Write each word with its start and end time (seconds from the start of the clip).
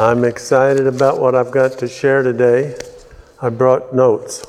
I'm 0.00 0.24
excited 0.24 0.86
about 0.86 1.20
what 1.20 1.34
I've 1.34 1.50
got 1.50 1.72
to 1.80 1.88
share 1.88 2.22
today. 2.22 2.76
I 3.42 3.50
brought 3.50 3.94
notes. 3.94 4.42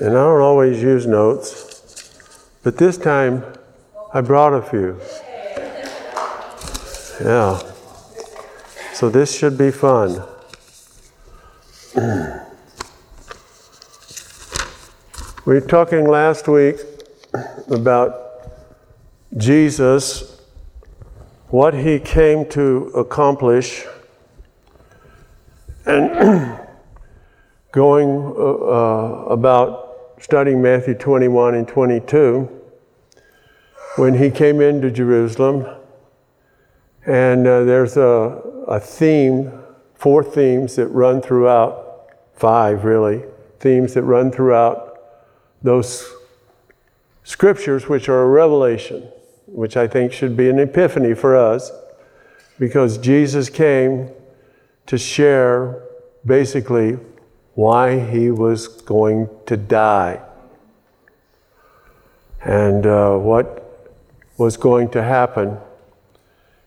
And 0.00 0.10
I 0.10 0.14
don't 0.14 0.40
always 0.40 0.82
use 0.82 1.06
notes, 1.06 2.56
but 2.62 2.78
this 2.78 2.96
time 2.96 3.44
I 4.14 4.22
brought 4.22 4.54
a 4.54 4.62
few. 4.62 4.98
Yeah. 7.22 7.60
So 8.94 9.10
this 9.10 9.36
should 9.36 9.58
be 9.58 9.70
fun. 9.70 10.22
we 15.44 15.54
were 15.54 15.60
talking 15.60 16.06
last 16.06 16.48
week 16.48 16.76
about 17.68 18.54
Jesus, 19.36 20.29
what 21.50 21.74
he 21.74 21.98
came 21.98 22.48
to 22.48 22.92
accomplish, 22.94 23.84
and 25.84 26.58
going 27.72 28.08
uh, 28.08 28.40
uh, 28.40 29.24
about 29.28 30.14
studying 30.20 30.62
Matthew 30.62 30.94
21 30.94 31.56
and 31.56 31.66
22 31.66 32.48
when 33.96 34.14
he 34.14 34.30
came 34.30 34.60
into 34.60 34.90
Jerusalem. 34.90 35.66
And 37.04 37.46
uh, 37.46 37.64
there's 37.64 37.96
a, 37.96 38.42
a 38.68 38.78
theme, 38.78 39.50
four 39.94 40.22
themes 40.22 40.76
that 40.76 40.86
run 40.88 41.20
throughout, 41.20 42.10
five 42.34 42.84
really, 42.84 43.24
themes 43.58 43.94
that 43.94 44.02
run 44.02 44.30
throughout 44.30 44.98
those 45.62 46.08
scriptures, 47.24 47.88
which 47.88 48.08
are 48.08 48.22
a 48.22 48.28
revelation, 48.28 49.10
which 49.52 49.76
I 49.76 49.86
think 49.86 50.12
should 50.12 50.36
be 50.36 50.48
an 50.48 50.58
epiphany 50.58 51.14
for 51.14 51.36
us, 51.36 51.70
because 52.58 52.98
Jesus 52.98 53.48
came 53.48 54.10
to 54.86 54.98
share 54.98 55.82
basically 56.24 56.98
why 57.54 57.98
he 57.98 58.30
was 58.30 58.68
going 58.68 59.28
to 59.46 59.56
die 59.56 60.22
and 62.42 62.86
uh, 62.86 63.16
what 63.16 63.88
was 64.38 64.56
going 64.56 64.90
to 64.90 65.02
happen. 65.02 65.58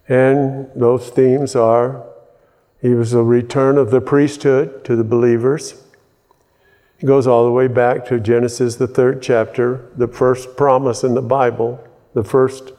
And 0.07 0.69
those 0.75 1.09
themes 1.09 1.55
are 1.55 2.05
he 2.81 2.89
was 2.89 3.11
the 3.11 3.23
return 3.23 3.77
of 3.77 3.91
the 3.91 4.01
priesthood 4.01 4.83
to 4.85 4.95
the 4.95 5.05
believers. 5.05 5.81
It 6.99 7.05
goes 7.05 7.27
all 7.27 7.45
the 7.45 7.51
way 7.51 7.67
back 7.67 8.05
to 8.07 8.19
Genesis, 8.19 8.75
the 8.75 8.87
third 8.87 9.21
chapter, 9.21 9.89
the 9.95 10.07
first 10.07 10.57
promise 10.57 11.03
in 11.03 11.13
the 11.13 11.21
Bible. 11.21 11.85
The 12.13 12.23
first 12.23 12.71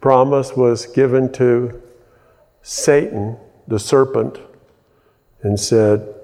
promise 0.00 0.56
was 0.56 0.86
given 0.86 1.32
to 1.34 1.82
Satan, 2.62 3.36
the 3.68 3.78
serpent, 3.78 4.38
and 5.42 5.58
said, 5.58 6.14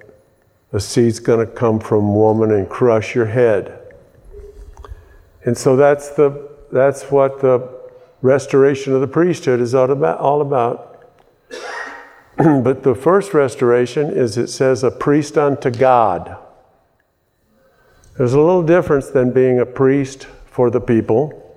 a 0.72 0.80
seed's 0.80 1.18
going 1.18 1.44
to 1.44 1.52
come 1.52 1.80
from 1.80 2.14
woman 2.14 2.50
and 2.50 2.68
crush 2.68 3.14
your 3.14 3.26
head. 3.26 3.80
And 5.44 5.56
so 5.56 5.76
that's, 5.76 6.10
the, 6.10 6.50
that's 6.70 7.04
what 7.04 7.40
the 7.40 7.78
restoration 8.20 8.92
of 8.92 9.00
the 9.00 9.06
priesthood 9.06 9.60
is 9.60 9.74
all 9.74 9.90
about. 9.90 10.18
All 10.18 10.42
about. 10.42 11.06
but 12.36 12.82
the 12.82 12.94
first 12.94 13.32
restoration 13.32 14.10
is 14.10 14.36
it 14.36 14.48
says, 14.48 14.84
a 14.84 14.90
priest 14.90 15.38
unto 15.38 15.70
God. 15.70 16.36
There's 18.16 18.34
a 18.34 18.40
little 18.40 18.62
difference 18.62 19.08
than 19.08 19.32
being 19.32 19.60
a 19.60 19.66
priest 19.66 20.26
for 20.46 20.70
the 20.70 20.80
people, 20.80 21.47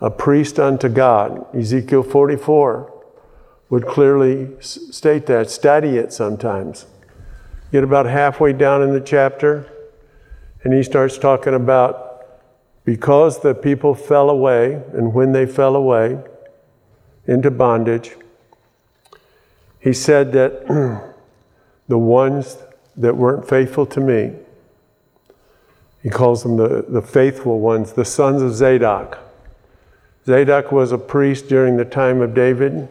a 0.00 0.10
priest 0.10 0.58
unto 0.58 0.88
God. 0.88 1.44
Ezekiel 1.54 2.02
44 2.02 2.92
would 3.68 3.86
clearly 3.86 4.50
state 4.60 5.26
that. 5.26 5.50
Study 5.50 5.96
it 5.96 6.12
sometimes. 6.12 6.86
Get 7.70 7.84
about 7.84 8.06
halfway 8.06 8.52
down 8.52 8.82
in 8.82 8.92
the 8.92 9.00
chapter, 9.00 9.70
and 10.64 10.74
he 10.74 10.82
starts 10.82 11.18
talking 11.18 11.54
about 11.54 12.10
because 12.84 13.40
the 13.40 13.54
people 13.54 13.94
fell 13.94 14.30
away, 14.30 14.82
and 14.92 15.14
when 15.14 15.32
they 15.32 15.46
fell 15.46 15.76
away 15.76 16.18
into 17.26 17.50
bondage, 17.50 18.16
he 19.78 19.92
said 19.92 20.32
that 20.32 20.66
the 21.88 21.98
ones 21.98 22.58
that 22.96 23.16
weren't 23.16 23.48
faithful 23.48 23.86
to 23.86 24.00
me, 24.00 24.32
he 26.02 26.08
calls 26.08 26.42
them 26.42 26.56
the, 26.56 26.84
the 26.88 27.02
faithful 27.02 27.60
ones, 27.60 27.92
the 27.92 28.04
sons 28.04 28.42
of 28.42 28.52
Zadok. 28.54 29.18
Zadok 30.26 30.70
was 30.70 30.92
a 30.92 30.98
priest 30.98 31.48
during 31.48 31.76
the 31.76 31.84
time 31.84 32.20
of 32.20 32.34
David. 32.34 32.88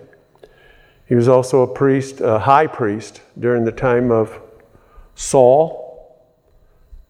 He 1.07 1.15
was 1.15 1.27
also 1.27 1.61
a 1.61 1.67
priest, 1.67 2.21
a 2.21 2.39
high 2.39 2.67
priest 2.67 3.21
during 3.37 3.65
the 3.65 3.71
time 3.71 4.11
of 4.11 4.39
Saul, 5.15 6.15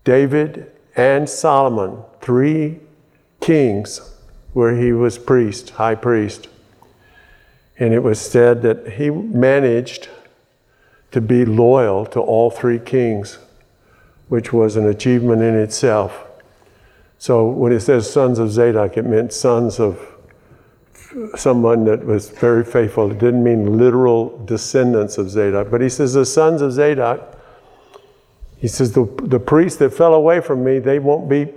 David, 0.04 0.72
and 0.96 1.30
Solomon, 1.30 2.04
three 2.22 2.80
kings 3.40 4.02
where 4.54 4.76
he 4.76 4.92
was 4.92 5.18
priest, 5.18 5.72
high 5.72 5.96
priest. 5.96 6.48
And 7.78 7.94
it 7.94 8.04
was 8.04 8.20
said 8.20 8.62
that 8.64 8.94
he 8.94 9.10
managed 9.10 10.10
to 11.12 11.22
be 11.22 11.46
loyal 11.46 12.06
to 12.08 12.20
all 12.20 12.50
three 12.50 12.80
kings, 12.80 13.38
which 14.28 14.52
was 14.52 14.76
an 14.76 14.88
achievement 14.88 15.42
in 15.42 15.56
itself. 15.56 16.29
So 17.20 17.48
when 17.48 17.72
it 17.72 17.82
says 17.82 18.12
sons 18.12 18.40
of 18.40 18.50
Zadok, 18.52 18.98
it 18.98 19.06
meant 19.06 19.32
sons 19.32 19.80
of 19.80 20.00
someone 21.36 21.86
that 21.86 22.04
was 22.04 22.30
very 22.30 22.64
faithful. 22.64 23.12
It 23.12 23.20
didn't 23.20 23.44
mean 23.44 23.78
literal 23.78 24.44
descendants 24.46 25.18
of 25.20 25.30
Zadok. 25.30 25.70
But 25.70 25.82
he 25.82 25.90
says 25.90 26.14
the 26.14 26.26
sons 26.26 26.64
of 26.64 26.72
Zadok 26.72 27.36
he 28.60 28.68
says, 28.68 28.92
the, 28.92 29.06
the 29.24 29.40
priests 29.40 29.80
that 29.80 29.94
fell 29.94 30.14
away 30.14 30.42
from 30.42 30.64
me, 30.64 30.80
they 30.80 31.00
won't 31.00 31.30
be, 31.30 31.48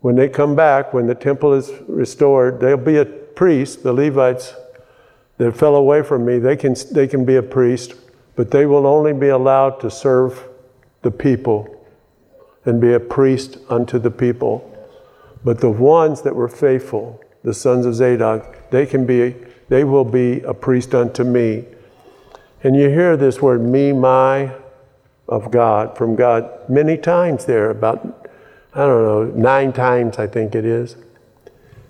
when 0.00 0.14
they 0.14 0.28
come 0.28 0.54
back, 0.54 0.92
when 0.92 1.06
the 1.06 1.14
temple 1.14 1.54
is 1.54 1.72
restored, 1.88 2.60
they'll 2.60 2.76
be 2.76 2.98
a 2.98 3.06
priest, 3.06 3.82
the 3.82 3.92
Levites 3.92 4.54
that 5.38 5.56
fell 5.56 5.74
away 5.74 6.02
from 6.02 6.26
me, 6.26 6.38
they 6.38 6.56
can, 6.56 6.74
they 6.92 7.06
can 7.06 7.24
be 7.24 7.36
a 7.36 7.42
priest, 7.42 7.94
but 8.36 8.50
they 8.50 8.66
will 8.66 8.86
only 8.86 9.14
be 9.14 9.28
allowed 9.28 9.80
to 9.80 9.90
serve 9.90 10.48
the 11.00 11.10
people 11.10 11.74
and 12.66 12.80
be 12.80 12.92
a 12.92 13.00
priest 13.00 13.56
unto 13.70 13.98
the 13.98 14.10
people. 14.10 14.67
But 15.44 15.60
the 15.60 15.70
ones 15.70 16.22
that 16.22 16.34
were 16.34 16.48
faithful, 16.48 17.20
the 17.44 17.54
sons 17.54 17.86
of 17.86 17.94
Zadok, 17.94 18.70
they 18.70 18.86
can 18.86 19.06
be, 19.06 19.36
they 19.68 19.84
will 19.84 20.04
be 20.04 20.40
a 20.40 20.54
priest 20.54 20.94
unto 20.94 21.24
me. 21.24 21.64
And 22.62 22.74
you 22.74 22.88
hear 22.88 23.16
this 23.16 23.40
word, 23.40 23.62
me, 23.62 23.92
my, 23.92 24.52
of 25.28 25.50
God, 25.50 25.96
from 25.96 26.16
God, 26.16 26.50
many 26.68 26.96
times 26.96 27.44
there, 27.44 27.70
about, 27.70 28.30
I 28.74 28.86
don't 28.86 29.04
know, 29.04 29.24
nine 29.24 29.72
times 29.72 30.18
I 30.18 30.26
think 30.26 30.54
it 30.54 30.64
is, 30.64 30.96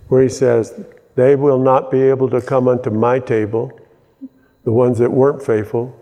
where 0.08 0.22
he 0.22 0.28
says, 0.28 0.84
They 1.14 1.36
will 1.36 1.58
not 1.58 1.90
be 1.90 2.02
able 2.02 2.28
to 2.30 2.40
come 2.42 2.68
unto 2.68 2.90
my 2.90 3.18
table, 3.20 3.78
the 4.64 4.72
ones 4.72 4.98
that 4.98 5.10
weren't 5.10 5.42
faithful, 5.42 5.94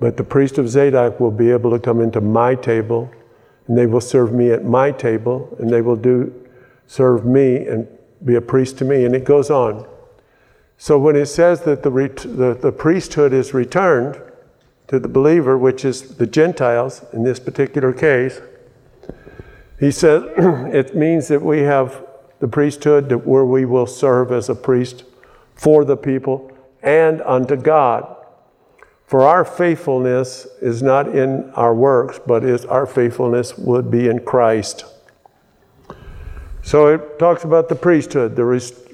but 0.00 0.16
the 0.16 0.24
priest 0.24 0.58
of 0.58 0.68
Zadok 0.68 1.20
will 1.20 1.30
be 1.30 1.50
able 1.50 1.70
to 1.70 1.78
come 1.78 2.00
into 2.00 2.20
my 2.20 2.54
table, 2.54 3.10
and 3.68 3.78
they 3.78 3.86
will 3.86 4.00
serve 4.00 4.32
me 4.32 4.50
at 4.50 4.64
my 4.64 4.90
table, 4.90 5.54
and 5.60 5.70
they 5.70 5.82
will 5.82 5.96
do 5.96 6.43
serve 6.86 7.24
me 7.24 7.66
and 7.66 7.88
be 8.24 8.34
a 8.34 8.40
priest 8.40 8.78
to 8.78 8.84
me. 8.84 9.04
And 9.04 9.14
it 9.14 9.24
goes 9.24 9.50
on. 9.50 9.86
So 10.76 10.98
when 10.98 11.16
it 11.16 11.26
says 11.26 11.62
that 11.62 11.82
the, 11.82 11.90
the, 11.90 12.58
the 12.60 12.72
priesthood 12.72 13.32
is 13.32 13.54
returned, 13.54 14.20
to 14.88 14.98
the 14.98 15.08
believer, 15.08 15.56
which 15.56 15.84
is 15.84 16.16
the 16.16 16.26
Gentiles 16.26 17.04
in 17.12 17.24
this 17.24 17.40
particular 17.40 17.92
case, 17.92 18.40
he 19.80 19.90
says 19.90 20.22
it 20.36 20.94
means 20.94 21.28
that 21.28 21.42
we 21.42 21.60
have 21.60 22.04
the 22.40 22.48
priesthood 22.48 23.10
where 23.24 23.44
we 23.44 23.64
will 23.64 23.86
serve 23.86 24.30
as 24.30 24.48
a 24.48 24.54
priest 24.54 25.04
for 25.54 25.84
the 25.84 25.96
people 25.96 26.50
and 26.82 27.22
unto 27.22 27.56
God. 27.56 28.16
For 29.06 29.22
our 29.22 29.44
faithfulness 29.44 30.46
is 30.60 30.82
not 30.82 31.14
in 31.14 31.50
our 31.50 31.74
works, 31.74 32.20
but 32.26 32.44
is 32.44 32.64
our 32.64 32.86
faithfulness 32.86 33.56
would 33.56 33.90
be 33.90 34.08
in 34.08 34.20
Christ. 34.20 34.84
So 36.64 36.86
it 36.86 37.18
talks 37.18 37.44
about 37.44 37.68
the 37.68 37.74
priesthood, 37.74 38.36
the 38.36 38.44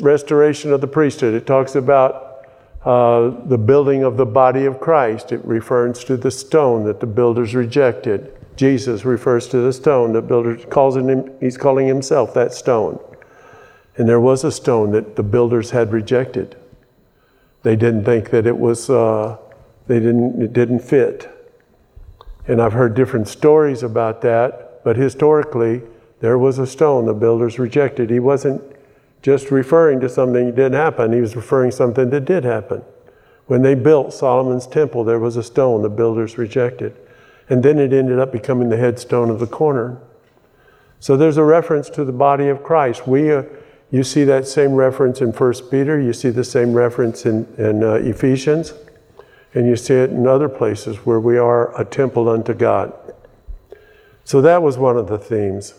restoration 0.00 0.72
of 0.72 0.80
the 0.80 0.88
priesthood. 0.88 1.34
It 1.34 1.46
talks 1.46 1.76
about 1.76 2.48
uh, 2.84 3.30
the 3.46 3.56
building 3.56 4.02
of 4.02 4.16
the 4.16 4.26
body 4.26 4.64
of 4.64 4.80
Christ. 4.80 5.30
It 5.30 5.40
refers 5.44 6.02
to 6.04 6.16
the 6.16 6.32
stone 6.32 6.84
that 6.84 6.98
the 6.98 7.06
builders 7.06 7.54
rejected. 7.54 8.36
Jesus 8.56 9.04
refers 9.04 9.46
to 9.48 9.58
the 9.58 9.72
stone. 9.72 10.12
The 10.12 10.20
builders 10.20 10.64
calls 10.68 10.96
him, 10.96 11.30
he's 11.38 11.56
calling 11.56 11.86
himself 11.86 12.34
that 12.34 12.52
stone. 12.52 12.98
And 13.96 14.08
there 14.08 14.20
was 14.20 14.42
a 14.42 14.50
stone 14.50 14.90
that 14.90 15.14
the 15.14 15.22
builders 15.22 15.70
had 15.70 15.92
rejected. 15.92 16.56
They 17.62 17.76
didn't 17.76 18.04
think 18.04 18.30
that 18.30 18.48
it 18.48 18.58
was, 18.58 18.90
uh, 18.90 19.36
they 19.86 20.00
didn't, 20.00 20.42
it 20.42 20.52
didn't 20.52 20.80
fit. 20.80 21.30
And 22.48 22.60
I've 22.60 22.72
heard 22.72 22.94
different 22.94 23.28
stories 23.28 23.84
about 23.84 24.22
that, 24.22 24.82
but 24.82 24.96
historically, 24.96 25.82
there 26.20 26.38
was 26.38 26.58
a 26.58 26.66
stone 26.66 27.06
the 27.06 27.14
builders 27.14 27.58
rejected. 27.58 28.10
He 28.10 28.20
wasn't 28.20 28.62
just 29.22 29.50
referring 29.50 30.00
to 30.00 30.08
something 30.08 30.46
that 30.46 30.56
didn't 30.56 30.74
happen. 30.74 31.12
He 31.12 31.20
was 31.20 31.36
referring 31.36 31.70
to 31.70 31.76
something 31.76 32.10
that 32.10 32.24
did 32.24 32.44
happen. 32.44 32.82
When 33.46 33.62
they 33.62 33.74
built 33.74 34.12
Solomon's 34.12 34.66
temple, 34.66 35.04
there 35.04 35.18
was 35.18 35.36
a 35.36 35.42
stone 35.42 35.82
the 35.82 35.88
builders 35.88 36.38
rejected. 36.38 36.96
And 37.48 37.62
then 37.62 37.78
it 37.78 37.92
ended 37.92 38.18
up 38.18 38.32
becoming 38.32 38.68
the 38.68 38.76
headstone 38.76 39.28
of 39.28 39.40
the 39.40 39.46
corner. 39.46 40.00
So 41.00 41.16
there's 41.16 41.36
a 41.36 41.44
reference 41.44 41.90
to 41.90 42.04
the 42.04 42.12
body 42.12 42.48
of 42.48 42.62
Christ. 42.62 43.08
We, 43.08 43.32
uh, 43.32 43.42
you 43.90 44.04
see 44.04 44.24
that 44.24 44.46
same 44.46 44.74
reference 44.74 45.20
in 45.20 45.32
1 45.32 45.54
Peter, 45.70 46.00
you 46.00 46.12
see 46.12 46.30
the 46.30 46.44
same 46.44 46.74
reference 46.74 47.26
in, 47.26 47.46
in 47.58 47.82
uh, 47.82 47.94
Ephesians, 47.94 48.74
and 49.54 49.66
you 49.66 49.74
see 49.74 49.94
it 49.94 50.10
in 50.10 50.26
other 50.26 50.48
places 50.48 50.98
where 50.98 51.18
we 51.18 51.38
are 51.38 51.78
a 51.80 51.84
temple 51.84 52.28
unto 52.28 52.54
God. 52.54 52.92
So 54.24 54.40
that 54.42 54.62
was 54.62 54.78
one 54.78 54.96
of 54.96 55.08
the 55.08 55.18
themes. 55.18 55.74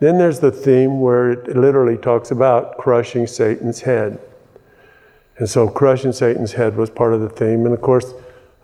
Then 0.00 0.18
there's 0.18 0.40
the 0.40 0.52
theme 0.52 1.00
where 1.00 1.30
it 1.32 1.56
literally 1.56 1.96
talks 1.96 2.30
about 2.30 2.78
crushing 2.78 3.26
Satan's 3.26 3.80
head. 3.80 4.20
And 5.38 5.48
so 5.48 5.68
crushing 5.68 6.12
Satan's 6.12 6.52
head 6.52 6.76
was 6.76 6.90
part 6.90 7.14
of 7.14 7.20
the 7.20 7.28
theme. 7.28 7.64
And 7.64 7.74
of 7.74 7.80
course, 7.80 8.14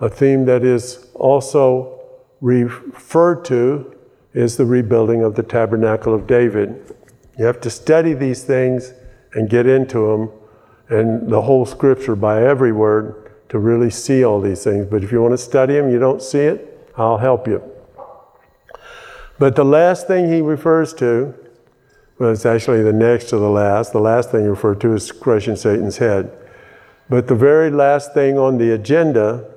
a 0.00 0.08
theme 0.08 0.44
that 0.44 0.64
is 0.64 1.08
also 1.14 2.00
referred 2.40 3.44
to 3.46 3.96
is 4.32 4.56
the 4.56 4.66
rebuilding 4.66 5.22
of 5.22 5.34
the 5.34 5.42
tabernacle 5.42 6.14
of 6.14 6.26
David. 6.26 6.94
You 7.38 7.46
have 7.46 7.60
to 7.62 7.70
study 7.70 8.14
these 8.14 8.44
things 8.44 8.92
and 9.32 9.48
get 9.48 9.66
into 9.66 10.06
them 10.08 10.30
and 10.88 11.28
the 11.28 11.42
whole 11.42 11.66
scripture 11.66 12.14
by 12.14 12.42
every 12.44 12.72
word 12.72 13.32
to 13.48 13.58
really 13.58 13.90
see 13.90 14.24
all 14.24 14.40
these 14.40 14.62
things. 14.62 14.86
But 14.86 15.02
if 15.02 15.10
you 15.10 15.22
want 15.22 15.32
to 15.32 15.38
study 15.38 15.74
them, 15.74 15.90
you 15.90 15.98
don't 15.98 16.22
see 16.22 16.40
it, 16.40 16.90
I'll 16.96 17.18
help 17.18 17.46
you. 17.46 17.62
But 19.38 19.56
the 19.56 19.64
last 19.64 20.06
thing 20.06 20.32
he 20.32 20.40
refers 20.40 20.94
to, 20.94 21.34
well, 22.18 22.30
it's 22.30 22.46
actually 22.46 22.82
the 22.82 22.92
next 22.92 23.30
to 23.30 23.36
the 23.36 23.48
last. 23.48 23.92
The 23.92 24.00
last 24.00 24.30
thing 24.30 24.42
he 24.42 24.48
referred 24.48 24.80
to 24.82 24.92
is 24.94 25.10
crushing 25.10 25.56
Satan's 25.56 25.98
head. 25.98 26.30
But 27.08 27.26
the 27.26 27.34
very 27.34 27.70
last 27.70 28.14
thing 28.14 28.38
on 28.38 28.58
the 28.58 28.70
agenda, 28.72 29.50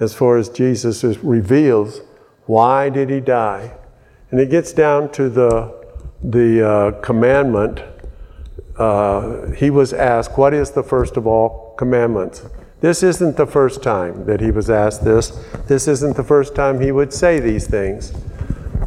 as 0.00 0.14
far 0.14 0.38
as 0.38 0.48
Jesus 0.48 1.04
reveals, 1.22 2.00
why 2.46 2.88
did 2.88 3.10
he 3.10 3.20
die? 3.20 3.72
And 4.30 4.40
it 4.40 4.50
gets 4.50 4.72
down 4.72 5.12
to 5.12 5.28
the, 5.28 5.86
the 6.22 6.66
uh, 6.66 6.90
commandment. 7.00 7.82
Uh, 8.78 9.50
he 9.50 9.70
was 9.70 9.92
asked, 9.92 10.38
What 10.38 10.54
is 10.54 10.70
the 10.70 10.82
first 10.82 11.16
of 11.16 11.26
all 11.26 11.74
commandments? 11.76 12.46
This 12.80 13.02
isn't 13.02 13.36
the 13.36 13.46
first 13.46 13.82
time 13.82 14.24
that 14.24 14.40
he 14.40 14.50
was 14.50 14.70
asked 14.70 15.04
this. 15.04 15.30
This 15.66 15.86
isn't 15.86 16.16
the 16.16 16.24
first 16.24 16.54
time 16.54 16.80
he 16.80 16.92
would 16.92 17.12
say 17.12 17.38
these 17.38 17.66
things. 17.66 18.14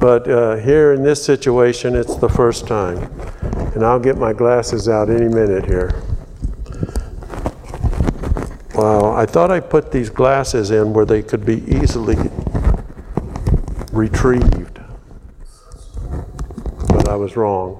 But 0.03 0.29
uh, 0.29 0.57
here 0.57 0.91
in 0.91 1.01
this 1.01 1.23
situation, 1.23 1.95
it's 1.95 2.15
the 2.15 2.27
first 2.27 2.67
time. 2.67 2.97
And 3.73 3.85
I'll 3.85 4.01
get 4.01 4.17
my 4.17 4.33
glasses 4.33 4.89
out 4.89 5.09
any 5.09 5.29
minute 5.29 5.63
here. 5.63 5.93
Wow, 8.75 9.13
I 9.13 9.25
thought 9.25 9.49
I 9.49 9.61
put 9.61 9.93
these 9.93 10.09
glasses 10.09 10.71
in 10.71 10.91
where 10.91 11.05
they 11.05 11.23
could 11.23 11.45
be 11.45 11.63
easily 11.73 12.17
retrieved. 13.93 14.81
But 16.89 17.07
I 17.07 17.15
was 17.15 17.37
wrong. 17.37 17.79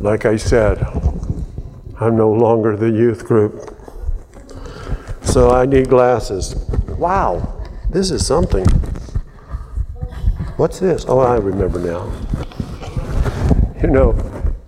Like 0.00 0.24
I 0.24 0.36
said, 0.36 0.82
I'm 2.00 2.16
no 2.16 2.32
longer 2.32 2.78
the 2.78 2.88
youth 2.88 3.26
group. 3.26 3.76
So 5.20 5.50
I 5.50 5.66
need 5.66 5.90
glasses. 5.90 6.54
Wow, 6.96 7.62
this 7.90 8.10
is 8.10 8.26
something. 8.26 8.66
What's 10.56 10.78
this? 10.78 11.04
Oh, 11.06 11.18
I 11.18 11.36
remember 11.36 11.78
now. 11.78 12.10
You 13.82 13.88
know, 13.88 14.14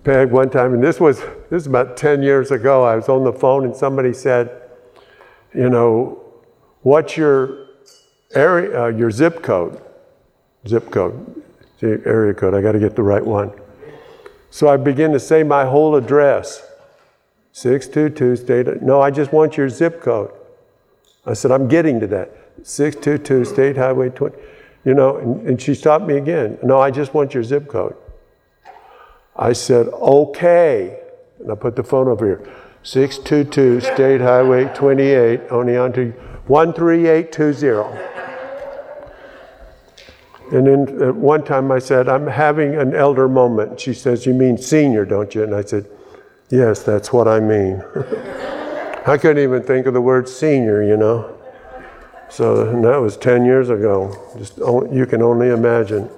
Peg, 0.03 0.29
one 0.31 0.51
time, 0.51 0.75
and 0.75 0.83
this 0.83 0.99
was 0.99 1.19
this 1.49 1.61
is 1.63 1.65
about 1.65 1.97
10 1.97 2.21
years 2.21 2.51
ago, 2.51 2.83
I 2.83 2.95
was 2.95 3.09
on 3.09 3.23
the 3.23 3.33
phone 3.33 3.65
and 3.65 3.75
somebody 3.75 4.13
said, 4.13 4.69
you 5.51 5.67
know, 5.67 6.23
what's 6.83 7.17
your 7.17 7.69
area, 8.35 8.83
uh, 8.83 8.87
your 8.89 9.09
zip 9.09 9.41
code? 9.41 9.81
Zip 10.67 10.91
code, 10.91 11.43
area 11.81 12.35
code. 12.35 12.53
I 12.53 12.61
got 12.61 12.73
to 12.73 12.79
get 12.79 12.95
the 12.95 13.01
right 13.01 13.25
one. 13.25 13.51
So 14.51 14.67
I 14.67 14.77
begin 14.77 15.11
to 15.13 15.19
say 15.19 15.41
my 15.41 15.65
whole 15.65 15.95
address. 15.95 16.61
622 17.53 18.35
State. 18.35 18.81
No, 18.83 19.01
I 19.01 19.09
just 19.09 19.33
want 19.33 19.57
your 19.57 19.69
zip 19.69 20.01
code. 20.01 20.31
I 21.25 21.33
said, 21.33 21.49
I'm 21.49 21.67
getting 21.67 21.99
to 21.99 22.07
that. 22.07 22.31
622 22.61 23.45
State 23.45 23.75
Highway 23.75 24.09
20. 24.09 24.37
You 24.85 24.93
know, 24.93 25.17
and, 25.17 25.47
and 25.47 25.61
she 25.61 25.75
stopped 25.75 26.05
me 26.05 26.17
again. 26.17 26.57
No, 26.63 26.79
I 26.79 26.91
just 26.91 27.13
want 27.13 27.33
your 27.33 27.43
zip 27.43 27.67
code. 27.67 27.95
I 29.35 29.53
said, 29.53 29.87
okay. 29.87 30.99
And 31.39 31.51
I 31.51 31.55
put 31.55 31.75
the 31.75 31.83
phone 31.83 32.07
over 32.07 32.25
here. 32.25 32.49
622 32.83 33.81
State 33.81 34.21
Highway 34.21 34.65
28, 34.73 35.49
Oneonta, 35.49 36.13
13820. 36.47 38.09
And 40.51 40.65
then 40.65 41.01
at 41.01 41.15
one 41.15 41.43
time 41.43 41.71
I 41.71 41.79
said, 41.79 42.09
I'm 42.09 42.25
having 42.25 42.75
an 42.75 42.95
elder 42.95 43.27
moment. 43.27 43.79
She 43.79 43.93
says, 43.93 44.25
You 44.25 44.33
mean 44.33 44.57
senior, 44.57 45.05
don't 45.05 45.35
you? 45.35 45.43
And 45.43 45.53
I 45.53 45.61
said, 45.61 45.87
Yes, 46.49 46.81
that's 46.81 47.13
what 47.13 47.27
I 47.27 47.39
mean. 47.39 47.83
I 49.05 49.17
couldn't 49.19 49.43
even 49.43 49.61
think 49.61 49.85
of 49.85 49.93
the 49.93 50.01
word 50.01 50.27
senior, 50.27 50.83
you 50.83 50.97
know. 50.97 51.38
So 52.29 52.79
that 52.81 52.97
was 52.97 53.17
10 53.17 53.45
years 53.45 53.69
ago. 53.69 54.15
Just 54.37 54.57
you 54.57 55.05
can 55.07 55.21
only 55.21 55.49
imagine. 55.49 56.09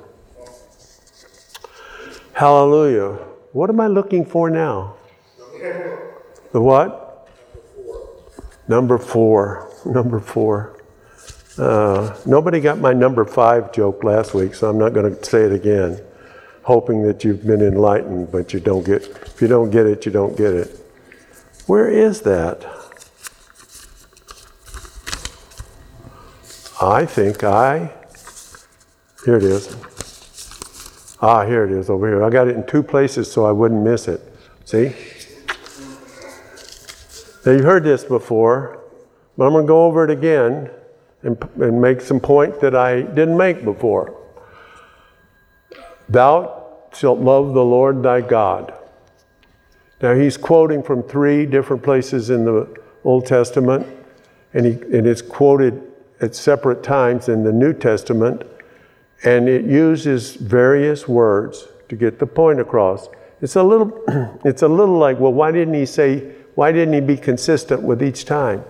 Hallelujah. 2.34 3.14
What 3.54 3.70
am 3.70 3.80
I 3.80 3.88
looking 3.88 4.26
for 4.26 4.50
now? 4.50 4.96
The 6.52 6.62
what? 6.62 7.28
Number 8.68 8.98
four. 8.98 9.70
Number 9.86 10.20
four. 10.20 10.82
Uh, 11.58 12.16
nobody 12.26 12.60
got 12.60 12.80
my 12.80 12.94
number 12.94 13.26
five 13.26 13.72
joke 13.74 14.04
last 14.04 14.34
week, 14.34 14.56
so 14.56 14.70
I'm 14.70 14.78
not 14.78 14.94
going 14.94 15.16
to 15.16 15.26
say 15.26 15.44
it 15.44 15.52
again. 15.52 16.02
Hoping 16.64 17.04
that 17.04 17.24
you've 17.24 17.46
been 17.46 17.62
enlightened, 17.62 18.32
but 18.32 18.54
you 18.54 18.60
don't 18.60 18.86
get. 18.86 19.04
If 19.04 19.42
you 19.42 19.48
don't 19.48 19.70
get 19.70 19.86
it, 19.86 20.06
you 20.06 20.12
don't 20.12 20.38
get 20.38 20.54
it. 20.54 20.78
Where 21.68 21.90
is 21.90 22.22
that? 22.22 22.81
I 26.82 27.06
think 27.06 27.44
I. 27.44 27.92
Here 29.24 29.36
it 29.36 29.44
is. 29.44 29.78
Ah, 31.22 31.46
here 31.46 31.64
it 31.64 31.72
is 31.72 31.92
over 31.92 32.08
here. 32.08 32.24
I 32.24 32.32
got 32.32 32.48
it 32.48 32.56
in 32.56 32.66
two 32.66 32.82
places 32.82 33.32
so 33.32 33.46
I 33.46 33.52
wouldn't 33.52 33.84
miss 33.84 34.08
it. 34.08 34.20
See? 34.66 34.96
Now 37.46 37.52
you've 37.52 37.66
heard 37.66 37.84
this 37.84 38.04
before, 38.04 38.84
but 39.38 39.46
I'm 39.46 39.52
going 39.52 39.66
to 39.66 39.68
go 39.68 39.86
over 39.86 40.04
it 40.04 40.10
again 40.10 40.72
and, 41.22 41.38
and 41.62 41.80
make 41.80 42.02
some 42.02 42.20
point 42.20 42.60
that 42.62 42.76
I 42.76 43.02
didn't 43.02 43.38
make 43.38 43.64
before. 43.64 44.20
Thou 46.10 46.66
shalt 46.94 47.20
love 47.20 47.54
the 47.54 47.64
Lord 47.64 48.02
thy 48.02 48.22
God. 48.22 48.74
Now 50.02 50.16
he's 50.16 50.36
quoting 50.36 50.82
from 50.82 51.04
three 51.04 51.46
different 51.46 51.84
places 51.84 52.32
in 52.32 52.44
the 52.44 52.82
Old 53.04 53.28
Testament, 53.28 53.86
and, 54.56 54.66
he, 54.66 54.72
and 54.72 55.06
it's 55.06 55.22
quoted 55.22 55.91
at 56.22 56.36
separate 56.36 56.84
times 56.84 57.30
in 57.30 57.44
the 57.44 57.52
New 57.52 57.74
Testament 57.74 58.44
and 59.24 59.48
it 59.48 59.66
uses 59.66 60.36
various 60.36 61.08
words 61.08 61.68
to 61.90 61.96
get 61.96 62.20
the 62.20 62.26
point 62.26 62.60
across. 62.60 63.10
It's 63.42 63.56
a 63.56 63.64
little, 63.64 64.04
it's 64.46 64.62
a 64.62 64.68
little 64.68 64.98
like, 64.98 65.20
well, 65.20 65.34
why 65.34 65.52
didn't 65.52 65.74
he 65.74 65.86
say, 65.86 66.32
why 66.56 66.72
didn't 66.72 66.94
he 66.94 67.02
be 67.02 67.18
consistent 67.18 67.82
with 67.82 68.02
each 68.02 68.26
time? 68.26 68.64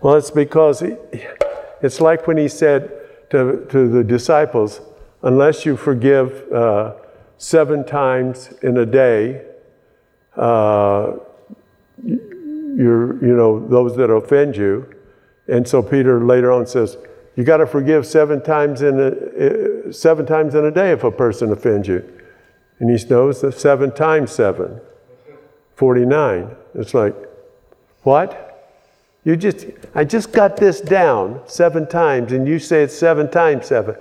Well, 0.00 0.14
it's 0.14 0.30
because 0.30 0.80
he, 0.80 0.96
it's 1.82 2.00
like 2.00 2.26
when 2.26 2.36
he 2.36 2.48
said 2.48 2.92
to, 3.30 3.66
to 3.70 3.88
the 3.88 4.04
disciples, 4.04 4.80
unless 5.22 5.64
you 5.64 5.76
forgive 5.76 6.50
uh, 6.52 6.94
seven 7.38 7.84
times 7.84 8.52
in 8.62 8.76
a 8.78 8.86
day, 8.86 9.44
uh, 10.36 11.14
you're, 12.04 13.24
you 13.24 13.34
know, 13.34 13.66
those 13.68 13.96
that 13.96 14.10
offend 14.10 14.56
you. 14.56 14.95
And 15.48 15.66
so 15.66 15.82
Peter 15.82 16.24
later 16.24 16.50
on 16.50 16.66
says, 16.66 16.96
you 17.36 17.44
got 17.44 17.58
to 17.58 17.66
forgive 17.66 18.06
seven 18.06 18.42
times 18.42 18.82
in 18.82 18.98
a, 18.98 19.92
seven 19.92 20.24
times 20.24 20.54
in 20.54 20.64
a 20.64 20.70
day 20.70 20.90
if 20.92 21.04
a 21.04 21.10
person 21.10 21.52
offends 21.52 21.86
you. 21.86 22.02
And 22.78 22.90
he 22.90 23.06
knows 23.06 23.42
that 23.42 23.52
seven 23.52 23.94
times 23.94 24.32
seven, 24.32 24.80
49. 25.76 26.50
It's 26.74 26.94
like, 26.94 27.14
what? 28.02 28.42
You 29.24 29.36
just, 29.36 29.66
I 29.94 30.04
just 30.04 30.32
got 30.32 30.56
this 30.56 30.80
down 30.80 31.40
seven 31.46 31.86
times, 31.86 32.32
and 32.32 32.46
you 32.46 32.58
say 32.58 32.82
it's 32.82 32.96
seven 32.96 33.30
times 33.30 33.66
seven. 33.66 33.96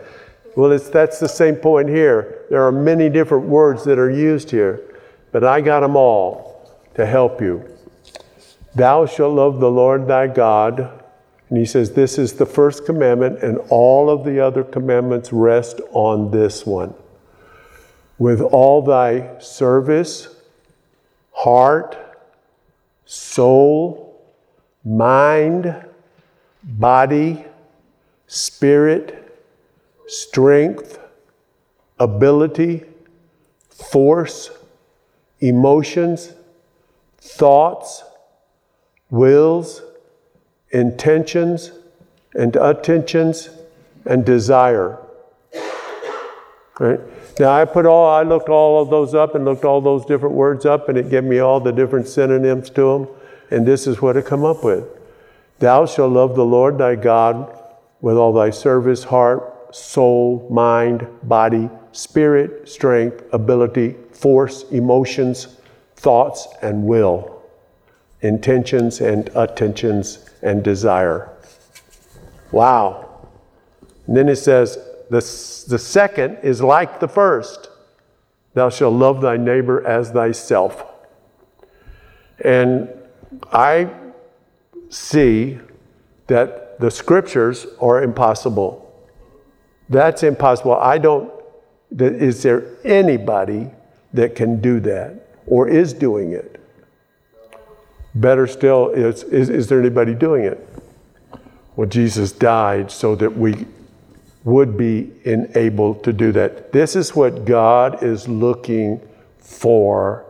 Well, 0.55 0.71
it's, 0.71 0.89
that's 0.89 1.19
the 1.19 1.27
same 1.27 1.55
point 1.55 1.89
here. 1.89 2.45
There 2.49 2.65
are 2.65 2.71
many 2.71 3.09
different 3.09 3.45
words 3.45 3.83
that 3.85 3.99
are 3.99 4.11
used 4.11 4.51
here, 4.51 4.81
but 5.31 5.43
I 5.43 5.59
got 5.59 5.81
them 5.81 5.97
all 5.97 6.71
to 6.95 7.05
help 7.05 7.41
you. 7.41 7.67
Thou 8.75 9.05
shalt 9.05 9.33
love 9.33 9.59
the 9.59 9.71
Lord 9.71 10.07
thy 10.07 10.27
God 10.27 11.03
and 11.49 11.57
he 11.57 11.65
says, 11.65 11.93
This 11.93 12.17
is 12.17 12.33
the 12.33 12.45
first 12.45 12.85
commandment, 12.85 13.39
and 13.43 13.59
all 13.69 14.09
of 14.09 14.23
the 14.23 14.39
other 14.39 14.63
commandments 14.63 15.31
rest 15.31 15.81
on 15.91 16.31
this 16.31 16.65
one. 16.65 16.93
With 18.17 18.41
all 18.41 18.81
thy 18.81 19.37
service, 19.39 20.35
heart, 21.31 21.97
soul, 23.05 24.23
mind, 24.83 25.75
body, 26.63 27.45
spirit, 28.27 29.37
strength, 30.07 30.99
ability, 31.99 32.83
force, 33.69 34.49
emotions, 35.39 36.33
thoughts, 37.19 38.03
wills, 39.09 39.81
intentions, 40.75 41.71
and 42.33 42.55
attentions, 42.57 43.49
and 44.05 44.25
desire. 44.25 44.99
Right? 46.79 46.99
Now 47.39 47.51
I 47.51 47.63
put 47.63 47.85
all 47.85 48.09
I 48.09 48.23
looked 48.23 48.49
all 48.49 48.81
of 48.81 48.89
those 48.89 49.15
up 49.15 49.35
and 49.35 49.45
looked 49.45 49.63
all 49.63 49.79
those 49.79 50.05
different 50.05 50.35
words 50.35 50.65
up, 50.65 50.89
and 50.89 50.97
it 50.97 51.09
gave 51.09 51.23
me 51.23 51.39
all 51.39 51.61
the 51.61 51.71
different 51.71 52.07
synonyms 52.07 52.69
to 52.71 52.81
them, 52.81 53.07
and 53.49 53.65
this 53.65 53.87
is 53.87 54.01
what 54.01 54.17
it 54.17 54.25
come 54.25 54.43
up 54.43 54.63
with. 54.63 54.83
Thou 55.59 55.85
shalt 55.85 56.11
love 56.11 56.35
the 56.35 56.45
Lord 56.45 56.77
thy 56.77 56.95
God 56.95 57.57
with 58.01 58.17
all 58.17 58.33
thy 58.33 58.49
service, 58.49 59.05
heart, 59.05 59.73
soul, 59.73 60.47
mind, 60.51 61.07
body, 61.23 61.69
spirit, 61.93 62.67
strength, 62.67 63.23
ability, 63.31 63.95
force, 64.11 64.63
emotions, 64.71 65.57
thoughts, 65.95 66.47
and 66.61 66.83
will, 66.83 67.34
intentions 68.21 69.01
and 69.01 69.29
attentions 69.35 70.29
and 70.41 70.63
desire. 70.63 71.29
Wow. 72.51 73.27
And 74.07 74.15
then 74.15 74.29
it 74.29 74.37
says, 74.37 74.77
the, 75.09 75.17
the 75.69 75.79
second 75.79 76.39
is 76.43 76.61
like 76.61 76.99
the 76.99 77.07
first 77.07 77.69
Thou 78.55 78.69
shalt 78.69 78.93
love 78.93 79.21
thy 79.21 79.35
neighbor 79.37 79.85
as 79.85 80.11
thyself. 80.11 80.83
And 82.43 82.89
I 83.51 83.89
see 84.89 85.59
that 86.27 86.79
the 86.79 86.89
scriptures 86.89 87.67
are 87.81 88.01
impossible. 88.01 88.81
That's 89.89 90.23
impossible. 90.23 90.75
I 90.75 90.97
don't, 90.97 91.31
is 91.99 92.41
there 92.43 92.65
anybody 92.85 93.69
that 94.13 94.35
can 94.35 94.61
do 94.61 94.79
that 94.79 95.27
or 95.47 95.67
is 95.67 95.93
doing 95.93 96.31
it? 96.31 96.54
Better 98.15 98.47
still, 98.47 98.89
is, 98.89 99.23
is, 99.23 99.49
is 99.49 99.67
there 99.67 99.79
anybody 99.79 100.13
doing 100.13 100.45
it? 100.45 100.67
Well, 101.75 101.87
Jesus 101.87 102.31
died 102.31 102.89
so 102.89 103.15
that 103.15 103.35
we 103.35 103.65
would 104.45 104.77
be 104.77 105.11
enabled 105.25 106.03
to 106.05 106.13
do 106.13 106.31
that. 106.31 106.71
This 106.71 106.95
is 106.95 107.15
what 107.15 107.43
God 107.43 108.01
is 108.01 108.27
looking 108.29 109.01
for. 109.39 110.25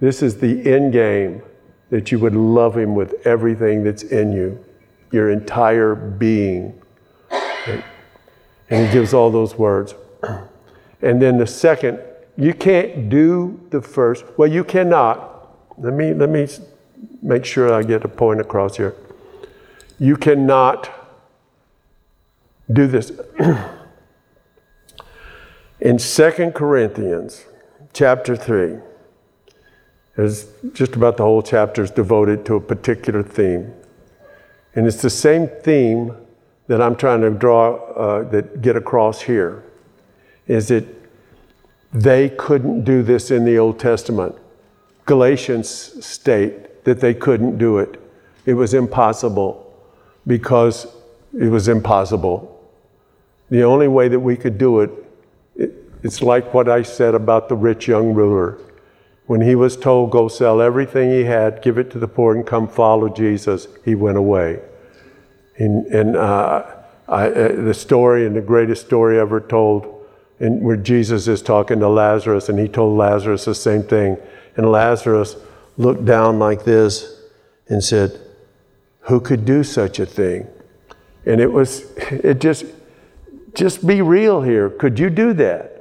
This 0.00 0.22
is 0.22 0.38
the 0.38 0.72
end 0.72 0.92
game 0.92 1.42
that 1.90 2.10
you 2.10 2.18
would 2.18 2.34
love 2.34 2.76
Him 2.76 2.94
with 2.94 3.26
everything 3.26 3.84
that's 3.84 4.04
in 4.04 4.32
you, 4.32 4.64
your 5.12 5.30
entire 5.30 5.94
being. 5.94 6.80
And 8.70 8.86
He 8.86 8.92
gives 8.92 9.12
all 9.12 9.30
those 9.30 9.54
words. 9.56 9.94
And 11.02 11.20
then 11.20 11.36
the 11.36 11.46
second, 11.46 12.00
you 12.38 12.54
can't 12.54 13.10
do 13.10 13.60
the 13.68 13.82
first. 13.82 14.24
Well, 14.38 14.48
you 14.48 14.64
cannot. 14.64 15.54
Let 15.76 15.92
me, 15.92 16.14
let 16.14 16.30
me 16.30 16.48
make 17.22 17.44
sure 17.44 17.72
I 17.72 17.82
get 17.82 18.04
a 18.04 18.08
point 18.08 18.40
across 18.40 18.76
here. 18.76 18.94
You 19.98 20.16
cannot 20.16 20.90
do 22.72 22.86
this. 22.86 23.12
In 25.80 25.98
2 25.98 26.52
Corinthians 26.54 27.44
chapter 27.92 28.36
3, 28.36 28.78
there's 30.16 30.46
just 30.72 30.96
about 30.96 31.18
the 31.18 31.22
whole 31.22 31.42
chapter 31.42 31.82
is 31.82 31.90
devoted 31.90 32.46
to 32.46 32.54
a 32.54 32.60
particular 32.60 33.22
theme. 33.22 33.74
And 34.74 34.86
it's 34.86 35.02
the 35.02 35.10
same 35.10 35.48
theme 35.48 36.16
that 36.66 36.80
I'm 36.80 36.96
trying 36.96 37.20
to 37.20 37.30
draw, 37.30 37.76
uh, 37.92 38.28
that 38.30 38.62
get 38.62 38.76
across 38.76 39.22
here, 39.22 39.62
is 40.46 40.68
that 40.68 40.84
they 41.92 42.30
couldn't 42.30 42.84
do 42.84 43.02
this 43.02 43.30
in 43.30 43.44
the 43.44 43.58
Old 43.58 43.78
Testament. 43.78 44.34
Galatians 45.04 45.68
state 46.04 46.65
that 46.86 47.00
they 47.00 47.12
couldn't 47.12 47.58
do 47.58 47.78
it. 47.78 48.00
It 48.46 48.54
was 48.54 48.72
impossible 48.72 49.74
because 50.24 50.86
it 51.36 51.48
was 51.48 51.66
impossible. 51.66 52.52
The 53.50 53.64
only 53.64 53.88
way 53.88 54.06
that 54.06 54.20
we 54.20 54.36
could 54.36 54.56
do 54.56 54.80
it, 54.80 54.90
it, 55.56 55.72
it's 56.04 56.22
like 56.22 56.54
what 56.54 56.68
I 56.68 56.82
said 56.82 57.16
about 57.16 57.48
the 57.48 57.56
rich 57.56 57.88
young 57.88 58.14
ruler. 58.14 58.60
When 59.26 59.40
he 59.40 59.56
was 59.56 59.76
told, 59.76 60.12
go 60.12 60.28
sell 60.28 60.62
everything 60.62 61.10
he 61.10 61.24
had, 61.24 61.60
give 61.60 61.76
it 61.76 61.90
to 61.90 61.98
the 61.98 62.06
poor, 62.06 62.36
and 62.36 62.46
come 62.46 62.68
follow 62.68 63.08
Jesus, 63.08 63.66
he 63.84 63.96
went 63.96 64.16
away. 64.16 64.60
And, 65.56 65.86
and 65.86 66.16
uh, 66.16 66.66
I, 67.08 67.26
uh, 67.28 67.62
the 67.62 67.74
story, 67.74 68.26
and 68.26 68.36
the 68.36 68.40
greatest 68.40 68.86
story 68.86 69.18
ever 69.18 69.40
told, 69.40 70.06
and 70.38 70.62
where 70.62 70.76
Jesus 70.76 71.26
is 71.26 71.42
talking 71.42 71.80
to 71.80 71.88
Lazarus, 71.88 72.48
and 72.48 72.60
he 72.60 72.68
told 72.68 72.96
Lazarus 72.96 73.44
the 73.44 73.56
same 73.56 73.82
thing. 73.82 74.16
And 74.56 74.70
Lazarus 74.70 75.34
looked 75.76 76.04
down 76.04 76.38
like 76.38 76.64
this 76.64 77.20
and 77.68 77.82
said, 77.82 78.20
Who 79.02 79.20
could 79.20 79.44
do 79.44 79.62
such 79.62 79.98
a 79.98 80.06
thing? 80.06 80.48
And 81.24 81.40
it 81.40 81.52
was, 81.52 81.90
it 82.10 82.40
just, 82.40 82.64
just 83.54 83.86
be 83.86 84.02
real 84.02 84.42
here. 84.42 84.70
Could 84.70 84.98
you 84.98 85.10
do 85.10 85.32
that? 85.34 85.72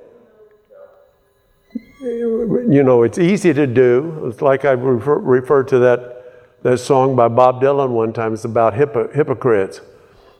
You 2.02 2.84
know, 2.84 3.04
it's 3.04 3.18
easy 3.18 3.54
to 3.54 3.66
do. 3.66 4.28
It's 4.28 4.42
like 4.42 4.64
I 4.64 4.72
refer, 4.72 5.18
referred 5.18 5.68
to 5.70 5.80
that, 5.80 6.62
that 6.62 6.78
song 6.80 7.16
by 7.16 7.28
Bob 7.28 7.62
Dylan 7.62 7.90
one 7.90 8.14
time. 8.14 8.34
It's 8.34 8.46
about 8.46 8.76
hypo, 8.76 9.12
hypocrites. 9.12 9.82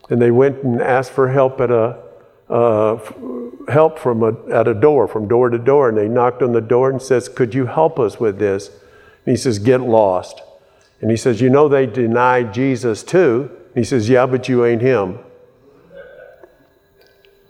And 0.08 0.22
they 0.22 0.30
went 0.30 0.62
and 0.62 0.80
asked 0.80 1.10
for 1.10 1.28
help 1.28 1.60
at 1.60 1.70
a, 1.72 1.98
uh, 2.48 2.98
help 3.68 3.98
from 3.98 4.22
a, 4.22 4.54
at 4.54 4.68
a 4.68 4.74
door, 4.74 5.08
from 5.08 5.26
door 5.26 5.50
to 5.50 5.58
door. 5.58 5.88
And 5.88 5.98
they 5.98 6.08
knocked 6.08 6.42
on 6.42 6.52
the 6.52 6.60
door 6.60 6.90
and 6.90 7.02
says, 7.02 7.28
could 7.28 7.52
you 7.52 7.66
help 7.66 7.98
us 7.98 8.20
with 8.20 8.38
this? 8.38 8.70
And 9.26 9.32
he 9.32 9.36
says, 9.36 9.58
get 9.58 9.80
lost. 9.80 10.40
And 11.00 11.10
he 11.10 11.16
says, 11.16 11.40
you 11.40 11.50
know, 11.50 11.68
they 11.68 11.84
denied 11.84 12.54
Jesus 12.54 13.02
too. 13.02 13.50
And 13.74 13.76
he 13.76 13.84
says, 13.84 14.08
yeah, 14.08 14.24
but 14.24 14.48
you 14.48 14.64
ain't 14.64 14.80
him. 14.80 15.18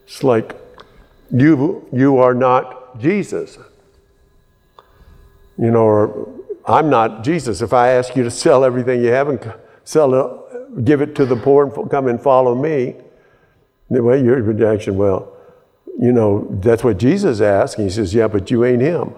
It's 0.05 0.25
like 0.25 0.57
you 1.31 1.87
you 1.93 2.19
are 2.19 2.35
not 2.35 2.99
Jesus. 2.99 3.59
You 5.59 5.71
know, 5.71 5.83
or 5.83 6.29
I'm 6.67 6.91
not 6.91 7.25
Jesus. 7.25 7.63
If 7.63 7.73
I 7.73 7.91
ask 7.91 8.17
you 8.17 8.23
to 8.23 8.31
sell 8.31 8.65
everything 8.65 9.03
you 9.03 9.11
have 9.11 9.29
and 9.29 9.55
sell 9.85 10.15
it, 10.15 10.85
give 10.85 11.01
it 11.01 11.15
to 11.17 11.27
the 11.27 11.37
poor 11.37 11.67
and 11.67 11.91
come 11.91 12.09
and 12.09 12.21
follow 12.21 12.55
me, 12.55 12.97
the 13.91 14.03
way 14.03 14.23
your 14.23 14.43
reaction, 14.43 14.97
well, 14.97 15.37
you 15.99 16.13
know, 16.13 16.49
that's 16.63 16.83
what 16.83 16.99
Jesus 16.99 17.41
asked. 17.41 17.79
And 17.79 17.87
he 17.87 17.91
says, 17.91 18.15
yeah, 18.15 18.29
but 18.29 18.51
you 18.51 18.65
ain't 18.65 18.83
him. 18.83 19.15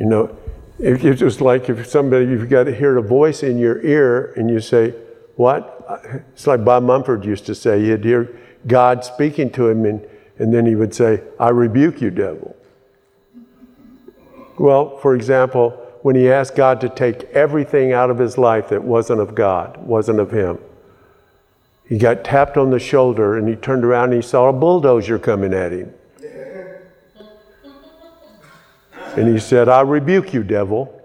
You 0.00 0.06
know, 0.06 0.36
it's 0.78 1.20
just 1.20 1.42
like 1.42 1.68
if 1.68 1.86
somebody, 1.86 2.24
you've 2.24 2.48
got 2.48 2.64
to 2.64 2.74
hear 2.74 2.96
a 2.96 3.02
voice 3.02 3.42
in 3.42 3.58
your 3.58 3.82
ear 3.82 4.32
and 4.32 4.48
you 4.48 4.58
say, 4.58 4.94
what? 5.36 5.76
It's 6.32 6.46
like 6.46 6.64
Bob 6.64 6.84
Mumford 6.84 7.24
used 7.24 7.44
to 7.46 7.54
say, 7.54 7.84
he'd 7.84 8.02
hear 8.02 8.34
God 8.66 9.04
speaking 9.04 9.50
to 9.50 9.68
him, 9.68 9.84
and, 9.84 10.06
and 10.38 10.52
then 10.52 10.64
he 10.64 10.74
would 10.74 10.94
say, 10.94 11.22
I 11.38 11.50
rebuke 11.50 12.00
you, 12.00 12.10
devil. 12.10 12.56
Well, 14.58 14.96
for 14.98 15.14
example, 15.14 15.70
when 16.02 16.16
he 16.16 16.30
asked 16.30 16.56
God 16.56 16.80
to 16.80 16.88
take 16.88 17.24
everything 17.24 17.92
out 17.92 18.10
of 18.10 18.18
his 18.18 18.38
life 18.38 18.70
that 18.70 18.82
wasn't 18.82 19.20
of 19.20 19.34
God, 19.34 19.76
wasn't 19.78 20.18
of 20.18 20.30
him, 20.30 20.58
he 21.86 21.98
got 21.98 22.24
tapped 22.24 22.56
on 22.56 22.70
the 22.70 22.78
shoulder 22.78 23.36
and 23.36 23.48
he 23.48 23.56
turned 23.56 23.84
around 23.84 24.12
and 24.12 24.22
he 24.22 24.26
saw 24.26 24.48
a 24.48 24.52
bulldozer 24.52 25.18
coming 25.18 25.52
at 25.52 25.72
him. 25.72 25.92
And 29.16 29.28
he 29.28 29.38
said, 29.38 29.68
I 29.68 29.80
rebuke 29.80 30.32
you, 30.32 30.42
devil. 30.42 30.96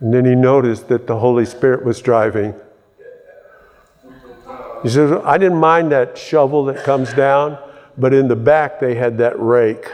And 0.00 0.12
then 0.12 0.24
he 0.24 0.34
noticed 0.34 0.88
that 0.88 1.06
the 1.06 1.18
Holy 1.18 1.44
Spirit 1.44 1.84
was 1.84 2.00
driving. 2.00 2.54
He 4.82 4.88
says, 4.88 5.12
I 5.24 5.36
didn't 5.36 5.58
mind 5.58 5.92
that 5.92 6.16
shovel 6.16 6.64
that 6.66 6.84
comes 6.84 7.12
down, 7.12 7.58
but 7.98 8.14
in 8.14 8.28
the 8.28 8.36
back 8.36 8.80
they 8.80 8.94
had 8.94 9.18
that 9.18 9.38
rake 9.38 9.90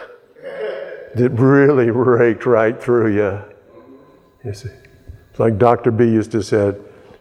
that 1.17 1.31
really 1.31 1.91
raked 1.91 2.47
right 2.47 2.81
through 2.81 3.15
you. 3.15 3.43
You 4.45 4.55
see, 4.55 4.69
it's 5.31 5.41
like 5.41 5.59
Dr. 5.59 5.91
B 5.91 6.05
used 6.05 6.31
to 6.33 6.43
say, 6.43 6.75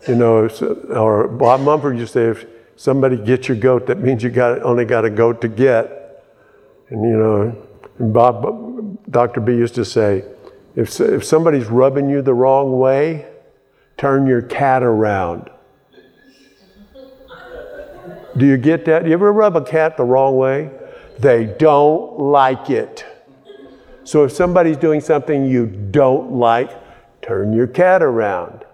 you 0.08 0.16
know, 0.16 0.48
or 0.90 1.28
Bob 1.28 1.62
Mumford 1.62 1.98
used 1.98 2.14
to 2.14 2.36
say, 2.36 2.42
if 2.42 2.46
somebody 2.76 3.18
gets 3.18 3.48
your 3.48 3.58
goat, 3.58 3.88
that 3.88 3.98
means 3.98 4.22
you 4.22 4.30
got 4.30 4.62
only 4.62 4.86
got 4.86 5.06
a 5.06 5.10
goat 5.10 5.42
to 5.42 5.48
get. 5.48 6.24
And 6.90 7.02
you 7.02 7.18
know, 7.18 7.68
and 7.98 8.14
Bob, 8.14 8.44
Dr. 9.10 9.40
B 9.42 9.54
used 9.54 9.76
to 9.76 9.86
say, 9.86 10.24
if, 10.76 11.00
if 11.00 11.24
somebody's 11.24 11.68
rubbing 11.68 12.10
you 12.10 12.22
the 12.22 12.34
wrong 12.34 12.78
way, 12.78 13.28
turn 13.98 14.28
your 14.28 14.42
cat 14.42 14.84
around. 14.84 15.50
Do 18.38 18.46
you 18.46 18.58
get 18.58 18.84
that? 18.86 19.06
You 19.06 19.14
ever 19.14 19.32
rub 19.32 19.56
a 19.56 19.64
cat 19.64 19.96
the 19.96 20.04
wrong 20.04 20.36
way? 20.36 20.70
They 21.20 21.46
don't 21.46 22.20
like 22.20 22.70
it. 22.70 23.06
So 24.04 24.26
if 24.26 24.34
somebody's 24.34 24.78
doing 24.78 25.00
something 25.00 25.46
you 25.46 25.66
don't 25.66 26.34
like, 26.34 26.72
turn 27.22 27.54
your 27.54 27.68
cat 27.68 28.04
around. 28.04 28.66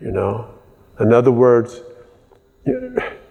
You 0.00 0.12
know? 0.12 0.50
In 1.00 1.12
other 1.12 1.32
words, 1.32 1.80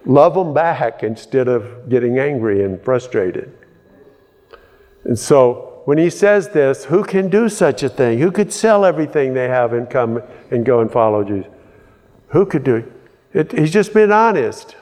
love 0.04 0.34
them 0.34 0.52
back 0.52 1.04
instead 1.04 1.46
of 1.46 1.88
getting 1.88 2.18
angry 2.18 2.64
and 2.64 2.82
frustrated. 2.82 3.56
And 5.04 5.16
so 5.16 5.75
when 5.86 5.98
he 5.98 6.10
says 6.10 6.48
this, 6.48 6.86
who 6.86 7.04
can 7.04 7.30
do 7.30 7.48
such 7.48 7.84
a 7.84 7.88
thing? 7.88 8.18
Who 8.18 8.32
could 8.32 8.52
sell 8.52 8.84
everything 8.84 9.34
they 9.34 9.46
have 9.46 9.72
and 9.72 9.88
come 9.88 10.20
and 10.50 10.66
go 10.66 10.80
and 10.80 10.90
follow 10.90 11.22
Jesus? 11.22 11.48
Who 12.30 12.44
could 12.44 12.64
do 12.64 12.74
it? 12.74 12.92
it 13.32 13.52
he's 13.52 13.72
just 13.72 13.94
been 13.94 14.10
honest. 14.10 14.74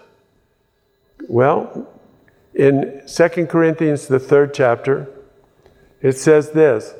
Well, 1.29 1.87
in 2.55 3.03
2 3.07 3.29
Corinthians, 3.49 4.07
the 4.07 4.19
third 4.19 4.55
chapter, 4.55 5.11
it 6.01 6.17
says 6.17 6.53
this 6.53 6.95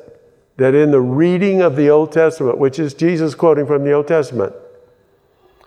that 0.57 0.75
in 0.75 0.91
the 0.91 1.01
reading 1.01 1.63
of 1.63 1.75
the 1.75 1.89
Old 1.89 2.11
Testament, 2.11 2.59
which 2.59 2.77
is 2.77 2.93
Jesus 2.93 3.33
quoting 3.33 3.65
from 3.65 3.83
the 3.83 3.91
Old 3.91 4.07
Testament, 4.07 4.53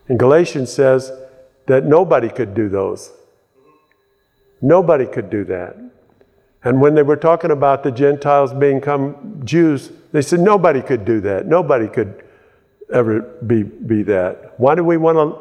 and 0.07 0.17
Galatians 0.17 0.73
says 0.73 1.11
that 1.67 1.85
nobody 1.85 2.29
could 2.29 2.55
do 2.55 2.69
those. 2.69 3.11
Nobody 4.63 5.07
could 5.07 5.29
do 5.29 5.43
that. 5.47 5.77
And 6.65 6.81
when 6.81 6.95
they 6.95 7.03
were 7.03 7.17
talking 7.17 7.51
about 7.51 7.83
the 7.83 7.91
Gentiles 7.91 8.53
become 8.53 9.43
Jews, 9.45 9.93
they 10.13 10.23
said 10.23 10.41
nobody 10.41 10.83
could 10.83 11.05
do 11.05 11.21
that. 11.21 11.47
Nobody 11.47 11.89
could 11.89 12.25
ever 12.93 13.21
be, 13.21 13.63
be 13.63 14.03
that. 14.05 14.59
Why 14.59 14.75
do 14.75 14.83
we 14.83 14.97
want 14.97 15.19
to 15.19 15.39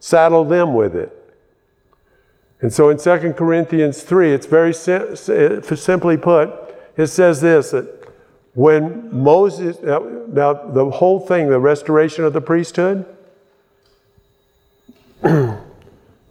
saddle 0.00 0.44
them 0.44 0.74
with 0.74 0.96
it? 0.96 1.12
And 2.60 2.72
so 2.72 2.88
in 2.88 2.98
2 2.98 3.34
Corinthians 3.34 4.02
3, 4.02 4.32
it's 4.32 4.46
very 4.46 4.72
sim- 4.72 5.14
simply 5.16 6.16
put, 6.16 6.50
it 6.96 7.08
says 7.08 7.40
this 7.40 7.70
that 7.72 7.96
when 8.54 9.14
Moses, 9.14 9.78
now, 9.82 9.98
now 10.28 10.54
the 10.54 10.90
whole 10.90 11.20
thing, 11.20 11.50
the 11.50 11.60
restoration 11.60 12.24
of 12.24 12.32
the 12.32 12.40
priesthood, 12.40 13.04
the 15.22 15.60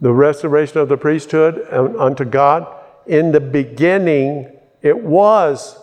restoration 0.01 0.79
of 0.79 0.89
the 0.89 0.97
priesthood 0.97 1.67
uh, 1.71 1.93
unto 1.99 2.25
God, 2.25 2.67
in 3.07 3.31
the 3.31 3.39
beginning, 3.39 4.51
it 4.81 4.97
was 4.97 5.79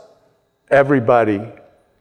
everybody 0.70 1.40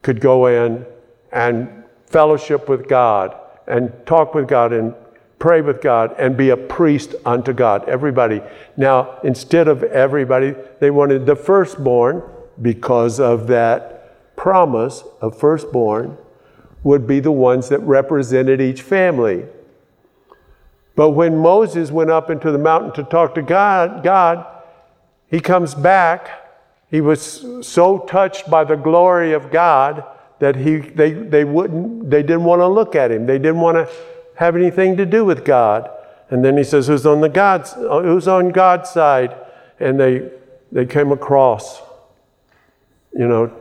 could 0.01 0.19
go 0.19 0.47
in 0.47 0.85
and 1.31 1.83
fellowship 2.07 2.67
with 2.67 2.87
God 2.87 3.35
and 3.67 3.91
talk 4.05 4.33
with 4.33 4.47
God 4.47 4.73
and 4.73 4.93
pray 5.39 5.61
with 5.61 5.81
God 5.81 6.15
and 6.19 6.37
be 6.37 6.49
a 6.49 6.57
priest 6.57 7.15
unto 7.25 7.53
God. 7.53 7.87
Everybody. 7.89 8.41
Now, 8.77 9.19
instead 9.23 9.67
of 9.67 9.83
everybody, 9.83 10.55
they 10.79 10.91
wanted 10.91 11.25
the 11.25 11.35
firstborn 11.35 12.23
because 12.61 13.19
of 13.19 13.47
that 13.47 14.35
promise 14.35 15.03
of 15.19 15.37
firstborn 15.37 16.17
would 16.83 17.07
be 17.07 17.19
the 17.19 17.31
ones 17.31 17.69
that 17.69 17.79
represented 17.79 18.61
each 18.61 18.81
family. 18.81 19.45
But 20.95 21.11
when 21.11 21.37
Moses 21.37 21.91
went 21.91 22.09
up 22.09 22.29
into 22.29 22.51
the 22.51 22.57
mountain 22.57 22.91
to 22.93 23.03
talk 23.09 23.35
to 23.35 23.41
God, 23.41 24.03
God, 24.03 24.45
he 25.31 25.39
comes 25.39 25.73
back. 25.73 26.29
He 26.91 27.01
was 27.01 27.43
so 27.61 27.99
touched 27.99 28.49
by 28.49 28.63
the 28.63 28.75
glory 28.75 29.33
of 29.33 29.49
God 29.49 30.03
that 30.39 30.57
he, 30.57 30.77
they, 30.77 31.13
they, 31.13 31.43
wouldn't, 31.43 32.09
they 32.09 32.21
didn't 32.21 32.43
want 32.43 32.59
to 32.59 32.67
look 32.67 32.93
at 32.93 33.11
him. 33.11 33.25
They 33.25 33.39
didn't 33.39 33.61
want 33.61 33.77
to 33.77 33.89
have 34.35 34.55
anything 34.55 34.97
to 34.97 35.05
do 35.05 35.25
with 35.25 35.45
God. 35.45 35.89
And 36.29 36.45
then 36.45 36.57
he 36.57 36.63
says, 36.63 36.87
Who's 36.87 37.05
on, 37.05 37.21
the 37.21 37.29
God's, 37.29 37.73
who's 37.73 38.27
on 38.27 38.49
God's 38.49 38.89
side? 38.89 39.35
And 39.79 39.99
they, 39.99 40.29
they 40.71 40.85
came 40.85 41.11
across 41.11 41.81
you 43.13 43.27
know, 43.27 43.51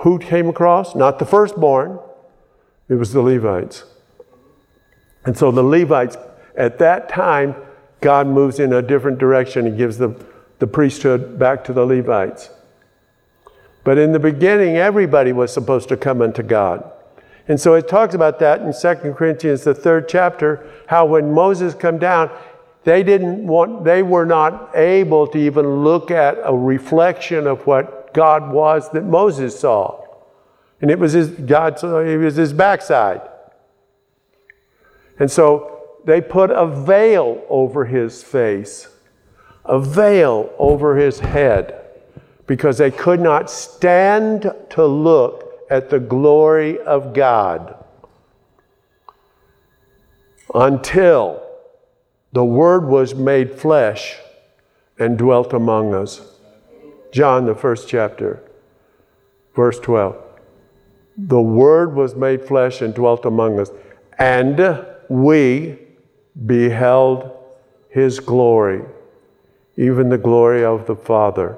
who 0.00 0.18
came 0.18 0.48
across? 0.48 0.94
Not 0.94 1.18
the 1.18 1.24
firstborn, 1.24 1.98
it 2.88 2.94
was 2.94 3.12
the 3.12 3.22
Levites. 3.22 3.84
And 5.24 5.36
so 5.36 5.50
the 5.50 5.62
Levites, 5.62 6.16
at 6.56 6.78
that 6.78 7.08
time, 7.08 7.54
God 8.00 8.26
moves 8.26 8.58
in 8.58 8.72
a 8.72 8.82
different 8.82 9.18
direction. 9.18 9.66
He 9.66 9.72
gives 9.72 9.98
the, 9.98 10.08
the 10.60 10.66
priesthood 10.66 11.38
back 11.38 11.64
to 11.64 11.72
the 11.72 11.84
Levites. 11.84 12.50
But 13.82 13.98
in 13.98 14.12
the 14.12 14.18
beginning, 14.18 14.76
everybody 14.76 15.32
was 15.32 15.52
supposed 15.52 15.88
to 15.88 15.96
come 15.96 16.22
unto 16.22 16.42
God. 16.42 16.90
And 17.48 17.60
so 17.60 17.74
it 17.74 17.88
talks 17.88 18.14
about 18.14 18.38
that 18.38 18.60
in 18.60 18.72
2 18.72 19.12
Corinthians, 19.14 19.64
the 19.64 19.74
third 19.74 20.08
chapter, 20.08 20.64
how 20.86 21.06
when 21.06 21.32
Moses 21.32 21.74
come 21.74 21.98
down, 21.98 22.30
they 22.84 23.02
didn't 23.02 23.46
want, 23.46 23.84
they 23.84 24.02
were 24.02 24.24
not 24.24 24.70
able 24.76 25.26
to 25.26 25.38
even 25.38 25.82
look 25.82 26.10
at 26.10 26.38
a 26.44 26.54
reflection 26.54 27.46
of 27.46 27.66
what 27.66 28.14
God 28.14 28.52
was 28.52 28.90
that 28.92 29.04
Moses 29.04 29.58
saw. 29.58 30.04
And 30.80 30.90
it 30.90 30.98
was 30.98 31.12
his, 31.12 31.28
God 31.30 31.78
saw, 31.78 31.98
it 31.98 32.16
was 32.16 32.36
his 32.36 32.52
backside. 32.52 33.22
And 35.18 35.30
so 35.30 35.98
they 36.04 36.20
put 36.20 36.50
a 36.50 36.66
veil 36.66 37.44
over 37.48 37.84
his 37.84 38.22
face, 38.22 38.88
a 39.70 39.78
veil 39.78 40.52
over 40.58 40.96
his 40.96 41.20
head, 41.20 41.80
because 42.48 42.78
they 42.78 42.90
could 42.90 43.20
not 43.20 43.48
stand 43.48 44.52
to 44.68 44.84
look 44.84 45.64
at 45.70 45.88
the 45.88 46.00
glory 46.00 46.80
of 46.80 47.14
God 47.14 47.76
until 50.52 51.40
the 52.32 52.44
Word 52.44 52.86
was 52.86 53.14
made 53.14 53.54
flesh 53.54 54.16
and 54.98 55.16
dwelt 55.16 55.52
among 55.52 55.94
us. 55.94 56.38
John, 57.12 57.46
the 57.46 57.54
first 57.54 57.88
chapter, 57.88 58.42
verse 59.54 59.78
12. 59.78 60.16
The 61.16 61.40
Word 61.40 61.94
was 61.94 62.16
made 62.16 62.44
flesh 62.44 62.80
and 62.80 62.92
dwelt 62.92 63.24
among 63.24 63.60
us, 63.60 63.70
and 64.18 64.84
we 65.08 65.78
beheld 66.46 67.30
his 67.88 68.18
glory, 68.18 68.82
even 69.80 70.10
the 70.10 70.18
glory 70.18 70.62
of 70.62 70.86
the 70.86 70.94
Father. 70.94 71.56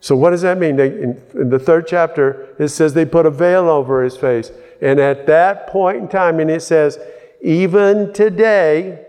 So, 0.00 0.16
what 0.16 0.30
does 0.30 0.42
that 0.42 0.58
mean? 0.58 0.78
In, 0.80 1.22
in, 1.34 1.50
the 1.50 1.58
third 1.58 1.86
chapter, 1.86 2.54
it 2.58 2.68
says 2.68 2.94
they 2.94 3.04
put 3.04 3.24
a 3.24 3.30
veil 3.30 3.68
over 3.68 4.02
his 4.02 4.16
face. 4.16 4.50
And 4.82 4.98
at 4.98 5.26
that 5.26 5.68
point 5.68 5.98
in 5.98 6.08
time, 6.08 6.40
and 6.40 6.50
it 6.50 6.62
says, 6.62 6.98
even 7.40 8.12
today, 8.12 9.06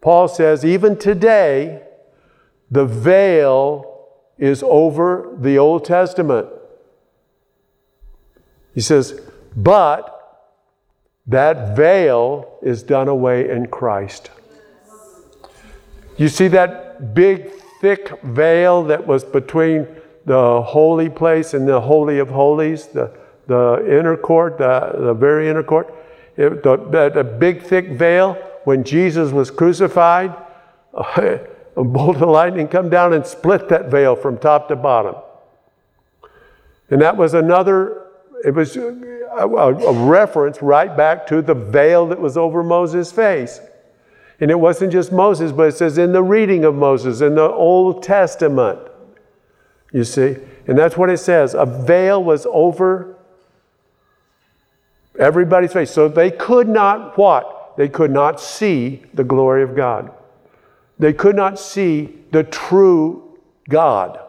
Paul 0.00 0.28
says, 0.28 0.64
even 0.64 0.98
today, 0.98 1.82
the 2.70 2.84
veil 2.84 4.06
is 4.36 4.62
over 4.62 5.36
the 5.38 5.58
Old 5.58 5.84
Testament. 5.84 6.48
He 8.74 8.80
says, 8.80 9.20
but 9.56 10.14
that 11.26 11.76
veil 11.76 12.58
is 12.62 12.82
done 12.82 13.08
away 13.08 13.50
in 13.50 13.66
Christ. 13.66 14.30
You 16.18 16.28
see 16.28 16.48
that 16.48 17.14
big, 17.14 17.50
thick 17.80 18.20
veil 18.22 18.82
that 18.84 19.06
was 19.06 19.24
between 19.24 19.86
the 20.26 20.60
holy 20.62 21.08
place 21.08 21.54
and 21.54 21.66
the 21.66 21.80
Holy 21.80 22.18
of 22.18 22.28
Holies, 22.28 22.88
the, 22.88 23.16
the 23.46 23.84
inner 23.88 24.16
court, 24.16 24.58
the, 24.58 24.92
the 24.98 25.14
very 25.14 25.48
inner 25.48 25.62
court? 25.62 25.94
It, 26.36 26.62
the, 26.62 27.36
big, 27.38 27.62
thick 27.62 27.90
veil, 27.90 28.34
when 28.64 28.84
Jesus 28.84 29.32
was 29.32 29.50
crucified, 29.50 30.34
a 30.92 31.84
bolt 31.84 32.16
of 32.16 32.28
lightning 32.28 32.66
come 32.66 32.90
down 32.90 33.12
and 33.12 33.24
split 33.24 33.68
that 33.68 33.88
veil 33.88 34.16
from 34.16 34.38
top 34.38 34.68
to 34.68 34.76
bottom. 34.76 35.14
And 36.90 37.00
that 37.00 37.16
was 37.16 37.34
another, 37.34 38.06
it 38.44 38.54
was 38.54 38.76
a, 38.76 38.90
a, 39.38 39.92
reference 39.92 40.60
right 40.62 40.96
back 40.96 41.26
to 41.28 41.42
the 41.42 41.54
veil 41.54 42.06
that 42.08 42.20
was 42.20 42.36
over 42.36 42.64
Moses' 42.64 43.12
face. 43.12 43.60
And 44.40 44.50
it 44.50 44.58
wasn't 44.58 44.92
just 44.92 45.10
Moses, 45.10 45.50
but 45.50 45.68
it 45.68 45.76
says 45.76 45.98
in 45.98 46.12
the 46.12 46.22
reading 46.22 46.64
of 46.64 46.74
Moses 46.74 47.20
in 47.20 47.34
the 47.34 47.50
Old 47.50 48.02
Testament. 48.02 48.78
You 49.92 50.04
see? 50.04 50.36
And 50.66 50.78
that's 50.78 50.96
what 50.96 51.10
it 51.10 51.18
says. 51.18 51.54
A 51.54 51.66
veil 51.66 52.22
was 52.22 52.46
over 52.50 53.16
everybody's 55.18 55.72
face. 55.72 55.90
So 55.90 56.08
they 56.08 56.30
could 56.30 56.68
not 56.68 57.18
what? 57.18 57.74
They 57.76 57.88
could 57.88 58.10
not 58.10 58.40
see 58.40 59.02
the 59.14 59.24
glory 59.24 59.62
of 59.62 59.74
God. 59.74 60.12
They 60.98 61.12
could 61.12 61.36
not 61.36 61.58
see 61.58 62.14
the 62.30 62.44
true 62.44 63.38
God. 63.68 64.20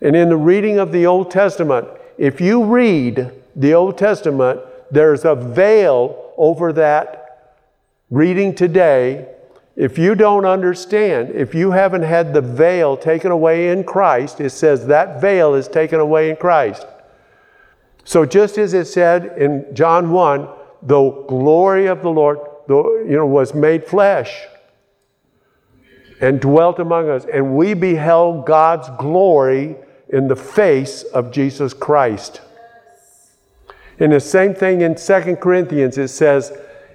And 0.00 0.16
in 0.16 0.28
the 0.28 0.36
reading 0.36 0.78
of 0.78 0.92
the 0.92 1.06
Old 1.06 1.30
Testament, 1.30 1.88
if 2.18 2.40
you 2.40 2.64
read 2.64 3.30
the 3.54 3.74
Old 3.74 3.98
Testament, 3.98 4.60
there's 4.90 5.24
a 5.24 5.34
veil 5.34 6.32
over 6.36 6.72
that 6.72 7.21
reading 8.12 8.54
today. 8.54 9.26
If 9.74 9.96
you 9.96 10.14
don't 10.14 10.44
understand, 10.44 11.30
if 11.30 11.54
you 11.54 11.70
haven't 11.70 12.02
had 12.02 12.34
the 12.34 12.42
veil 12.42 12.94
taken 12.94 13.30
away 13.30 13.70
in 13.70 13.84
Christ, 13.84 14.38
it 14.38 14.50
says 14.50 14.86
that 14.86 15.18
veil 15.18 15.54
is 15.54 15.66
taken 15.66 15.98
away 15.98 16.28
in 16.28 16.36
Christ. 16.36 16.86
So 18.04 18.26
just 18.26 18.58
as 18.58 18.74
it 18.74 18.84
said 18.84 19.38
in 19.38 19.74
John 19.74 20.10
1, 20.10 20.46
the 20.82 21.10
glory 21.26 21.86
of 21.86 22.02
the 22.02 22.10
Lord 22.10 22.38
the, 22.68 23.06
you 23.08 23.16
know, 23.16 23.26
was 23.26 23.54
made 23.54 23.86
flesh 23.86 24.42
and 26.20 26.38
dwelt 26.38 26.78
among 26.78 27.08
us, 27.08 27.24
and 27.24 27.56
we 27.56 27.72
beheld 27.72 28.44
God's 28.44 28.90
glory 28.98 29.76
in 30.10 30.28
the 30.28 30.36
face 30.36 31.02
of 31.02 31.32
Jesus 31.32 31.72
Christ. 31.72 32.42
And 33.98 34.12
the 34.12 34.20
same 34.20 34.54
thing 34.54 34.82
in 34.82 34.96
2 34.96 35.36
Corinthians, 35.36 35.96
it 35.96 36.08
says, 36.08 36.52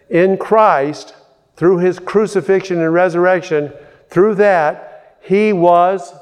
in 0.10 0.38
Christ, 0.38 1.16
through 1.56 1.80
his 1.80 2.00
crucifixion 2.00 2.82
and 2.82 2.94
resurrection, 2.94 3.74
through 4.10 4.36
that, 4.36 5.18
he 5.22 5.52
was, 5.54 6.14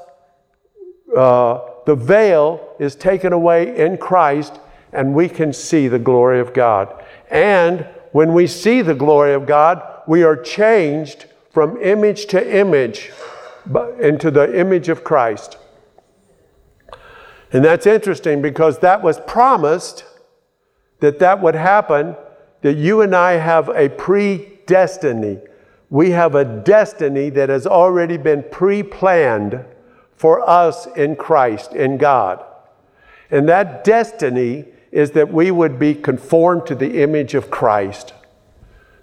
uh, 1.15 1.59
the 1.85 1.95
veil 1.95 2.75
is 2.79 2.95
taken 2.95 3.33
away 3.33 3.77
in 3.77 3.97
Christ, 3.97 4.59
and 4.91 5.13
we 5.13 5.29
can 5.29 5.53
see 5.53 5.87
the 5.87 5.99
glory 5.99 6.39
of 6.39 6.53
God. 6.53 7.03
And 7.29 7.87
when 8.11 8.33
we 8.33 8.47
see 8.47 8.81
the 8.81 8.95
glory 8.95 9.33
of 9.33 9.45
God, 9.45 9.81
we 10.07 10.23
are 10.23 10.35
changed 10.35 11.25
from 11.51 11.81
image 11.81 12.27
to 12.27 12.57
image 12.57 13.11
into 13.99 14.31
the 14.31 14.57
image 14.57 14.89
of 14.89 15.03
Christ. 15.03 15.57
And 17.51 17.63
that's 17.63 17.85
interesting 17.85 18.41
because 18.41 18.79
that 18.79 19.01
was 19.01 19.19
promised 19.21 20.03
that 20.99 21.19
that 21.19 21.41
would 21.41 21.55
happen, 21.55 22.15
that 22.65 22.77
you 22.77 23.01
and 23.01 23.15
I 23.15 23.33
have 23.33 23.69
a 23.69 23.89
predestiny. 23.89 25.39
We 25.91 26.09
have 26.09 26.33
a 26.33 26.43
destiny 26.43 27.29
that 27.29 27.49
has 27.49 27.67
already 27.67 28.17
been 28.17 28.41
pre 28.41 28.81
planned 28.81 29.63
for 30.15 30.49
us 30.49 30.87
in 30.95 31.15
Christ, 31.15 31.73
in 31.73 31.99
God. 31.99 32.43
And 33.29 33.47
that 33.49 33.83
destiny 33.83 34.65
is 34.91 35.11
that 35.11 35.31
we 35.31 35.51
would 35.51 35.77
be 35.77 35.93
conformed 35.93 36.65
to 36.65 36.73
the 36.73 37.03
image 37.03 37.35
of 37.35 37.51
Christ. 37.51 38.15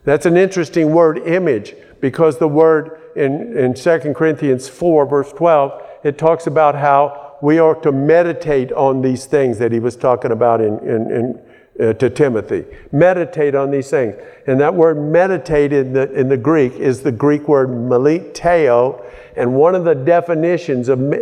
That's 0.03 0.27
an 0.27 0.37
interesting 0.37 0.93
word, 0.93 1.19
image, 1.19 1.77
because 2.01 2.39
the 2.39 2.49
word 2.49 3.01
in, 3.15 3.57
in 3.57 3.75
2 3.75 4.13
Corinthians 4.13 4.69
4, 4.69 5.07
verse 5.07 5.33
12, 5.35 5.83
it 6.03 6.19
talks 6.19 6.49
about 6.49 6.75
how 6.75 7.37
we 7.41 7.61
are 7.61 7.77
to 7.77 7.93
meditate 7.93 8.73
on 8.73 9.03
these 9.03 9.27
things 9.27 9.59
that 9.59 9.71
he 9.71 9.79
was 9.79 9.95
talking 9.95 10.33
about 10.33 10.61
in, 10.61 10.81
in, 10.81 11.13
in 11.13 11.43
uh, 11.81 11.93
to 11.95 12.11
Timothy. 12.11 12.65
Meditate 12.91 13.55
on 13.55 13.71
these 13.71 13.91
things. 13.91 14.15
And 14.47 14.61
that 14.61 14.75
word 14.75 15.01
meditate 15.01 15.73
in 15.73 15.93
the, 15.93 16.13
in 16.13 16.29
the 16.29 16.37
Greek 16.37 16.75
is 16.75 17.03
the 17.03 17.13
Greek 17.13 17.49
word 17.49 17.69
meleteo. 17.69 19.05
And 19.37 19.55
one 19.55 19.75
of 19.75 19.85
the 19.85 19.95
definitions 19.95 20.89
of, 20.89 21.15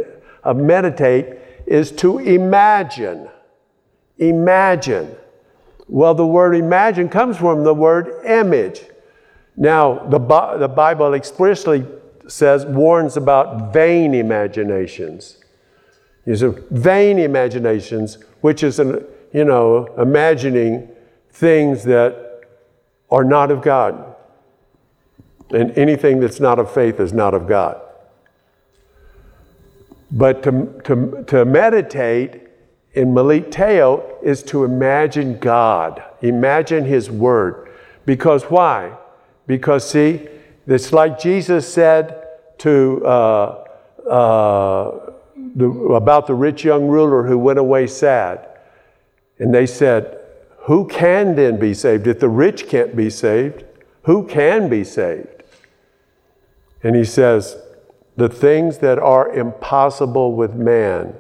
of 0.43 0.57
meditate 0.57 1.39
is 1.67 1.93
to 1.93 2.19
imagine. 2.19 3.29
Imagine. 4.19 5.15
Well, 5.89 6.15
the 6.15 6.27
word 6.27 6.55
imagine 6.55 7.09
comes 7.09 7.37
from 7.37 7.65
the 7.65 7.75
word 7.75 8.25
image. 8.25 8.83
Now, 9.57 10.07
the, 10.09 10.19
the 10.59 10.69
Bible 10.69 11.15
explicitly 11.15 11.87
says, 12.29 12.65
warns 12.65 13.17
about 13.17 13.73
vain 13.73 14.15
imaginations. 14.15 15.39
These 16.25 16.43
are 16.43 16.51
vain 16.71 17.19
imaginations, 17.19 18.19
which 18.41 18.63
is 18.63 18.79
an 18.79 19.05
you 19.33 19.45
know, 19.45 19.87
imagining 19.99 20.89
things 21.31 21.85
that 21.85 22.43
are 23.11 23.25
not 23.25 23.51
of 23.51 23.63
God. 23.63 24.17
And 25.51 25.77
anything 25.77 26.21
that's 26.21 26.41
not 26.41 26.59
of 26.59 26.73
faith 26.73 27.01
is 27.01 27.13
not 27.13 27.35
of 27.35 27.49
God. 27.49 27.81
But 30.11 30.43
to, 30.45 30.81
to, 30.85 31.25
to 31.29 31.45
meditate 31.45 32.43
in 32.95 33.15
Meleteo 33.15 34.23
is 34.23 34.43
to 34.45 34.65
imagine 34.65 35.39
God, 35.39 36.03
imagine 36.21 36.85
His 36.85 37.11
Word. 37.11 37.71
Because 38.05 38.45
why? 38.45 38.97
Because, 39.47 39.89
see, 39.89 40.27
it's 40.67 40.93
like 40.93 41.19
Jesus 41.19 41.73
said 41.73 42.25
to, 42.59 43.05
uh, 43.05 43.65
uh, 44.09 45.13
the, 45.55 45.67
about 45.67 46.27
the 46.27 46.35
rich 46.35 46.65
young 46.65 46.89
ruler 46.89 47.27
who 47.27 47.39
went 47.39 47.59
away 47.59 47.87
sad. 47.87 48.50
And 49.41 49.53
they 49.53 49.67
said, 49.67 50.21
Who 50.67 50.87
can 50.87 51.35
then 51.35 51.59
be 51.59 51.75
saved? 51.75 52.07
If 52.07 52.21
the 52.21 52.29
rich 52.29 52.69
can't 52.69 52.95
be 52.95 53.11
saved, 53.11 53.65
who 54.03 54.27
can 54.27 54.69
be 54.69 54.85
saved? 54.85 55.43
And 56.83 56.95
he 56.95 57.05
says, 57.05 57.57
The 58.17 58.29
things 58.29 58.79
that 58.79 58.99
are 58.99 59.29
impossible 59.33 60.35
with 60.35 60.55
man 60.55 61.15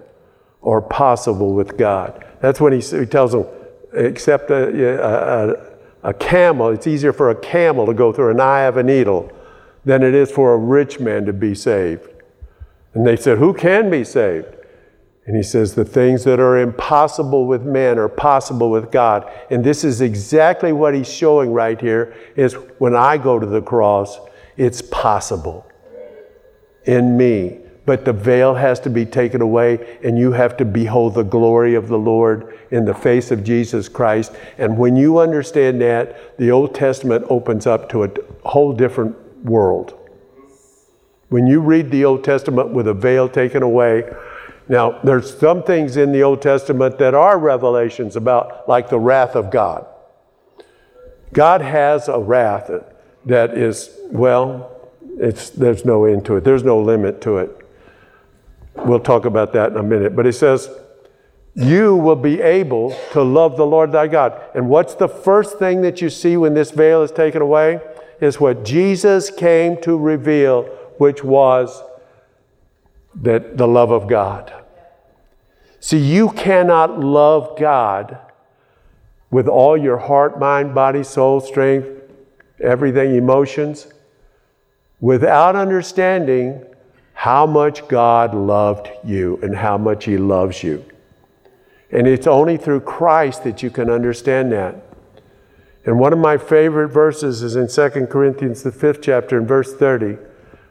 are 0.63 0.83
possible 0.83 1.55
with 1.55 1.77
God. 1.79 2.25
That's 2.41 2.61
when 2.61 2.79
he, 2.79 2.81
he 2.81 3.07
tells 3.07 3.33
them, 3.33 3.47
except 3.95 4.51
a, 4.51 5.55
a, 6.05 6.11
a 6.11 6.15
camel, 6.15 6.69
it's 6.69 6.87
easier 6.87 7.15
for 7.15 7.31
a 7.31 7.35
camel 7.35 7.87
to 7.87 7.95
go 7.95 8.13
through 8.13 8.31
an 8.31 8.41
eye 8.41 8.63
of 8.63 8.77
a 8.77 8.83
needle 8.83 9.33
than 9.85 10.03
it 10.03 10.15
is 10.15 10.31
for 10.31 10.53
a 10.53 10.59
rich 10.59 11.01
man 11.01 11.25
to 11.25 11.33
be 11.33 11.55
saved. 11.55 12.07
And 12.93 13.07
they 13.07 13.17
said, 13.17 13.39
Who 13.39 13.55
can 13.55 13.89
be 13.89 14.05
saved? 14.05 14.57
And 15.31 15.37
he 15.37 15.45
says, 15.45 15.77
The 15.77 15.85
things 15.85 16.25
that 16.25 16.41
are 16.41 16.59
impossible 16.59 17.47
with 17.47 17.63
man 17.63 18.01
are 18.01 18.09
possible 18.09 18.69
with 18.69 18.91
God. 18.91 19.31
And 19.49 19.63
this 19.63 19.85
is 19.85 20.01
exactly 20.01 20.73
what 20.73 20.93
he's 20.93 21.09
showing 21.09 21.53
right 21.53 21.81
here 21.81 22.17
is 22.35 22.55
when 22.79 22.97
I 22.97 23.17
go 23.17 23.39
to 23.39 23.47
the 23.47 23.63
cross, 23.63 24.19
it's 24.57 24.83
possible 24.83 25.71
in 26.85 27.17
me. 27.17 27.61
But 27.87 28.05
the 28.05 28.13
veil 28.13 28.55
has 28.55 28.81
to 28.81 28.91
be 28.91 29.07
taken 29.07 29.41
away, 29.41 30.01
and 30.03 30.19
you 30.19 30.33
have 30.33 30.57
to 30.57 30.65
behold 30.65 31.15
the 31.15 31.23
glory 31.23 31.77
of 31.77 31.87
the 31.87 31.97
Lord 31.97 32.59
in 32.73 32.85
the 32.85 32.93
face 32.93 33.31
of 33.31 33.45
Jesus 33.45 33.89
Christ. 33.89 34.33
And 34.59 34.77
when 34.77 34.97
you 34.97 35.19
understand 35.19 35.81
that, 35.81 36.37
the 36.39 36.51
Old 36.51 36.75
Testament 36.75 37.25
opens 37.31 37.69
up 37.69 37.89
to 37.91 38.03
a 38.03 38.11
whole 38.45 38.73
different 38.73 39.45
world. 39.45 39.97
When 41.29 41.47
you 41.47 41.61
read 41.61 41.93
the 41.93 42.05
Old 42.05 42.25
Testament 42.25 42.71
with 42.71 42.89
a 42.89 42.95
veil 42.95 43.29
taken 43.29 43.63
away, 43.63 44.13
now, 44.71 45.01
there's 45.03 45.37
some 45.37 45.65
things 45.65 45.97
in 45.97 46.13
the 46.13 46.23
Old 46.23 46.43
Testament 46.43 46.97
that 46.99 47.13
are 47.13 47.37
revelations 47.37 48.15
about, 48.15 48.69
like 48.69 48.89
the 48.89 49.01
wrath 49.01 49.35
of 49.35 49.51
God. 49.51 49.85
God 51.33 51.61
has 51.61 52.07
a 52.07 52.21
wrath 52.21 52.71
that 53.27 53.59
is, 53.59 53.91
well, 54.13 54.71
it's, 55.19 55.51
there's 55.51 55.85
no 55.85 56.05
end 56.05 56.25
to 56.27 56.37
it, 56.37 56.45
there's 56.45 56.63
no 56.63 56.81
limit 56.81 57.21
to 57.23 57.39
it. 57.39 57.69
We'll 58.77 59.01
talk 59.01 59.25
about 59.25 59.53
that 59.55 59.73
in 59.73 59.77
a 59.77 59.83
minute. 59.83 60.15
But 60.15 60.25
he 60.25 60.31
says, 60.31 60.71
You 61.57 61.97
will 61.97 62.15
be 62.15 62.41
able 62.41 62.97
to 63.11 63.23
love 63.23 63.57
the 63.57 63.67
Lord 63.67 63.91
thy 63.91 64.07
God. 64.07 64.41
And 64.55 64.69
what's 64.69 64.95
the 64.95 65.09
first 65.09 65.59
thing 65.59 65.81
that 65.81 66.01
you 66.01 66.09
see 66.09 66.37
when 66.37 66.55
this 66.55 66.71
veil 66.71 67.03
is 67.03 67.11
taken 67.11 67.43
away? 67.43 67.81
Is 68.21 68.39
what 68.39 68.65
Jesus 68.65 69.31
came 69.31 69.81
to 69.83 69.99
reveal, 69.99 70.63
which 70.99 71.25
was 71.25 71.83
that 73.17 73.57
the 73.59 73.67
love 73.67 73.91
of 73.91 74.07
God. 74.07 74.60
See, 75.81 75.99
you 75.99 76.31
cannot 76.31 77.01
love 77.01 77.59
God 77.59 78.19
with 79.31 79.49
all 79.49 79.77
your 79.77 79.97
heart, 79.97 80.39
mind, 80.39 80.75
body, 80.75 81.03
soul, 81.03 81.41
strength, 81.41 81.89
everything, 82.61 83.15
emotions, 83.15 83.87
without 85.01 85.57
understanding 85.57 86.65
how 87.15 87.47
much 87.47 87.87
God 87.89 88.35
loved 88.35 88.91
you 89.05 89.39
and 89.43 89.57
how 89.57 89.79
much 89.79 90.05
He 90.05 90.19
loves 90.19 90.63
you. 90.63 90.85
And 91.91 92.07
it's 92.07 92.27
only 92.27 92.57
through 92.57 92.81
Christ 92.81 93.45
that 93.45 93.63
you 93.63 93.71
can 93.71 93.89
understand 93.91 94.53
that. 94.53 94.85
And 95.87 95.99
one 95.99 96.13
of 96.13 96.19
my 96.19 96.37
favorite 96.37 96.89
verses 96.89 97.43
is 97.43 97.57
in 97.57 97.69
2 97.69 98.07
Corinthians, 98.07 98.63
the 98.63 98.71
fifth 98.71 99.01
chapter, 99.01 99.39
in 99.39 99.47
verse 99.47 99.75
30, 99.75 100.19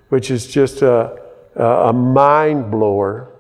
which 0.10 0.30
is 0.30 0.45
just 0.48 0.82
a, 0.82 1.19
a 1.56 1.91
mind 1.91 2.69
blower. 2.69 3.32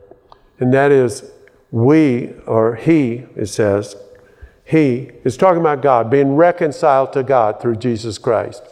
And 0.59 0.73
that 0.73 0.91
is, 0.91 1.31
we, 1.71 2.33
or 2.45 2.75
he, 2.75 3.25
it 3.35 3.47
says, 3.47 3.95
he 4.63 5.11
is 5.23 5.37
talking 5.37 5.61
about 5.61 5.81
God, 5.81 6.09
being 6.09 6.35
reconciled 6.35 7.13
to 7.13 7.23
God 7.23 7.61
through 7.61 7.77
Jesus 7.77 8.17
Christ. 8.17 8.63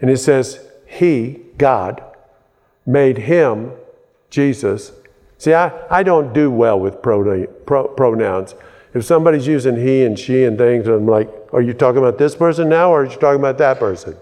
And 0.00 0.10
it 0.10 0.18
says, 0.18 0.60
he, 0.86 1.40
God, 1.58 2.02
made 2.86 3.18
him, 3.18 3.72
Jesus. 4.30 4.92
See, 5.38 5.52
I, 5.52 5.72
I 5.90 6.02
don't 6.02 6.32
do 6.32 6.50
well 6.50 6.78
with 6.78 7.02
pro, 7.02 7.46
pro, 7.46 7.88
pronouns. 7.88 8.54
If 8.94 9.04
somebody's 9.04 9.46
using 9.46 9.76
he 9.76 10.04
and 10.04 10.18
she 10.18 10.44
and 10.44 10.56
things, 10.56 10.88
I'm 10.88 11.06
like, 11.06 11.30
are 11.52 11.60
you 11.60 11.74
talking 11.74 11.98
about 11.98 12.16
this 12.16 12.34
person 12.34 12.68
now 12.68 12.90
or 12.90 13.02
are 13.02 13.04
you 13.04 13.16
talking 13.16 13.40
about 13.40 13.58
that 13.58 13.78
person? 13.78 14.16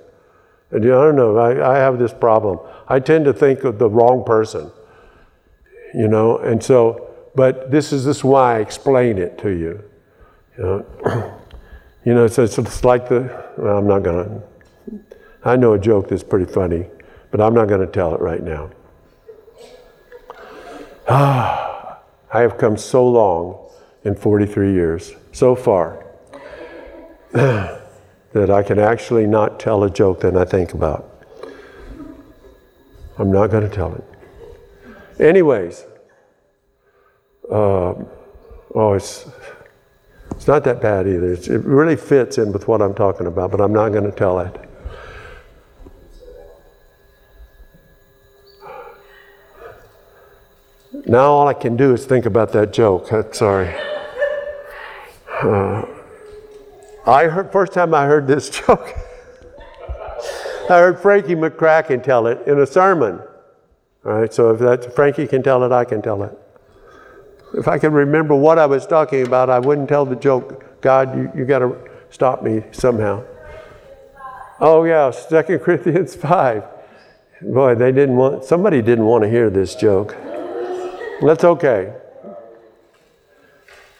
And 0.72 0.84
I 0.84 0.88
don't 0.88 1.14
know, 1.14 1.36
I, 1.36 1.76
I 1.76 1.78
have 1.78 2.00
this 2.00 2.12
problem. 2.12 2.58
I 2.88 2.98
tend 2.98 3.26
to 3.26 3.32
think 3.32 3.62
of 3.62 3.78
the 3.78 3.88
wrong 3.88 4.24
person, 4.24 4.72
you 5.94 6.08
know, 6.08 6.38
and 6.38 6.60
so 6.62 7.13
but 7.34 7.70
this 7.70 7.92
is 7.92 8.04
this 8.04 8.22
why 8.22 8.56
I 8.56 8.60
explain 8.60 9.18
it 9.18 9.38
to 9.38 9.50
you. 9.50 9.82
You 10.56 10.64
know, 10.64 11.40
you 12.04 12.14
know 12.14 12.26
so 12.26 12.44
it's, 12.44 12.58
it's 12.58 12.84
like 12.84 13.08
the, 13.08 13.52
well, 13.58 13.78
I'm 13.78 13.86
not 13.86 14.02
going 14.02 14.28
to, 14.28 15.00
I 15.44 15.56
know 15.56 15.72
a 15.74 15.78
joke 15.78 16.08
that's 16.08 16.22
pretty 16.22 16.50
funny, 16.50 16.86
but 17.30 17.40
I'm 17.40 17.54
not 17.54 17.68
going 17.68 17.80
to 17.80 17.92
tell 17.92 18.14
it 18.14 18.20
right 18.20 18.42
now. 18.42 18.70
Ah, 21.08 21.98
I 22.32 22.40
have 22.40 22.58
come 22.58 22.76
so 22.76 23.06
long 23.06 23.70
in 24.04 24.14
43 24.14 24.72
years, 24.72 25.12
so 25.32 25.54
far, 25.54 26.04
that 27.32 28.50
I 28.50 28.62
can 28.62 28.78
actually 28.78 29.26
not 29.26 29.58
tell 29.60 29.84
a 29.84 29.90
joke 29.90 30.20
that 30.20 30.36
I 30.36 30.44
think 30.44 30.74
about. 30.74 31.10
I'm 33.18 33.30
not 33.30 33.48
going 33.48 33.68
to 33.68 33.74
tell 33.74 33.94
it. 33.94 34.04
Anyways, 35.20 35.84
uh, 37.50 37.94
oh, 38.74 38.92
it's, 38.94 39.26
It's 40.32 40.48
not 40.48 40.64
that 40.64 40.82
bad 40.82 41.06
either. 41.06 41.32
It's, 41.32 41.48
it 41.48 41.64
really 41.64 41.96
fits 41.96 42.38
in 42.38 42.52
with 42.52 42.68
what 42.68 42.82
I'm 42.82 42.94
talking 42.94 43.26
about, 43.26 43.50
but 43.50 43.60
I'm 43.60 43.72
not 43.72 43.90
going 43.90 44.04
to 44.04 44.12
tell 44.12 44.40
it. 44.40 44.54
Now 51.06 51.30
all 51.32 51.48
I 51.48 51.54
can 51.54 51.76
do 51.76 51.92
is 51.92 52.06
think 52.06 52.26
about 52.26 52.52
that 52.52 52.72
joke. 52.72 53.08
Sorry. 53.34 53.74
Uh, 55.42 55.86
I 57.06 57.26
heard 57.26 57.52
first 57.52 57.72
time 57.72 57.92
I 57.92 58.06
heard 58.06 58.26
this 58.26 58.48
joke. 58.66 58.94
I 60.70 60.78
heard 60.78 60.98
Frankie 60.98 61.34
McCracken 61.34 62.02
tell 62.02 62.26
it 62.26 62.46
in 62.46 62.58
a 62.58 62.66
sermon. 62.66 63.20
All 64.04 64.12
right, 64.12 64.32
so 64.32 64.50
if 64.50 64.60
that 64.60 64.94
Frankie 64.94 65.26
can 65.26 65.42
tell 65.42 65.62
it, 65.64 65.72
I 65.72 65.84
can 65.84 66.00
tell 66.00 66.22
it. 66.22 66.38
If 67.56 67.68
I 67.68 67.78
could 67.78 67.92
remember 67.92 68.34
what 68.34 68.58
I 68.58 68.66
was 68.66 68.86
talking 68.86 69.26
about, 69.26 69.50
I 69.50 69.58
wouldn't 69.58 69.88
tell 69.88 70.04
the 70.04 70.16
joke. 70.16 70.80
God, 70.80 71.16
you, 71.16 71.30
you 71.36 71.44
got 71.44 71.60
to 71.60 71.76
stop 72.10 72.42
me 72.42 72.64
somehow. 72.72 73.24
Oh 74.60 74.84
yeah, 74.84 75.10
Second 75.10 75.58
Corinthians 75.64 76.14
five. 76.14 76.64
Boy, 77.40 77.74
they 77.74 77.92
didn't 77.92 78.16
want. 78.16 78.44
Somebody 78.44 78.82
didn't 78.82 79.04
want 79.04 79.24
to 79.24 79.30
hear 79.30 79.50
this 79.50 79.74
joke. 79.74 80.16
That's 81.20 81.44
okay. 81.44 81.92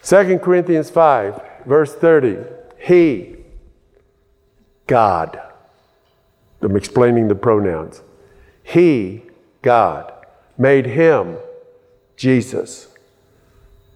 Second 0.05 0.39
Corinthians 0.41 0.91
5, 0.91 1.41
verse 1.65 1.95
30. 1.95 2.37
He, 2.77 3.37
God, 4.85 5.41
I'm 6.61 6.75
explaining 6.75 7.27
the 7.27 7.33
pronouns. 7.33 8.03
He, 8.61 9.23
God, 9.63 10.13
made 10.59 10.85
him, 10.85 11.37
Jesus, 12.17 12.89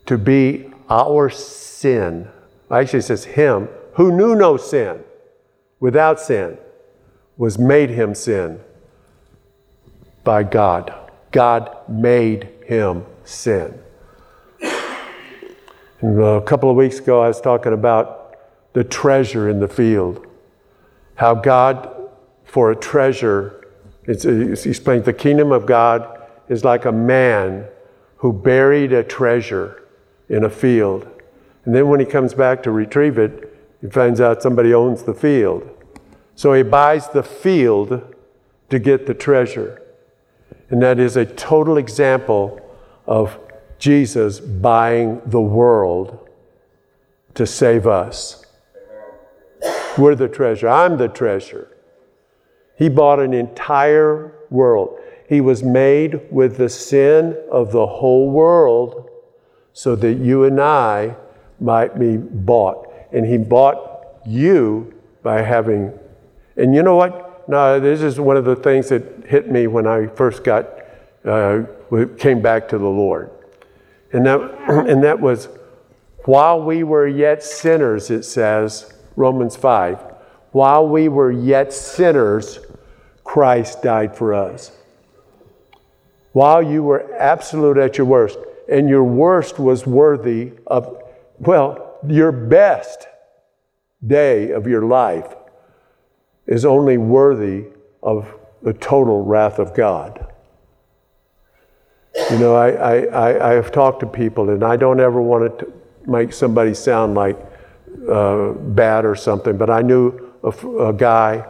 to 0.09 0.17
be 0.17 0.65
our 0.89 1.29
sin. 1.29 2.27
Actually, 2.71 2.97
it 2.97 3.03
says 3.03 3.25
him, 3.25 3.69
who 3.93 4.11
knew 4.11 4.33
no 4.33 4.57
sin, 4.57 5.03
without 5.79 6.19
sin, 6.19 6.57
was 7.37 7.59
made 7.59 7.91
him 7.91 8.15
sin 8.15 8.59
by 10.23 10.41
God. 10.41 10.91
God 11.31 11.77
made 11.87 12.49
him 12.65 13.05
sin. 13.23 13.79
And 16.01 16.19
uh, 16.19 16.23
a 16.23 16.41
couple 16.41 16.71
of 16.71 16.75
weeks 16.75 16.97
ago, 16.97 17.21
I 17.21 17.27
was 17.27 17.39
talking 17.39 17.73
about 17.73 18.35
the 18.73 18.83
treasure 18.83 19.47
in 19.47 19.59
the 19.59 19.67
field. 19.67 20.25
How 21.13 21.35
God, 21.35 22.09
for 22.45 22.71
a 22.71 22.75
treasure, 22.75 23.63
it's, 24.05 24.25
uh, 24.25 24.31
it's 24.31 24.65
explained 24.65 25.05
the 25.05 25.13
kingdom 25.13 25.51
of 25.51 25.67
God 25.67 26.19
is 26.47 26.63
like 26.63 26.85
a 26.85 26.91
man 26.91 27.67
who 28.17 28.33
buried 28.33 28.91
a 28.91 29.03
treasure 29.03 29.79
in 30.29 30.43
a 30.43 30.49
field. 30.49 31.07
And 31.65 31.75
then 31.75 31.89
when 31.89 31.99
he 31.99 32.05
comes 32.05 32.33
back 32.33 32.63
to 32.63 32.71
retrieve 32.71 33.17
it, 33.17 33.55
he 33.81 33.89
finds 33.89 34.21
out 34.21 34.41
somebody 34.41 34.73
owns 34.73 35.03
the 35.03 35.13
field. 35.13 35.69
So 36.35 36.53
he 36.53 36.63
buys 36.63 37.09
the 37.09 37.23
field 37.23 38.15
to 38.69 38.79
get 38.79 39.05
the 39.07 39.13
treasure. 39.13 39.81
And 40.69 40.81
that 40.81 40.99
is 40.99 41.17
a 41.17 41.25
total 41.25 41.77
example 41.77 42.61
of 43.07 43.39
Jesus 43.79 44.39
buying 44.39 45.21
the 45.25 45.41
world 45.41 46.29
to 47.33 47.45
save 47.45 47.87
us. 47.87 48.45
We're 49.97 50.15
the 50.15 50.27
treasure. 50.27 50.69
I'm 50.69 50.97
the 50.97 51.07
treasure. 51.07 51.75
He 52.77 52.87
bought 52.87 53.19
an 53.19 53.33
entire 53.33 54.33
world. 54.49 54.99
He 55.27 55.41
was 55.41 55.63
made 55.63 56.21
with 56.31 56.57
the 56.57 56.69
sin 56.69 57.37
of 57.51 57.71
the 57.71 57.85
whole 57.85 58.29
world 58.29 59.08
so 59.79 59.95
that 59.95 60.15
you 60.15 60.43
and 60.43 60.59
I 60.59 61.15
might 61.61 61.97
be 61.97 62.17
bought. 62.17 62.91
And 63.13 63.25
He 63.25 63.37
bought 63.37 64.19
you 64.25 64.93
by 65.23 65.41
having, 65.41 65.97
and 66.57 66.75
you 66.75 66.83
know 66.83 66.97
what? 66.97 67.47
No, 67.47 67.79
this 67.79 68.01
is 68.01 68.19
one 68.19 68.35
of 68.35 68.43
the 68.43 68.57
things 68.57 68.89
that 68.89 69.23
hit 69.25 69.49
me 69.49 69.67
when 69.67 69.87
I 69.87 70.07
first 70.07 70.43
got 70.43 70.67
uh, 71.23 71.63
came 72.17 72.41
back 72.41 72.67
to 72.67 72.77
the 72.77 72.89
Lord. 72.89 73.31
And 74.11 74.25
that, 74.25 74.41
and 74.89 75.01
that 75.01 75.17
was 75.17 75.47
while 76.25 76.61
we 76.61 76.83
were 76.83 77.07
yet 77.07 77.41
sinners, 77.41 78.09
it 78.09 78.23
says, 78.23 78.93
Romans 79.15 79.55
5, 79.55 79.97
while 80.51 80.89
we 80.89 81.07
were 81.07 81.31
yet 81.31 81.71
sinners, 81.71 82.59
Christ 83.23 83.81
died 83.81 84.13
for 84.13 84.33
us. 84.33 84.73
While 86.33 86.61
you 86.61 86.83
were 86.83 87.15
absolute 87.15 87.77
at 87.77 87.97
your 87.97 88.07
worst, 88.07 88.39
and 88.69 88.87
your 88.87 89.03
worst 89.03 89.59
was 89.59 89.85
worthy 89.85 90.53
of, 90.67 91.01
well, 91.39 91.97
your 92.07 92.31
best 92.31 93.07
day 94.05 94.51
of 94.51 94.67
your 94.67 94.83
life 94.83 95.35
is 96.47 96.65
only 96.65 96.97
worthy 96.97 97.65
of 98.01 98.33
the 98.61 98.73
total 98.73 99.23
wrath 99.23 99.59
of 99.59 99.73
God. 99.73 100.27
You 102.31 102.37
know, 102.37 102.55
I, 102.55 102.69
I, 102.69 102.95
I, 103.05 103.51
I 103.51 103.53
have 103.53 103.71
talked 103.71 104.01
to 104.01 104.07
people, 104.07 104.49
and 104.49 104.63
I 104.63 104.75
don't 104.75 104.99
ever 104.99 105.21
want 105.21 105.59
to 105.59 105.73
make 106.05 106.33
somebody 106.33 106.73
sound 106.73 107.15
like 107.15 107.37
uh, 108.09 108.51
bad 108.51 109.05
or 109.05 109.15
something, 109.15 109.57
but 109.57 109.69
I 109.69 109.81
knew 109.81 110.33
a, 110.43 110.49
a 110.87 110.93
guy 110.93 111.45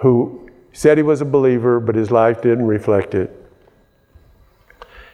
who 0.00 0.50
said 0.72 0.98
he 0.98 1.02
was 1.02 1.20
a 1.20 1.24
believer, 1.24 1.80
but 1.80 1.94
his 1.94 2.10
life 2.10 2.42
didn't 2.42 2.66
reflect 2.66 3.14
it. 3.14 3.34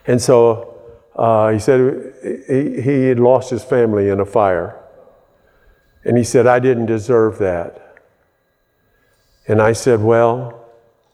And 0.07 0.21
so 0.21 0.74
uh, 1.17 1.51
he 1.51 1.59
said 1.59 2.15
he, 2.49 2.81
he 2.81 3.05
had 3.05 3.21
lost 3.21 3.51
his 3.51 3.63
family 3.63 4.09
in 4.09 4.21
a 4.21 4.25
fire. 4.25 4.81
And 6.05 6.19
he 6.19 6.25
said, 6.25 6.47
I 6.47 6.59
didn't 6.59 6.87
deserve 6.87 7.39
that. 7.39 7.81
And 9.47 9.63
I 9.63 9.73
said, 9.73 10.01
Well, 10.01 10.65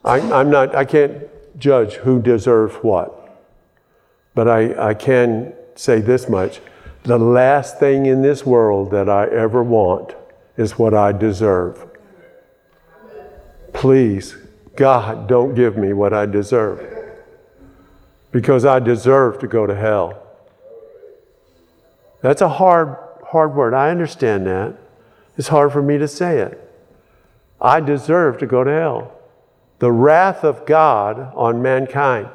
I, 0.04 0.20
I'm 0.32 0.50
not, 0.50 0.74
I 0.74 0.84
can't 0.84 1.28
judge 1.58 1.94
who 1.94 2.20
deserves 2.20 2.74
what. 2.76 3.16
But 4.34 4.48
I, 4.48 4.90
I 4.90 4.94
can 4.94 5.52
say 5.74 6.00
this 6.00 6.28
much 6.28 6.60
the 7.02 7.18
last 7.18 7.78
thing 7.78 8.06
in 8.06 8.20
this 8.20 8.44
world 8.44 8.90
that 8.90 9.08
I 9.08 9.26
ever 9.26 9.62
want 9.62 10.14
is 10.56 10.78
what 10.78 10.92
I 10.92 11.12
deserve. 11.12 11.86
Please, 13.72 14.36
God, 14.76 15.26
don't 15.26 15.54
give 15.54 15.78
me 15.78 15.94
what 15.94 16.12
I 16.12 16.26
deserve. 16.26 16.99
Because 18.32 18.64
I 18.64 18.78
deserve 18.78 19.38
to 19.40 19.48
go 19.48 19.66
to 19.66 19.74
hell. 19.74 20.22
That's 22.20 22.42
a 22.42 22.48
hard, 22.48 22.96
hard 23.28 23.54
word. 23.54 23.74
I 23.74 23.90
understand 23.90 24.46
that. 24.46 24.76
It's 25.36 25.48
hard 25.48 25.72
for 25.72 25.82
me 25.82 25.98
to 25.98 26.06
say 26.06 26.38
it. 26.38 26.70
I 27.60 27.80
deserve 27.80 28.38
to 28.38 28.46
go 28.46 28.64
to 28.64 28.70
hell. 28.70 29.12
The 29.78 29.90
wrath 29.90 30.44
of 30.44 30.66
God 30.66 31.32
on 31.34 31.62
mankind. 31.62 32.28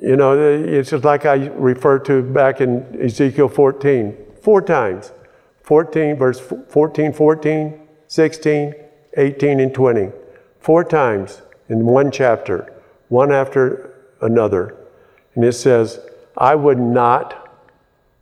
You 0.00 0.16
know, 0.16 0.38
it's 0.38 0.90
just 0.90 1.04
like 1.04 1.24
I 1.24 1.46
referred 1.46 2.04
to 2.06 2.22
back 2.22 2.60
in 2.60 3.00
Ezekiel 3.00 3.48
14, 3.48 4.16
four 4.42 4.60
times 4.62 5.12
14, 5.62 6.16
verse 6.16 6.38
14, 6.68 7.12
14, 7.12 7.80
16, 8.06 8.74
18, 9.16 9.60
and 9.60 9.74
20. 9.74 10.12
Four 10.60 10.84
times 10.84 11.42
in 11.68 11.84
one 11.86 12.10
chapter, 12.10 12.72
one 13.08 13.32
after 13.32 13.85
another. 14.26 14.76
And 15.34 15.44
it 15.44 15.52
says, 15.52 16.00
I 16.36 16.54
would 16.54 16.78
not 16.78 17.50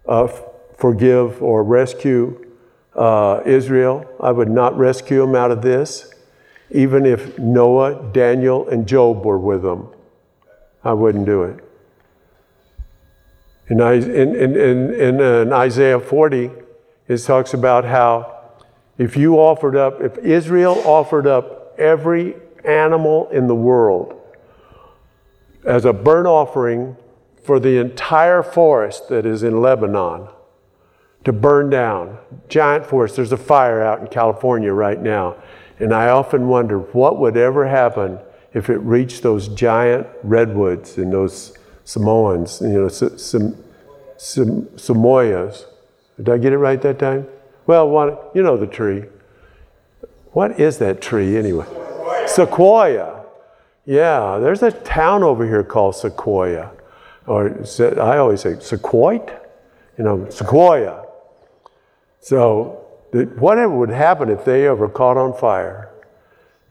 uh, 0.07 0.29
forgive 0.77 1.43
or 1.43 1.65
rescue 1.65 2.53
uh, 2.95 3.41
Israel. 3.45 4.09
I 4.21 4.31
would 4.31 4.51
not 4.51 4.77
rescue 4.79 5.21
them 5.21 5.35
out 5.35 5.51
of 5.51 5.63
this, 5.63 6.13
even 6.71 7.07
if 7.07 7.39
Noah, 7.39 8.11
Daniel, 8.13 8.69
and 8.69 8.87
Job 8.87 9.25
were 9.25 9.39
with 9.39 9.63
them. 9.63 9.89
I 10.85 10.93
wouldn't 10.93 11.27
do 11.27 11.45
it. 11.45 11.65
In, 13.69 13.81
in, 13.81 14.37
in, 14.37 14.57
in, 14.57 15.21
in 15.21 15.53
Isaiah 15.53 15.99
40, 15.99 16.51
it 17.09 17.19
talks 17.19 17.55
about 17.55 17.85
how 17.85 18.35
if 18.99 19.17
you 19.17 19.37
offered 19.37 19.77
up, 19.77 20.01
if 20.01 20.19
Israel 20.19 20.81
offered 20.85 21.27
up 21.27 21.75
every 21.79 22.37
animal 22.65 23.29
in 23.31 23.47
the 23.47 23.55
world 23.55 24.21
as 25.65 25.85
a 25.85 25.93
burnt 25.93 26.27
offering 26.27 26.97
for 27.43 27.59
the 27.61 27.79
entire 27.79 28.43
forest 28.43 29.09
that 29.09 29.27
is 29.27 29.43
in 29.43 29.61
Lebanon 29.61 30.29
to 31.25 31.33
burn 31.33 31.71
down, 31.71 32.19
giant 32.49 32.87
forest, 32.87 33.17
there's 33.17 33.33
a 33.33 33.37
fire 33.37 33.83
out 33.83 34.01
in 34.01 34.07
California 34.09 34.73
right 34.73 35.01
now. 35.01 35.37
And 35.79 35.93
I 35.93 36.09
often 36.09 36.49
wonder 36.49 36.79
what 36.79 37.19
would 37.19 37.37
ever 37.37 37.67
happen 37.67 38.19
if 38.53 38.71
it 38.71 38.79
reached 38.79 39.23
those 39.23 39.49
giant 39.49 40.07
redwoods 40.23 40.97
and 40.99 41.13
those 41.13 41.57
Samoans, 41.85 42.61
you 42.61 42.69
know, 42.69 42.87
Samoyas. 44.17 45.65
Did 46.17 46.29
I 46.29 46.39
get 46.39 46.53
it 46.53 46.59
right 46.59 46.81
that 46.83 46.99
time? 46.99 47.27
Well, 47.67 47.89
one, 47.89 48.17
you 48.35 48.43
know 48.43 48.57
the 48.57 48.67
tree. 48.67 49.05
What 50.33 50.61
is 50.61 50.79
that 50.79 51.01
tree 51.01 51.37
anyway? 51.37 51.67
Sequoia. 52.27 53.14
Yeah, 53.87 54.39
there's 54.39 54.63
a 54.63 54.71
town 54.71 55.23
over 55.23 55.47
here 55.47 55.63
called 55.63 55.97
Sequoia. 55.97 56.71
Or 57.27 57.65
I 57.81 58.19
always 58.19 58.41
say 58.43 58.59
Sequoia, 58.61 59.41
you 59.99 60.05
know, 60.05 60.29
Sequoia. 60.31 61.05
So, 62.21 62.81
whatever 63.13 63.75
would 63.75 63.91
happen 63.91 64.29
if 64.29 64.45
they 64.45 64.67
ever 64.67 64.89
caught 64.89 65.17
on 65.17 65.35
fire? 65.35 65.91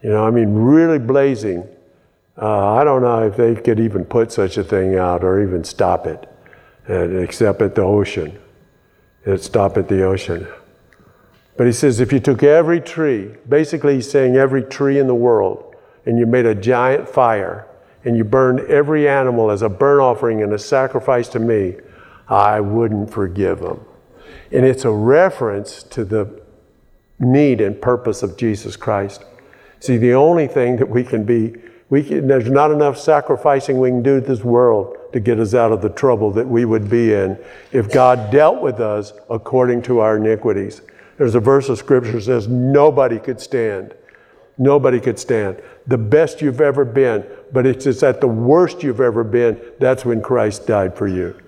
You 0.02 0.10
know, 0.10 0.26
I 0.26 0.32
mean, 0.32 0.54
really 0.54 1.00
blazing. 1.00 1.68
Uh, 2.40 2.74
I 2.74 2.84
don't 2.84 3.02
know 3.02 3.28
if 3.28 3.38
they 3.38 3.56
could 3.56 3.80
even 3.80 4.06
put 4.06 4.32
such 4.32 4.58
a 4.58 4.64
thing 4.64 4.96
out 4.96 5.24
or 5.24 5.42
even 5.42 5.64
stop 5.64 6.08
it, 6.08 6.28
and, 6.88 7.20
except 7.20 7.62
at 7.62 7.76
the 7.76 7.84
ocean. 7.84 8.38
It'd 9.26 9.42
stop 9.42 9.78
at 9.78 9.88
the 9.88 10.04
ocean. 10.04 10.48
But 11.56 11.68
he 11.68 11.74
says 11.74 12.00
if 12.00 12.12
you 12.12 12.20
took 12.20 12.44
every 12.44 12.82
tree, 12.82 13.36
basically 13.48 13.96
he's 13.96 14.10
saying 14.10 14.36
every 14.36 14.64
tree 14.64 15.00
in 15.00 15.08
the 15.08 15.16
world, 15.16 15.73
and 16.06 16.18
you 16.20 16.26
made 16.26 16.46
a 16.46 16.56
giant 16.56 17.08
fire, 17.08 17.68
and 18.06 18.18
you 18.18 18.24
burned 18.24 18.60
every 18.62 19.08
animal 19.08 19.50
as 19.50 19.62
a 19.62 19.70
burnt 19.70 20.02
offering 20.02 20.42
and 20.42 20.52
a 20.54 20.60
sacrifice 20.60 21.30
to 21.30 21.40
me, 21.40 21.76
I 22.28 22.60
wouldn't 22.60 23.12
forgive 23.12 23.60
them. 23.60 23.86
And 24.52 24.66
it's 24.66 24.86
a 24.86 24.92
reference 24.92 25.84
to 25.84 26.04
the 26.04 26.42
need 27.20 27.62
and 27.62 27.82
purpose 27.82 28.24
of 28.24 28.38
Jesus 28.38 28.76
Christ. 28.76 29.24
See, 29.80 29.98
the 29.98 30.14
only 30.14 30.48
thing 30.48 30.78
that 30.78 30.90
we 30.90 31.04
can 31.04 31.24
be, 31.24 31.56
we 31.90 32.04
can, 32.04 32.28
there's 32.28 32.50
not 32.50 32.72
enough 32.72 32.98
sacrificing 32.98 33.80
we 33.80 33.90
can 33.90 34.04
do 34.04 34.20
to 34.20 34.26
this 34.26 34.44
world 34.44 34.98
to 35.14 35.20
get 35.20 35.40
us 35.40 35.54
out 35.54 35.72
of 35.72 35.82
the 35.82 35.90
trouble 35.90 36.32
that 36.32 36.48
we 36.48 36.66
would 36.66 36.90
be 36.90 37.14
in 37.14 37.38
if 37.72 37.92
God 37.92 38.32
dealt 38.32 38.62
with 38.62 38.80
us 38.80 39.14
according 39.30 39.82
to 39.84 40.00
our 40.00 40.18
iniquities. 40.18 40.82
There's 41.18 41.36
a 41.36 41.40
verse 41.40 41.70
of 41.70 41.78
scripture 41.78 42.14
that 42.14 42.22
says 42.24 42.48
nobody 42.48 43.20
could 43.20 43.40
stand. 43.40 43.94
Nobody 44.58 45.00
could 45.00 45.18
stand. 45.18 45.62
The 45.88 45.98
best 45.98 46.42
you've 46.42 46.62
ever 46.62 46.86
been, 46.86 47.26
but 47.52 47.66
it's 47.66 48.04
at 48.04 48.22
the 48.22 48.28
worst 48.28 48.84
you've 48.84 49.02
ever 49.02 49.24
been, 49.24 49.60
that's 49.80 50.06
when 50.06 50.22
Christ 50.22 50.68
died 50.68 50.96
for 50.96 51.08
you. 51.08 51.40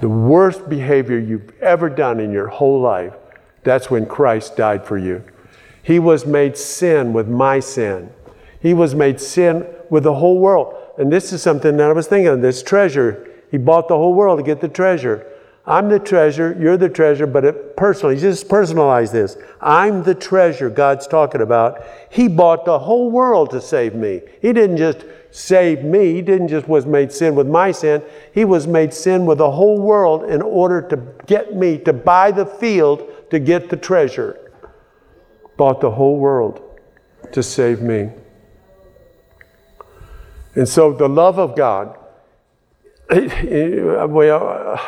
The 0.00 0.08
worst 0.08 0.68
behavior 0.68 1.18
you've 1.18 1.52
ever 1.60 1.88
done 1.88 2.20
in 2.20 2.30
your 2.30 2.48
whole 2.48 2.80
life, 2.80 3.14
that's 3.64 3.90
when 3.90 4.06
Christ 4.06 4.56
died 4.56 4.84
for 4.84 4.98
you. 4.98 5.22
He 5.82 5.98
was 5.98 6.26
made 6.26 6.56
sin 6.56 7.12
with 7.12 7.28
my 7.28 7.60
sin. 7.60 8.10
He 8.60 8.74
was 8.74 8.94
made 8.94 9.20
sin 9.20 9.66
with 9.88 10.02
the 10.02 10.14
whole 10.14 10.38
world. 10.38 10.74
And 10.98 11.12
this 11.12 11.32
is 11.32 11.42
something 11.42 11.76
that 11.76 11.90
I 11.90 11.92
was 11.92 12.06
thinking 12.08 12.28
of 12.28 12.42
this 12.42 12.62
treasure. 12.62 13.28
He 13.50 13.58
bought 13.58 13.88
the 13.88 13.96
whole 13.96 14.14
world 14.14 14.38
to 14.38 14.42
get 14.42 14.60
the 14.60 14.68
treasure. 14.68 15.26
I'm 15.68 15.88
the 15.88 15.98
treasure, 15.98 16.56
you're 16.60 16.76
the 16.76 16.88
treasure, 16.88 17.26
but 17.26 17.44
it 17.44 17.76
personally, 17.76 18.16
just 18.16 18.46
personalize 18.46 19.10
this. 19.10 19.36
I'm 19.60 20.04
the 20.04 20.14
treasure 20.14 20.70
God's 20.70 21.08
talking 21.08 21.40
about. 21.40 21.84
He 22.08 22.28
bought 22.28 22.64
the 22.64 22.78
whole 22.78 23.10
world 23.10 23.50
to 23.50 23.60
save 23.60 23.94
me. 23.94 24.22
He 24.40 24.52
didn't 24.52 24.76
just 24.76 25.04
save 25.32 25.82
me, 25.82 26.14
He 26.14 26.22
didn't 26.22 26.48
just 26.48 26.68
was 26.68 26.86
made 26.86 27.10
sin 27.10 27.34
with 27.34 27.48
my 27.48 27.72
sin. 27.72 28.00
He 28.32 28.44
was 28.44 28.68
made 28.68 28.94
sin 28.94 29.26
with 29.26 29.38
the 29.38 29.50
whole 29.50 29.80
world 29.80 30.30
in 30.30 30.40
order 30.40 30.80
to 30.82 31.02
get 31.26 31.56
me 31.56 31.78
to 31.78 31.92
buy 31.92 32.30
the 32.30 32.46
field 32.46 33.30
to 33.30 33.40
get 33.40 33.68
the 33.68 33.76
treasure 33.76 34.38
bought 35.56 35.80
the 35.80 35.90
whole 35.90 36.18
world 36.18 36.62
to 37.32 37.42
save 37.42 37.80
me. 37.80 38.10
And 40.54 40.68
so 40.68 40.92
the 40.92 41.08
love 41.08 41.38
of 41.38 41.56
God, 41.56 41.98
well, 43.10 44.80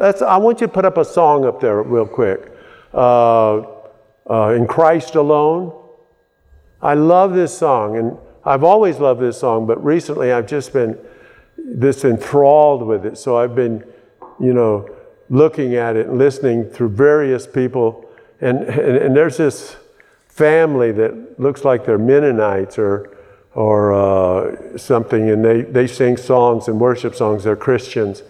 I 0.00 0.36
want 0.38 0.60
you 0.60 0.66
to 0.66 0.72
put 0.72 0.84
up 0.84 0.96
a 0.98 1.04
song 1.04 1.44
up 1.44 1.60
there 1.60 1.82
real 1.82 2.06
quick. 2.06 2.50
Uh, 2.92 3.62
uh, 4.28 4.50
in 4.50 4.66
Christ 4.66 5.14
alone. 5.14 5.72
I 6.80 6.94
love 6.94 7.34
this 7.34 7.56
song, 7.56 7.96
and 7.96 8.18
I've 8.44 8.64
always 8.64 8.98
loved 8.98 9.20
this 9.20 9.38
song, 9.38 9.66
but 9.66 9.82
recently 9.84 10.32
I've 10.32 10.46
just 10.46 10.72
been 10.72 10.98
this 11.56 12.04
enthralled 12.04 12.86
with 12.86 13.06
it. 13.06 13.16
So 13.16 13.36
I've 13.36 13.54
been, 13.54 13.84
you 14.40 14.52
know, 14.52 14.88
looking 15.30 15.76
at 15.76 15.96
it 15.96 16.08
and 16.08 16.18
listening 16.18 16.68
through 16.68 16.90
various 16.90 17.46
people, 17.46 18.08
and, 18.40 18.58
and, 18.64 18.96
and 18.96 19.16
there's 19.16 19.38
this 19.38 19.76
family 20.28 20.92
that 20.92 21.40
looks 21.40 21.64
like 21.64 21.86
they're 21.86 21.98
Mennonites 21.98 22.78
or, 22.78 23.16
or 23.54 23.92
uh, 23.92 24.76
something, 24.76 25.30
and 25.30 25.44
they, 25.44 25.62
they 25.62 25.86
sing 25.86 26.16
songs 26.16 26.68
and 26.68 26.78
worship 26.80 27.14
songs. 27.14 27.44
They're 27.44 27.56
Christians. 27.56 28.22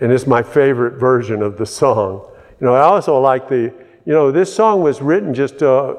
And 0.00 0.12
it's 0.12 0.26
my 0.26 0.42
favorite 0.42 0.98
version 0.98 1.42
of 1.42 1.58
the 1.58 1.66
song. 1.66 2.26
You 2.60 2.66
know, 2.66 2.74
I 2.74 2.80
also 2.80 3.18
like 3.20 3.48
the, 3.48 3.72
you 4.04 4.12
know, 4.12 4.32
this 4.32 4.54
song 4.54 4.82
was 4.82 5.00
written 5.00 5.34
just 5.34 5.62
uh, 5.62 5.94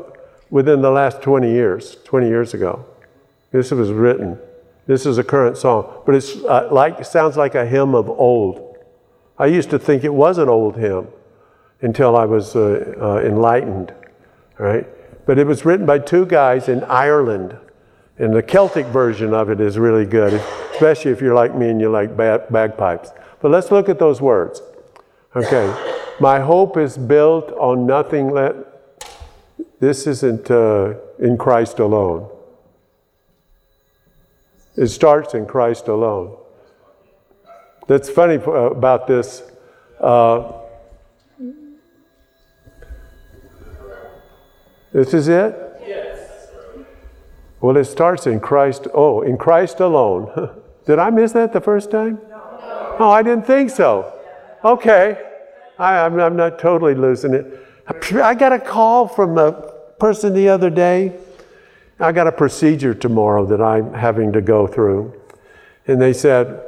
within 0.49 0.81
the 0.81 0.91
last 0.91 1.21
20 1.21 1.49
years, 1.49 1.97
20 2.03 2.27
years 2.27 2.53
ago. 2.53 2.85
This 3.51 3.71
was 3.71 3.91
written. 3.91 4.39
This 4.87 5.05
is 5.05 5.17
a 5.17 5.23
current 5.23 5.57
song, 5.57 6.01
but 6.05 6.15
it's 6.15 6.35
uh, 6.37 6.67
like 6.71 7.05
sounds 7.05 7.37
like 7.37 7.55
a 7.55 7.65
hymn 7.65 7.93
of 7.93 8.09
old. 8.09 8.77
I 9.37 9.45
used 9.45 9.69
to 9.69 9.79
think 9.79 10.03
it 10.03 10.13
was 10.13 10.37
an 10.37 10.49
old 10.49 10.75
hymn 10.75 11.07
until 11.81 12.15
I 12.15 12.25
was 12.25 12.55
uh, 12.55 12.93
uh 12.99 13.25
enlightened, 13.25 13.93
right? 14.57 14.87
But 15.25 15.37
it 15.37 15.45
was 15.45 15.65
written 15.65 15.85
by 15.85 15.99
two 15.99 16.25
guys 16.25 16.67
in 16.67 16.83
Ireland. 16.85 17.57
And 18.17 18.35
the 18.35 18.43
Celtic 18.43 18.85
version 18.87 19.33
of 19.33 19.49
it 19.49 19.59
is 19.59 19.79
really 19.79 20.05
good, 20.05 20.33
especially 20.73 21.11
if 21.11 21.21
you're 21.21 21.33
like 21.33 21.55
me 21.55 21.69
and 21.69 21.81
you 21.81 21.89
like 21.89 22.15
bagpipes. 22.15 23.11
But 23.41 23.51
let's 23.51 23.71
look 23.71 23.89
at 23.89 23.99
those 23.99 24.21
words. 24.21 24.61
Okay. 25.35 25.97
My 26.19 26.39
hope 26.39 26.77
is 26.77 26.97
built 26.97 27.51
on 27.53 27.85
nothing 27.85 28.29
let. 28.29 28.55
This 29.79 30.05
isn't 30.05 30.51
uh, 30.51 30.93
in 31.19 31.37
Christ 31.37 31.79
alone. 31.79 32.29
It 34.75 34.87
starts 34.87 35.33
in 35.33 35.45
Christ 35.45 35.87
alone. 35.87 36.37
That's 37.87 38.09
funny 38.09 38.35
uh, 38.37 38.71
about 38.71 39.07
this. 39.07 39.43
Uh, 39.99 40.61
This 44.91 45.13
is 45.13 45.27
it? 45.29 45.55
Yes. 45.85 46.49
Well, 47.61 47.77
it 47.77 47.85
starts 47.85 48.27
in 48.27 48.39
Christ. 48.39 48.87
Oh, 48.93 49.21
in 49.21 49.37
Christ 49.37 49.79
alone. 49.79 50.51
Did 50.85 50.99
I 50.99 51.09
miss 51.09 51.31
that 51.31 51.53
the 51.53 51.61
first 51.61 51.91
time? 51.91 52.19
Oh, 53.01 53.09
I 53.09 53.23
didn't 53.23 53.47
think 53.47 53.71
so. 53.71 54.19
Okay. 54.63 55.19
I, 55.79 56.05
am 56.05 56.13
I'm, 56.13 56.19
I'm 56.19 56.35
not 56.35 56.59
totally 56.59 56.93
losing 56.93 57.33
it. 57.33 57.67
I 58.13 58.35
got 58.35 58.53
a 58.53 58.59
call 58.59 59.07
from 59.07 59.39
a 59.39 59.73
person 59.99 60.35
the 60.35 60.49
other 60.49 60.69
day. 60.69 61.17
I 61.99 62.11
got 62.11 62.27
a 62.27 62.31
procedure 62.31 62.93
tomorrow 62.93 63.43
that 63.47 63.59
I'm 63.59 63.91
having 63.93 64.31
to 64.33 64.41
go 64.41 64.67
through. 64.67 65.19
And 65.87 65.99
they 65.99 66.13
said, 66.13 66.63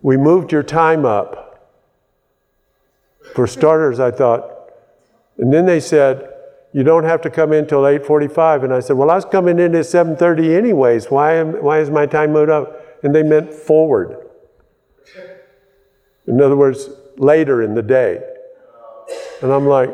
We 0.00 0.16
moved 0.16 0.52
your 0.52 0.62
time 0.62 1.04
up. 1.04 1.42
For 3.34 3.46
starters, 3.46 4.00
I 4.00 4.10
thought, 4.10 4.70
and 5.36 5.52
then 5.52 5.66
they 5.66 5.80
said, 5.80 6.30
you 6.72 6.82
don't 6.82 7.04
have 7.04 7.20
to 7.22 7.30
come 7.30 7.52
in 7.52 7.66
till 7.66 7.82
8.45. 7.82 8.64
And 8.64 8.72
I 8.72 8.80
said, 8.80 8.96
well, 8.96 9.10
I 9.10 9.14
was 9.14 9.24
coming 9.24 9.58
in 9.58 9.74
at 9.74 9.84
7.30 9.84 10.56
anyways. 10.56 11.06
Why, 11.06 11.34
am, 11.34 11.62
why 11.62 11.78
is 11.78 11.88
my 11.88 12.04
time 12.06 12.32
moved 12.32 12.50
up? 12.50 13.04
And 13.04 13.14
they 13.14 13.22
meant 13.22 13.52
forward. 13.52 14.23
In 16.26 16.40
other 16.40 16.56
words, 16.56 16.88
later 17.16 17.62
in 17.62 17.74
the 17.74 17.82
day. 17.82 18.22
And 19.42 19.52
I'm 19.52 19.66
like, 19.66 19.90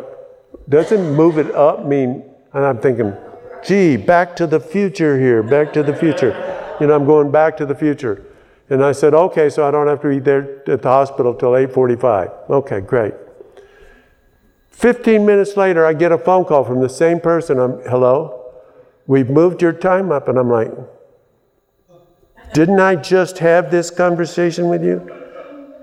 doesn't 0.68 1.14
move 1.14 1.38
it 1.38 1.52
up 1.54 1.84
mean, 1.84 2.24
and 2.52 2.64
I'm 2.64 2.78
thinking, 2.78 3.16
gee, 3.64 3.96
back 3.96 4.36
to 4.36 4.46
the 4.46 4.60
future 4.60 5.18
here, 5.18 5.42
back 5.42 5.72
to 5.72 5.82
the 5.82 5.94
future. 5.94 6.76
You 6.80 6.86
know, 6.86 6.94
I'm 6.94 7.06
going 7.06 7.30
back 7.30 7.56
to 7.58 7.66
the 7.66 7.74
future. 7.74 8.24
And 8.68 8.84
I 8.84 8.92
said, 8.92 9.14
okay, 9.14 9.50
so 9.50 9.66
I 9.66 9.72
don't 9.72 9.88
have 9.88 10.00
to 10.02 10.08
be 10.08 10.20
there 10.20 10.62
at 10.68 10.82
the 10.82 10.88
hospital 10.88 11.34
till 11.34 11.50
8.45. 11.50 12.50
Okay, 12.50 12.80
great. 12.80 13.14
15 14.70 15.26
minutes 15.26 15.56
later, 15.56 15.84
I 15.84 15.92
get 15.92 16.12
a 16.12 16.18
phone 16.18 16.44
call 16.44 16.64
from 16.64 16.80
the 16.80 16.88
same 16.88 17.20
person. 17.20 17.58
I'm, 17.58 17.80
hello? 17.82 18.52
We've 19.06 19.28
moved 19.28 19.60
your 19.60 19.72
time 19.72 20.12
up. 20.12 20.28
And 20.28 20.38
I'm 20.38 20.48
like, 20.48 20.70
didn't 22.54 22.80
I 22.80 22.94
just 22.94 23.38
have 23.38 23.70
this 23.70 23.90
conversation 23.90 24.68
with 24.68 24.84
you? 24.84 25.19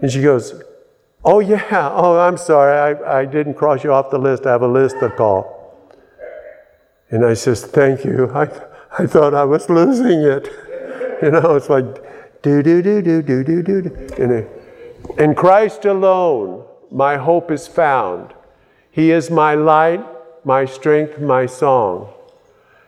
And 0.02 0.12
she 0.12 0.22
goes, 0.22 0.62
Oh, 1.24 1.40
yeah. 1.40 1.90
Oh, 1.94 2.20
I'm 2.20 2.38
sorry. 2.38 2.96
I, 2.96 3.20
I 3.22 3.26
didn't 3.26 3.56
cross 3.56 3.84
you 3.84 3.92
off 3.92 4.10
the 4.10 4.20
list. 4.20 4.46
I 4.46 4.52
have 4.52 4.62
a 4.62 4.68
list 4.68 5.00
to 5.00 5.10
call. 5.10 5.86
And 7.10 7.26
I 7.26 7.34
says, 7.34 7.66
Thank 7.66 8.06
you. 8.06 8.32
I, 8.34 8.50
I 8.98 9.08
thought 9.08 9.34
I 9.34 9.44
was 9.44 9.70
losing 9.70 10.22
it. 10.24 10.50
You 11.20 11.32
know, 11.32 11.56
it's 11.56 11.68
like, 11.68 12.44
do, 12.44 12.62
do, 12.62 12.80
do, 12.84 13.02
do, 13.02 13.24
do, 13.24 13.44
do, 13.44 13.64
do. 13.64 14.08
And 14.20 15.20
In 15.20 15.34
Christ 15.34 15.84
alone, 15.86 16.64
my 16.92 17.18
hope 17.18 17.50
is 17.50 17.68
found. 17.68 18.36
He 18.92 19.12
is 19.12 19.32
my 19.32 19.56
light, 19.56 20.06
my 20.46 20.66
strength, 20.66 21.20
my 21.20 21.48
song. 21.48 22.14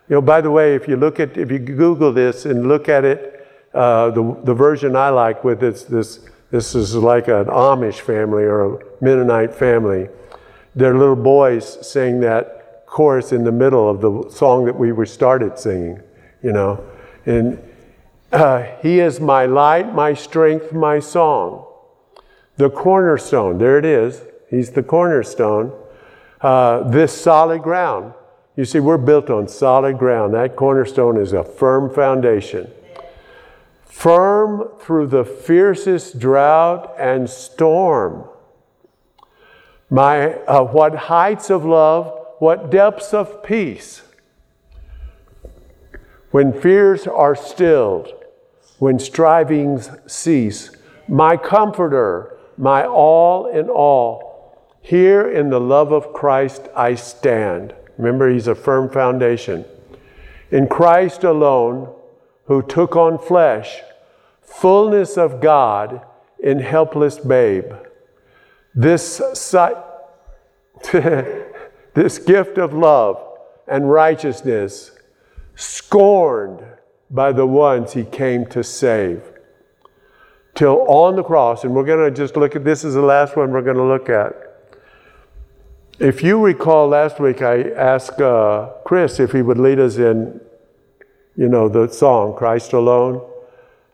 You 0.08 0.18
know, 0.18 0.22
by 0.22 0.42
the 0.42 0.52
way, 0.52 0.76
if 0.76 0.88
you 0.88 0.96
look 0.96 1.20
at, 1.20 1.38
if 1.38 1.52
you 1.52 1.60
Google 1.60 2.12
this 2.12 2.46
and 2.46 2.68
look 2.68 2.88
at 2.88 3.04
it, 3.04 3.48
uh, 3.74 4.10
the, 4.12 4.40
the 4.44 4.54
version 4.54 4.96
I 4.96 5.10
like 5.10 5.44
with 5.44 5.60
this, 5.60 5.84
this, 5.84 6.20
this 6.52 6.74
is 6.76 6.96
like 6.96 7.28
an 7.28 7.46
Amish 7.46 8.00
family 8.00 8.44
or 8.44 8.76
a 8.76 8.80
Mennonite 9.02 9.54
family. 9.54 10.10
Their 10.76 10.98
little 10.98 11.16
boys 11.16 11.88
sing 11.88 12.20
that 12.22 12.86
chorus 12.88 13.32
in 13.32 13.44
the 13.44 13.52
middle 13.52 13.90
of 13.90 14.02
the 14.02 14.30
song 14.32 14.66
that 14.66 14.76
we 14.76 14.92
were 14.92 15.06
started 15.06 15.60
singing, 15.60 16.02
you 16.42 16.52
know. 16.52 16.84
And 17.26 17.62
uh, 18.32 18.64
He 18.82 19.00
is 19.00 19.20
my 19.20 19.46
light, 19.46 19.94
my 19.94 20.14
strength, 20.14 20.74
my 20.74 21.00
song. 21.00 21.68
The 22.58 22.70
cornerstone, 22.70 23.58
there 23.58 23.78
it 23.78 23.86
is. 23.86 24.22
He's 24.50 24.72
the 24.72 24.84
cornerstone. 24.84 25.72
Uh, 26.42 26.90
this 26.90 27.14
solid 27.14 27.62
ground. 27.62 28.14
You 28.56 28.66
see, 28.66 28.80
we're 28.80 28.98
built 28.98 29.30
on 29.30 29.48
solid 29.48 29.98
ground. 29.98 30.34
That 30.34 30.56
cornerstone 30.56 31.18
is 31.18 31.32
a 31.34 31.44
firm 31.44 31.94
foundation. 31.94 32.72
Firm 33.90 34.70
through 34.80 35.08
the 35.08 35.26
fiercest 35.26 36.20
drought 36.20 36.96
and 36.98 37.30
storm. 37.30 38.30
My, 39.90 40.36
uh, 40.44 40.64
what 40.64 40.96
heights 40.96 41.50
of 41.50 41.66
love, 41.66 42.28
what 42.38 42.70
depths 42.70 43.14
of 43.14 43.44
peace. 43.44 44.04
When 46.32 46.54
fears 46.54 47.08
are 47.08 47.36
stilled, 47.36 48.14
when 48.78 49.00
strivings 49.00 49.90
cease, 50.06 50.70
my 51.08 51.36
comforter, 51.36 52.38
my 52.58 52.86
all 52.86 53.48
in 53.48 53.70
all, 53.70 54.56
here 54.82 55.28
in 55.28 55.50
the 55.50 55.60
love 55.60 55.92
of 55.92 56.14
Christ 56.14 56.70
I 56.76 56.94
stand. 56.94 57.74
Remember, 57.98 58.30
he's 58.30 58.48
a 58.48 58.56
firm 58.56 58.90
foundation. 58.90 59.66
In 60.52 60.68
Christ 60.68 61.24
alone, 61.24 61.94
who 62.50 62.64
took 62.64 62.96
on 62.96 63.20
flesh, 63.20 63.82
fullness 64.42 65.18
of 65.18 65.40
God 65.40 66.02
in 66.40 66.58
helpless 66.58 67.20
babe. 67.20 67.72
This, 68.74 69.22
this 70.92 72.18
gift 72.18 72.58
of 72.58 72.74
love 72.74 73.24
and 73.68 73.92
righteousness, 73.92 74.90
scorned 75.56 76.66
by 77.12 77.32
the 77.32 77.46
ones 77.46 77.94
he 77.94 78.04
came 78.04 78.48
to 78.48 78.64
save. 78.64 79.22
Till 80.56 80.82
on 80.90 81.18
the 81.18 81.24
cross, 81.24 81.64
and 81.64 81.76
we're 81.76 81.84
going 81.84 82.12
to 82.12 82.18
just 82.18 82.36
look 82.36 82.56
at 82.56 82.64
this 82.64 82.84
is 82.84 82.96
the 82.96 83.02
last 83.04 83.38
one 83.38 83.52
we're 83.52 83.62
going 83.62 83.78
to 83.78 83.84
look 83.84 84.10
at. 84.10 84.34
If 86.00 86.24
you 86.24 86.44
recall 86.44 86.88
last 86.88 87.20
week, 87.20 87.44
I 87.44 87.70
asked 87.70 88.20
uh, 88.20 88.72
Chris 88.86 89.20
if 89.20 89.34
he 89.34 89.44
would 89.44 89.60
lead 89.60 89.80
us 89.80 89.98
in, 89.98 90.42
you 91.40 91.48
know, 91.48 91.70
the 91.70 91.88
song, 91.88 92.36
Christ 92.36 92.74
Alone, 92.74 93.26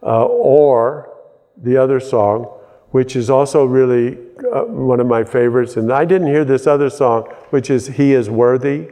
uh, 0.01 0.25
or 0.25 1.13
the 1.55 1.77
other 1.77 1.99
song, 1.99 2.45
which 2.89 3.15
is 3.15 3.29
also 3.29 3.65
really 3.65 4.17
uh, 4.51 4.63
one 4.63 4.99
of 4.99 5.05
my 5.05 5.23
favorites. 5.23 5.77
And 5.77 5.93
I 5.93 6.05
didn't 6.05 6.25
hear 6.25 6.43
this 6.43 6.65
other 6.65 6.89
song, 6.89 7.31
which 7.51 7.69
is 7.69 7.85
He 7.85 8.13
is 8.13 8.31
Worthy, 8.31 8.89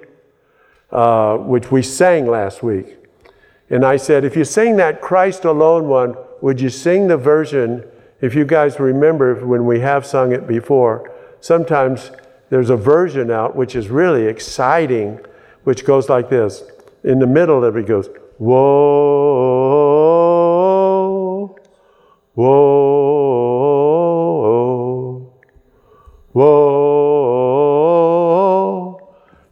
uh, 0.91 1.37
which 1.37 1.71
we 1.71 1.81
sang 1.81 2.27
last 2.27 2.61
week. 2.61 2.97
And 3.71 3.83
I 3.83 3.97
said, 3.97 4.23
if 4.23 4.35
you 4.35 4.45
sing 4.45 4.75
that 4.75 5.01
Christ 5.01 5.45
Alone 5.45 5.87
one, 5.87 6.15
would 6.41 6.61
you 6.61 6.69
sing 6.69 7.07
the 7.07 7.17
version? 7.17 7.83
If 8.21 8.35
you 8.35 8.45
guys 8.45 8.79
remember 8.79 9.43
when 9.43 9.65
we 9.65 9.79
have 9.79 10.05
sung 10.05 10.31
it 10.31 10.45
before, 10.45 11.11
sometimes 11.39 12.11
there's 12.51 12.69
a 12.69 12.77
version 12.77 13.31
out 13.31 13.55
which 13.55 13.75
is 13.75 13.89
really 13.89 14.27
exciting, 14.27 15.19
which 15.63 15.85
goes 15.85 16.07
like 16.07 16.29
this. 16.29 16.61
In 17.03 17.17
the 17.17 17.25
middle 17.25 17.65
of 17.65 17.75
it 17.75 17.87
goes, 17.87 18.09
Whoa, 18.43 18.59
whoa, 22.33 22.53
whoa. 26.33 27.13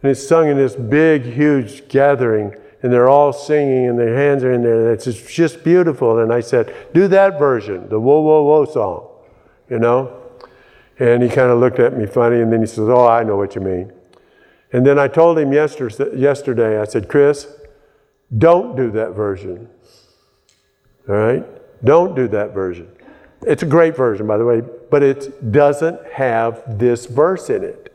And 0.04 0.12
it's 0.12 0.28
sung 0.28 0.50
in 0.50 0.58
this 0.58 0.76
big, 0.76 1.24
huge 1.24 1.88
gathering 1.88 2.54
and 2.84 2.92
they're 2.92 3.08
all 3.08 3.32
singing 3.32 3.88
and 3.88 3.98
their 3.98 4.14
hands 4.14 4.44
are 4.44 4.52
in 4.52 4.62
there. 4.62 4.92
and 4.92 5.00
It's 5.00 5.06
just 5.06 5.64
beautiful. 5.64 6.20
And 6.20 6.34
I 6.34 6.42
said, 6.42 6.76
do 6.94 7.08
that 7.08 7.40
version, 7.40 7.88
the 7.88 7.98
whoa, 7.98 8.20
whoa, 8.20 8.44
whoa 8.44 8.66
song, 8.66 9.08
you 9.70 9.80
know? 9.80 10.18
And 11.00 11.24
he 11.24 11.30
kind 11.30 11.50
of 11.50 11.60
looked 11.60 11.80
at 11.80 11.98
me 11.98 12.08
funny 12.08 12.42
and 12.42 12.52
then 12.52 12.60
he 12.60 12.68
says, 12.68 12.90
oh, 12.90 13.08
I 13.08 13.24
know 13.24 13.38
what 13.38 13.56
you 13.56 13.62
mean. 13.62 13.94
And 14.74 14.86
then 14.86 15.00
I 15.00 15.08
told 15.08 15.40
him 15.40 15.54
yesterday, 15.54 16.78
I 16.82 16.84
said, 16.84 17.08
Chris, 17.08 17.48
don't 18.38 18.76
do 18.76 18.92
that 18.92 19.12
version. 19.12 19.70
All 21.10 21.16
right? 21.16 21.46
Don't 21.84 22.16
do 22.16 22.28
that 22.30 22.54
version. 22.54 22.88
It's 23.46 23.64
a 23.64 23.66
great 23.66 23.96
version, 23.98 24.28
by 24.28 24.38
the 24.38 24.46
way, 24.46 24.62
but 24.90 25.02
it 25.02 25.52
doesn't 25.52 26.00
have 26.12 26.78
this 26.78 27.08
verse 27.08 27.50
in 27.50 27.64
it. 27.64 27.88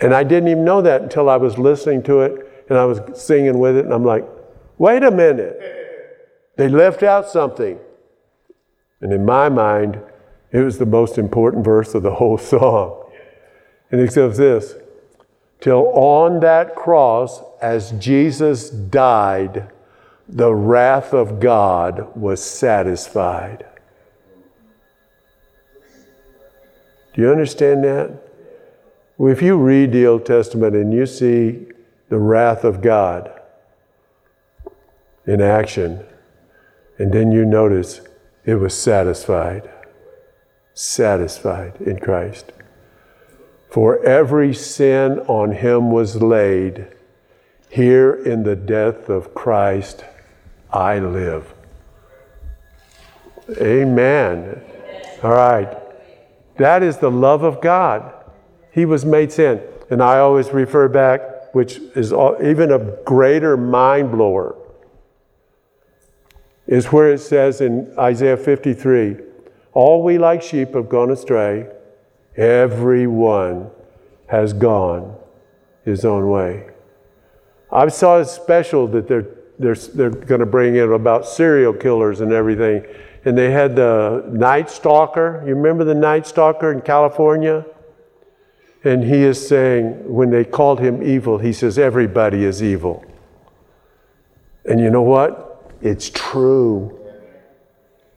And 0.00 0.12
I 0.14 0.24
didn't 0.24 0.48
even 0.48 0.64
know 0.64 0.82
that 0.82 1.02
until 1.02 1.28
I 1.28 1.36
was 1.36 1.58
listening 1.58 2.02
to 2.04 2.20
it 2.20 2.66
and 2.68 2.78
I 2.78 2.84
was 2.84 3.00
singing 3.20 3.58
with 3.58 3.76
it, 3.76 3.84
and 3.84 3.94
I'm 3.94 4.04
like, 4.04 4.26
wait 4.76 5.02
a 5.02 5.10
minute. 5.10 5.58
They 6.56 6.68
left 6.68 7.02
out 7.02 7.28
something. 7.28 7.78
And 9.00 9.12
in 9.12 9.24
my 9.24 9.48
mind, 9.48 10.00
it 10.52 10.60
was 10.60 10.78
the 10.78 10.86
most 10.86 11.18
important 11.18 11.64
verse 11.64 11.94
of 11.94 12.02
the 12.02 12.14
whole 12.14 12.36
song. 12.38 13.10
And 13.90 14.00
it 14.00 14.12
says 14.12 14.36
this 14.36 14.74
Till 15.60 15.88
on 15.94 16.40
that 16.40 16.74
cross, 16.74 17.42
as 17.60 17.90
Jesus 17.92 18.70
died, 18.70 19.70
the 20.28 20.54
wrath 20.54 21.12
of 21.12 21.40
God 21.40 22.14
was 22.16 22.42
satisfied. 22.42 23.66
Do 27.14 27.22
you 27.22 27.30
understand 27.30 27.82
that? 27.84 28.22
If 29.18 29.42
you 29.42 29.56
read 29.56 29.90
the 29.90 30.06
Old 30.06 30.24
Testament 30.24 30.76
and 30.76 30.92
you 30.92 31.06
see 31.06 31.66
the 32.08 32.18
wrath 32.18 32.64
of 32.64 32.80
God 32.80 33.38
in 35.26 35.40
action. 35.40 36.04
And 36.98 37.12
then 37.12 37.30
you 37.30 37.44
notice 37.44 38.00
it 38.44 38.54
was 38.54 38.74
satisfied. 38.74 39.70
Satisfied 40.74 41.80
in 41.80 41.98
Christ. 41.98 42.52
For 43.78 44.04
every 44.04 44.54
sin 44.54 45.20
on 45.28 45.52
him 45.52 45.92
was 45.92 46.20
laid. 46.20 46.88
Here 47.70 48.12
in 48.12 48.42
the 48.42 48.56
death 48.56 49.08
of 49.08 49.34
Christ, 49.34 50.04
I 50.72 50.98
live. 50.98 51.54
Amen. 53.60 54.60
All 55.22 55.30
right. 55.30 55.78
That 56.56 56.82
is 56.82 56.96
the 56.96 57.12
love 57.12 57.44
of 57.44 57.60
God. 57.60 58.12
He 58.72 58.84
was 58.84 59.04
made 59.04 59.30
sin. 59.30 59.62
And 59.90 60.02
I 60.02 60.18
always 60.18 60.48
refer 60.48 60.88
back 60.88 61.54
which 61.54 61.76
is 61.94 62.12
even 62.42 62.72
a 62.72 62.80
greater 63.04 63.56
mind 63.56 64.10
blower, 64.10 64.56
is 66.66 66.86
where 66.86 67.12
it 67.12 67.20
says 67.20 67.60
in 67.60 67.94
Isaiah 67.96 68.36
53 68.36 69.18
All 69.72 70.02
we 70.02 70.18
like 70.18 70.42
sheep 70.42 70.74
have 70.74 70.88
gone 70.88 71.12
astray, 71.12 71.68
everyone 72.38 73.70
has 74.28 74.52
gone 74.52 75.16
his 75.84 76.04
own 76.04 76.28
way. 76.30 76.70
I 77.70 77.88
saw 77.88 78.20
a 78.20 78.24
special 78.24 78.86
that 78.88 79.08
they're, 79.08 79.26
they're, 79.58 79.74
they're 79.74 80.10
going 80.10 80.40
to 80.40 80.46
bring 80.46 80.76
in 80.76 80.92
about 80.92 81.26
serial 81.26 81.74
killers 81.74 82.20
and 82.20 82.32
everything. 82.32 82.86
And 83.24 83.36
they 83.36 83.50
had 83.50 83.76
the 83.76 84.24
Night 84.30 84.70
Stalker. 84.70 85.42
You 85.46 85.54
remember 85.54 85.84
the 85.84 85.94
Night 85.94 86.26
Stalker 86.26 86.72
in 86.72 86.80
California? 86.80 87.66
And 88.84 89.02
he 89.02 89.16
is 89.16 89.46
saying, 89.46 90.10
when 90.10 90.30
they 90.30 90.44
called 90.44 90.78
him 90.80 91.02
evil, 91.02 91.38
he 91.38 91.52
says, 91.52 91.78
everybody 91.78 92.44
is 92.44 92.62
evil. 92.62 93.04
And 94.64 94.80
you 94.80 94.90
know 94.90 95.02
what? 95.02 95.74
It's 95.82 96.08
true. 96.10 96.98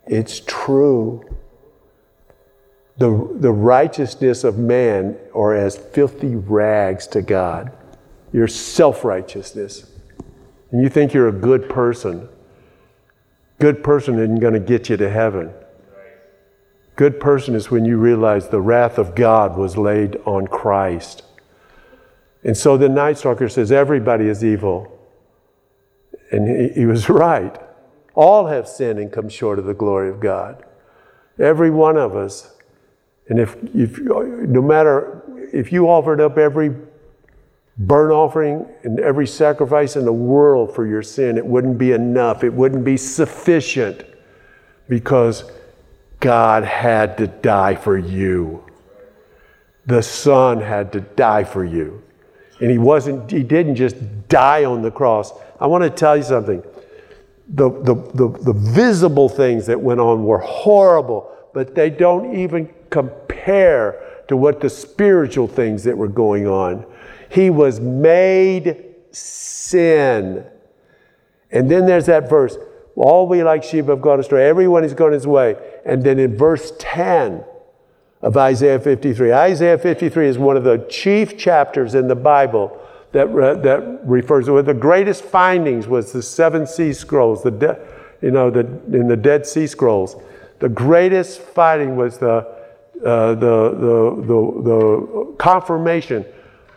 It's 0.06 0.42
true. 0.42 1.24
The, 3.02 3.28
the 3.40 3.52
righteousness 3.52 4.44
of 4.44 4.60
man 4.60 5.18
are 5.34 5.56
as 5.56 5.76
filthy 5.76 6.36
rags 6.36 7.08
to 7.08 7.24
God. 7.24 7.72
Your 8.32 8.48
self 8.48 9.04
righteousness. 9.04 9.92
And 10.70 10.84
you 10.84 10.88
think 10.88 11.12
you're 11.12 11.28
a 11.28 11.32
good 11.32 11.68
person. 11.68 12.30
Good 13.58 13.84
person 13.84 14.20
isn't 14.20 14.40
going 14.40 14.54
to 14.54 14.60
get 14.60 14.88
you 14.88 14.98
to 14.98 15.10
heaven. 15.10 15.52
Good 16.96 17.20
person 17.20 17.56
is 17.56 17.72
when 17.72 17.86
you 17.86 17.98
realize 17.98 18.50
the 18.50 18.62
wrath 18.62 19.00
of 19.00 19.16
God 19.16 19.58
was 19.58 19.78
laid 19.78 20.18
on 20.26 20.46
Christ. 20.46 21.24
And 22.44 22.56
so 22.56 22.78
the 22.78 22.88
Night 22.88 23.18
Stalker 23.18 23.50
says, 23.50 23.72
Everybody 23.72 24.28
is 24.28 24.44
evil. 24.44 24.96
And 26.32 26.48
he, 26.48 26.82
he 26.82 26.86
was 26.86 27.10
right. 27.10 27.60
All 28.14 28.46
have 28.46 28.68
sinned 28.68 29.00
and 29.00 29.12
come 29.12 29.28
short 29.28 29.58
of 29.58 29.66
the 29.66 29.74
glory 29.74 30.12
of 30.12 30.20
God. 30.20 30.64
Every 31.40 31.72
one 31.72 31.98
of 31.98 32.16
us. 32.16 32.58
And 33.30 33.40
if, 33.40 33.56
if 33.74 34.00
no 34.00 34.62
matter 34.62 35.22
if 35.54 35.72
you 35.72 35.88
offered 35.88 36.22
up 36.22 36.38
every 36.38 36.76
burnt 37.78 38.12
offering 38.12 38.68
and 38.84 39.00
every 39.00 39.28
sacrifice 39.28 39.96
in 39.96 40.06
the 40.06 40.14
world 40.14 40.74
for 40.74 40.86
your 40.86 41.02
sin, 41.02 41.38
it 41.38 41.46
wouldn't 41.46 41.78
be 41.78 41.92
enough. 41.92 42.44
It 42.44 42.54
wouldn't 42.54 42.84
be 42.84 42.98
sufficient 42.98 44.06
because 44.88 45.50
God 46.20 46.64
had 46.64 47.18
to 47.18 47.28
die 47.28 47.76
for 47.76 47.98
you. 47.98 48.64
The 49.86 50.04
Son 50.04 50.62
had 50.62 50.92
to 50.94 51.02
die 51.02 51.44
for 51.44 51.66
you. 51.66 52.04
And 52.60 52.70
he 52.70 52.78
wasn't, 52.78 53.32
he 53.32 53.42
didn't 53.42 53.76
just 53.76 53.96
die 54.30 54.66
on 54.66 54.84
the 54.84 54.92
cross. 54.92 55.34
I 55.60 55.66
want 55.68 55.84
to 55.84 55.90
tell 55.90 56.16
you 56.16 56.24
something. 56.24 56.64
The, 57.50 57.70
the, 57.70 57.96
the, 58.14 58.28
the 58.44 58.54
visible 58.54 59.28
things 59.28 59.66
that 59.66 59.82
went 59.82 60.00
on 60.00 60.24
were 60.24 60.38
horrible, 60.38 61.36
but 61.54 61.74
they 61.74 61.90
don't 61.90 62.36
even 62.36 62.72
compare 62.92 64.24
to 64.28 64.38
what 64.38 64.62
the 64.62 64.70
spiritual 64.70 65.48
things 65.48 65.84
that 65.84 65.98
were 65.98 66.08
going 66.08 66.48
on. 66.48 66.86
He 67.30 67.50
was 67.50 67.80
made 67.80 68.86
sin. 69.12 70.46
And 71.52 71.70
then 71.72 71.86
there's 71.88 72.06
that 72.06 72.30
verse 72.30 72.58
all 72.96 73.28
we 73.28 73.44
like 73.44 73.64
sheep 73.64 73.88
have 73.88 74.02
gone 74.02 74.20
astray, 74.20 74.48
everyone 74.48 74.84
has 74.84 74.94
gone 74.94 75.12
his 75.12 75.26
way. 75.26 75.56
And 75.86 76.04
then 76.04 76.20
in 76.20 76.38
verse 76.38 76.74
10 76.78 77.44
of 78.22 78.38
Isaiah 78.38 78.80
53, 78.80 79.34
Isaiah 79.34 79.78
53 79.78 80.28
is 80.28 80.38
one 80.38 80.58
of 80.58 80.64
the 80.64 80.86
chief 80.90 81.38
chapters 81.38 81.96
in 81.96 82.08
the 82.08 82.16
Bible 82.16 82.78
that, 83.14 83.28
uh, 83.28 83.56
that 83.56 84.02
refers 84.06 84.46
to 84.46 84.58
it. 84.58 84.64
The 84.64 84.74
greatest 84.74 85.24
findings 85.24 85.88
was 85.88 86.12
the 86.12 86.22
seven 86.22 86.68
sea 86.68 86.94
scrolls, 86.94 87.44
the 87.44 87.52
de- 87.52 87.80
you 88.22 88.32
know, 88.32 88.50
the, 88.52 88.62
in 88.96 89.08
the 89.08 89.18
Dead 89.18 89.48
Sea 89.48 89.66
Scrolls. 89.66 90.16
The 90.60 90.70
greatest 90.70 91.42
finding 91.42 91.96
was 91.96 92.20
the, 92.20 92.48
uh, 93.06 93.36
the, 93.36 93.70
the, 93.72 94.16
the, 94.22 94.62
the 94.64 95.36
confirmation 95.38 96.26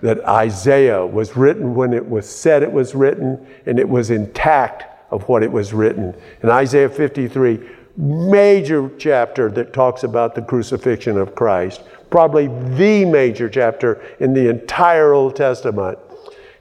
that 0.01 0.25
Isaiah 0.25 1.05
was 1.05 1.37
written 1.37 1.75
when 1.75 1.93
it 1.93 2.07
was 2.07 2.29
said 2.29 2.62
it 2.62 2.72
was 2.72 2.95
written 2.95 3.47
and 3.66 3.79
it 3.79 3.89
was 3.89 4.11
intact 4.11 4.85
of 5.11 5.29
what 5.29 5.43
it 5.43 5.51
was 5.51 5.72
written. 5.72 6.14
In 6.43 6.51
Isaiah 6.51 6.89
53, 6.89 7.61
major 7.97 8.91
chapter 8.99 9.51
that 9.53 9.72
talks 9.72 10.03
about 10.03 10.35
the 10.35 10.43
crucifixion 10.43 11.16
of 11.16 11.35
Christ, 11.35 11.83
probably 12.11 12.49
the 12.77 13.05
major 13.05 13.49
chapter 13.49 14.03
in 14.20 14.35
the 14.35 14.49
entire 14.49 15.12
Old 15.12 15.37
Testament. 15.37 15.99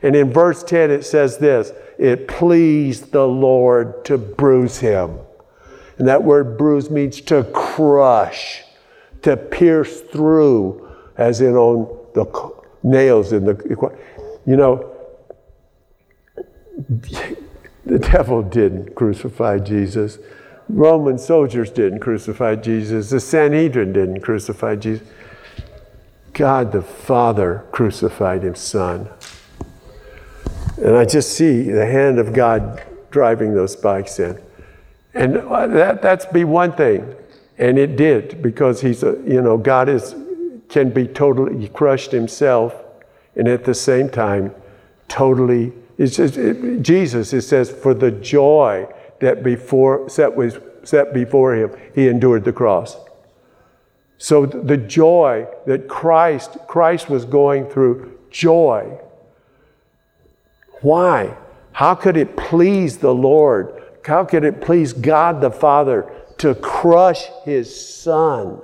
And 0.01 0.15
in 0.15 0.31
verse 0.31 0.63
10, 0.63 0.91
it 0.91 1.05
says 1.05 1.37
this 1.37 1.71
It 1.97 2.27
pleased 2.27 3.11
the 3.11 3.27
Lord 3.27 4.05
to 4.05 4.17
bruise 4.17 4.79
him. 4.79 5.19
And 5.97 6.07
that 6.07 6.23
word 6.23 6.57
bruise 6.57 6.89
means 6.89 7.21
to 7.21 7.43
crush, 7.53 8.63
to 9.23 9.35
pierce 9.35 10.01
through, 10.01 10.89
as 11.17 11.41
in 11.41 11.55
on 11.55 11.97
the 12.13 12.53
nails 12.83 13.33
in 13.33 13.45
the. 13.45 13.97
You 14.45 14.57
know, 14.57 14.93
the 17.85 17.99
devil 17.99 18.41
didn't 18.41 18.95
crucify 18.95 19.59
Jesus. 19.59 20.19
Roman 20.69 21.17
soldiers 21.17 21.69
didn't 21.69 21.99
crucify 21.99 22.55
Jesus. 22.55 23.09
The 23.09 23.19
Sanhedrin 23.19 23.93
didn't 23.93 24.21
crucify 24.21 24.75
Jesus. 24.75 25.07
God 26.33 26.71
the 26.71 26.81
Father 26.81 27.65
crucified 27.71 28.43
his 28.43 28.59
Son. 28.59 29.09
And 30.77 30.95
I 30.95 31.05
just 31.05 31.33
see 31.33 31.63
the 31.63 31.85
hand 31.85 32.17
of 32.17 32.33
God 32.33 32.83
driving 33.11 33.53
those 33.53 33.73
spikes 33.73 34.19
in. 34.19 34.41
And 35.13 35.37
uh, 35.37 35.67
that, 35.67 36.01
that's 36.01 36.25
be 36.25 36.43
one 36.43 36.71
thing. 36.71 37.15
And 37.57 37.77
it 37.77 37.95
did 37.95 38.41
because 38.41 38.81
he's 38.81 39.03
a, 39.03 39.11
you 39.25 39.41
know, 39.41 39.57
God 39.57 39.89
is, 39.89 40.15
can 40.69 40.89
be 40.89 41.07
totally 41.07 41.67
crushed 41.69 42.11
himself 42.11 42.75
and 43.35 43.47
at 43.47 43.65
the 43.65 43.73
same 43.73 44.09
time 44.09 44.53
totally, 45.07 45.73
it's 45.97 46.17
just, 46.17 46.37
it, 46.37 46.81
Jesus, 46.81 47.33
it 47.33 47.41
says, 47.43 47.69
for 47.71 47.93
the 47.93 48.11
joy 48.11 48.87
that 49.19 49.43
before, 49.43 50.09
set, 50.09 50.35
was, 50.35 50.57
set 50.83 51.13
before 51.13 51.55
him, 51.55 51.71
he 51.93 52.07
endured 52.07 52.43
the 52.43 52.53
cross. 52.53 52.97
So 54.17 54.45
the 54.45 54.77
joy 54.77 55.47
that 55.67 55.87
Christ, 55.87 56.57
Christ 56.67 57.09
was 57.09 57.25
going 57.25 57.69
through, 57.69 58.17
joy. 58.31 58.97
Why? 60.81 61.37
How 61.73 61.93
could 61.93 62.17
it 62.17 62.35
please 62.37 62.97
the 62.97 63.13
Lord 63.13 63.83
how 64.05 64.25
could 64.25 64.43
it 64.43 64.61
please 64.61 64.93
God 64.93 65.41
the 65.41 65.51
Father 65.51 66.11
to 66.43 66.53
crush 66.55 67.27
his 67.45 67.73
son? 67.73 68.59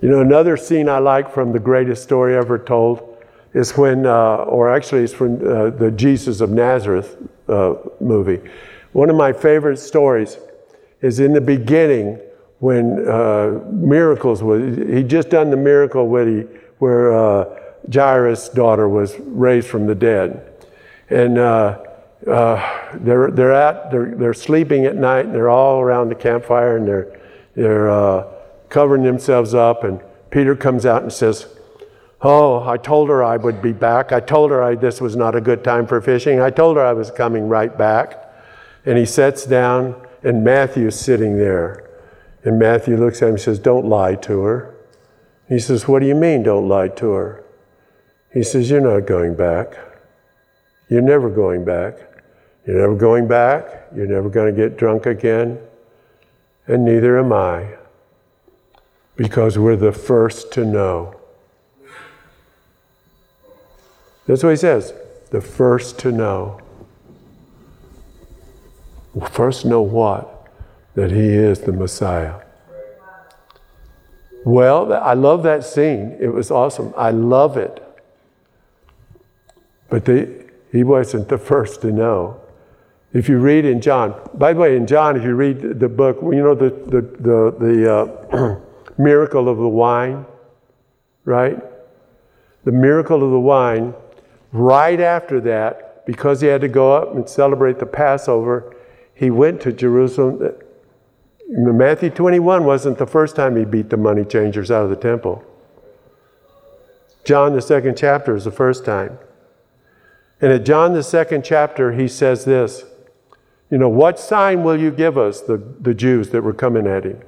You 0.00 0.08
know, 0.08 0.20
another 0.20 0.56
scene 0.56 0.88
I 0.88 0.98
like 0.98 1.30
from 1.30 1.52
the 1.52 1.58
greatest 1.60 2.02
story 2.02 2.34
ever 2.34 2.58
told 2.58 3.18
is 3.52 3.76
when, 3.76 4.06
uh, 4.06 4.36
or 4.36 4.74
actually, 4.74 5.04
it's 5.04 5.12
from 5.12 5.34
uh, 5.34 5.68
the 5.68 5.90
Jesus 5.90 6.40
of 6.40 6.48
Nazareth 6.48 7.18
uh, 7.46 7.74
movie. 8.00 8.40
One 8.92 9.10
of 9.10 9.16
my 9.16 9.34
favorite 9.34 9.76
stories 9.76 10.38
is 11.02 11.20
in 11.20 11.34
the 11.34 11.42
beginning 11.42 12.18
when 12.60 13.06
uh, 13.06 13.60
miracles 13.70 14.42
was, 14.42 14.78
he 14.78 15.02
just 15.02 15.28
done 15.28 15.50
the 15.50 15.58
miracle 15.58 16.08
where, 16.08 16.26
he, 16.26 16.40
where 16.78 17.12
uh, 17.12 17.58
Jairus' 17.92 18.48
daughter 18.48 18.88
was 18.88 19.18
raised 19.18 19.68
from 19.68 19.86
the 19.86 19.94
dead. 19.94 20.54
And 21.10 21.36
uh, 22.26 22.90
they're, 22.94 23.30
they're, 23.30 23.52
at, 23.52 23.90
they're, 23.90 24.14
they're 24.14 24.34
sleeping 24.34 24.84
at 24.86 24.96
night, 24.96 25.26
and 25.26 25.34
they're 25.34 25.50
all 25.50 25.80
around 25.80 26.08
the 26.08 26.14
campfire, 26.14 26.76
and 26.76 26.86
they're, 26.86 27.20
they're 27.54 27.90
uh, 27.90 28.26
covering 28.68 29.02
themselves 29.02 29.54
up. 29.54 29.84
And 29.84 30.00
Peter 30.30 30.54
comes 30.54 30.86
out 30.86 31.02
and 31.02 31.12
says, 31.12 31.46
Oh, 32.24 32.68
I 32.68 32.76
told 32.76 33.08
her 33.08 33.24
I 33.24 33.36
would 33.36 33.60
be 33.60 33.72
back. 33.72 34.12
I 34.12 34.20
told 34.20 34.52
her 34.52 34.62
I, 34.62 34.76
this 34.76 35.00
was 35.00 35.16
not 35.16 35.34
a 35.34 35.40
good 35.40 35.64
time 35.64 35.88
for 35.88 36.00
fishing. 36.00 36.40
I 36.40 36.50
told 36.50 36.76
her 36.76 36.84
I 36.84 36.92
was 36.92 37.10
coming 37.10 37.48
right 37.48 37.76
back. 37.76 38.32
And 38.86 38.96
he 38.96 39.04
sits 39.04 39.44
down, 39.44 40.06
and 40.22 40.44
Matthew's 40.44 40.98
sitting 40.98 41.36
there. 41.36 41.88
And 42.44 42.58
Matthew 42.58 42.96
looks 42.96 43.22
at 43.22 43.26
him 43.26 43.34
and 43.34 43.40
says, 43.40 43.58
Don't 43.58 43.86
lie 43.86 44.14
to 44.16 44.40
her. 44.42 44.74
He 45.48 45.58
says, 45.58 45.88
What 45.88 46.00
do 46.00 46.06
you 46.06 46.14
mean, 46.14 46.44
don't 46.44 46.68
lie 46.68 46.88
to 46.88 47.10
her? 47.10 47.44
He 48.32 48.44
says, 48.44 48.70
You're 48.70 48.80
not 48.80 49.06
going 49.06 49.34
back. 49.34 49.76
You're 50.88 51.02
never 51.02 51.28
going 51.28 51.64
back. 51.64 52.11
You're 52.66 52.80
never 52.80 52.94
going 52.94 53.26
back. 53.26 53.88
You're 53.94 54.06
never 54.06 54.28
going 54.28 54.54
to 54.54 54.68
get 54.68 54.76
drunk 54.76 55.06
again. 55.06 55.58
And 56.66 56.84
neither 56.84 57.18
am 57.18 57.32
I. 57.32 57.74
Because 59.16 59.58
we're 59.58 59.76
the 59.76 59.92
first 59.92 60.52
to 60.52 60.64
know. 60.64 61.18
That's 64.26 64.42
what 64.42 64.50
he 64.50 64.56
says 64.56 64.94
the 65.30 65.40
first 65.40 65.98
to 65.98 66.12
know. 66.12 66.60
First 69.30 69.64
know 69.64 69.80
what? 69.80 70.46
That 70.94 71.10
he 71.10 71.28
is 71.28 71.60
the 71.60 71.72
Messiah. 71.72 72.40
Well, 74.44 74.92
I 74.92 75.14
love 75.14 75.42
that 75.44 75.64
scene. 75.64 76.18
It 76.20 76.28
was 76.28 76.50
awesome. 76.50 76.92
I 76.98 77.10
love 77.10 77.56
it. 77.56 77.82
But 79.88 80.04
they, 80.04 80.44
he 80.70 80.84
wasn't 80.84 81.28
the 81.28 81.38
first 81.38 81.80
to 81.80 81.90
know. 81.90 82.41
If 83.12 83.28
you 83.28 83.38
read 83.38 83.66
in 83.66 83.80
John, 83.80 84.14
by 84.34 84.54
the 84.54 84.60
way, 84.60 84.76
in 84.76 84.86
John, 84.86 85.16
if 85.16 85.22
you 85.22 85.34
read 85.34 85.80
the 85.80 85.88
book, 85.88 86.18
you 86.22 86.42
know 86.42 86.54
the, 86.54 86.70
the, 86.70 87.00
the, 87.00 87.56
the 87.58 87.94
uh, 87.94 88.60
miracle 88.98 89.48
of 89.48 89.58
the 89.58 89.68
wine, 89.68 90.24
right? 91.24 91.58
The 92.64 92.72
miracle 92.72 93.22
of 93.22 93.30
the 93.30 93.40
wine, 93.40 93.94
right 94.52 94.98
after 94.98 95.40
that, 95.42 96.06
because 96.06 96.40
he 96.40 96.46
had 96.46 96.62
to 96.62 96.68
go 96.68 96.94
up 96.94 97.14
and 97.14 97.28
celebrate 97.28 97.78
the 97.78 97.86
Passover, 97.86 98.74
he 99.14 99.30
went 99.30 99.60
to 99.62 99.72
Jerusalem. 99.72 100.54
Matthew 101.48 102.08
21 102.08 102.64
wasn't 102.64 102.96
the 102.96 103.06
first 103.06 103.36
time 103.36 103.56
he 103.56 103.64
beat 103.64 103.90
the 103.90 103.98
money 103.98 104.24
changers 104.24 104.70
out 104.70 104.84
of 104.84 104.90
the 104.90 104.96
temple. 104.96 105.44
John, 107.24 107.54
the 107.54 107.62
second 107.62 107.96
chapter, 107.96 108.34
is 108.34 108.44
the 108.44 108.50
first 108.50 108.86
time. 108.86 109.18
And 110.40 110.50
at 110.50 110.64
John, 110.64 110.94
the 110.94 111.02
second 111.02 111.44
chapter, 111.44 111.92
he 111.92 112.08
says 112.08 112.46
this 112.46 112.84
you 113.72 113.78
know, 113.78 113.88
what 113.88 114.20
sign 114.20 114.64
will 114.64 114.78
you 114.78 114.90
give 114.90 115.16
us, 115.16 115.40
the, 115.40 115.56
the 115.56 115.94
Jews 115.94 116.28
that 116.28 116.42
were 116.42 116.52
coming 116.52 116.86
at 116.86 117.04
him? 117.04 117.18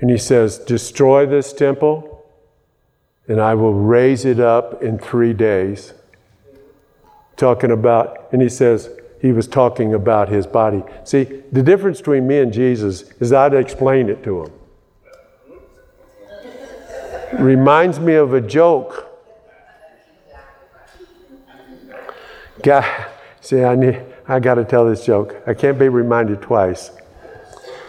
And 0.00 0.10
he 0.10 0.18
says, 0.18 0.58
Destroy 0.58 1.26
this 1.26 1.52
temple, 1.52 2.26
and 3.28 3.40
I 3.40 3.54
will 3.54 3.72
raise 3.72 4.24
it 4.24 4.40
up 4.40 4.82
in 4.82 4.98
three 4.98 5.32
days. 5.32 5.94
Talking 7.36 7.70
about, 7.70 8.26
and 8.32 8.42
he 8.42 8.48
says, 8.48 8.90
he 9.22 9.30
was 9.30 9.46
talking 9.46 9.94
about 9.94 10.28
his 10.28 10.44
body. 10.44 10.82
See, 11.04 11.42
the 11.52 11.62
difference 11.62 11.98
between 11.98 12.26
me 12.26 12.40
and 12.40 12.52
Jesus 12.52 13.02
is 13.20 13.32
I'd 13.32 13.54
explain 13.54 14.08
it 14.08 14.24
to 14.24 14.46
him. 14.46 14.52
Reminds 17.38 18.00
me 18.00 18.14
of 18.14 18.34
a 18.34 18.40
joke. 18.40 19.08
God, 22.60 23.06
see, 23.40 23.62
I 23.62 23.76
need. 23.76 24.13
I 24.26 24.40
got 24.40 24.54
to 24.54 24.64
tell 24.64 24.86
this 24.86 25.04
joke. 25.04 25.42
I 25.46 25.54
can't 25.54 25.78
be 25.78 25.88
reminded 25.88 26.40
twice. 26.40 26.90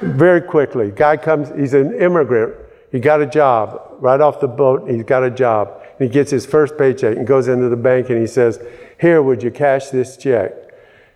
Very 0.02 0.42
quickly, 0.42 0.92
guy 0.92 1.18
comes, 1.18 1.50
he's 1.58 1.74
an 1.74 1.94
immigrant. 2.00 2.56
He 2.92 3.00
got 3.00 3.22
a 3.22 3.26
job 3.26 3.82
right 4.00 4.20
off 4.20 4.40
the 4.40 4.48
boat. 4.48 4.90
He's 4.90 5.04
got 5.04 5.24
a 5.24 5.32
job. 5.32 5.82
He 6.00 6.10
gets 6.10 6.32
his 6.32 6.46
first 6.46 6.78
paycheck 6.78 7.16
and 7.16 7.26
goes 7.26 7.48
into 7.48 7.70
the 7.70 7.78
bank 7.78 8.10
and 8.10 8.20
he 8.20 8.28
says, 8.28 8.60
Here, 9.00 9.22
would 9.22 9.42
you 9.42 9.52
cash 9.52 9.90
this 9.90 10.18
check? 10.18 10.54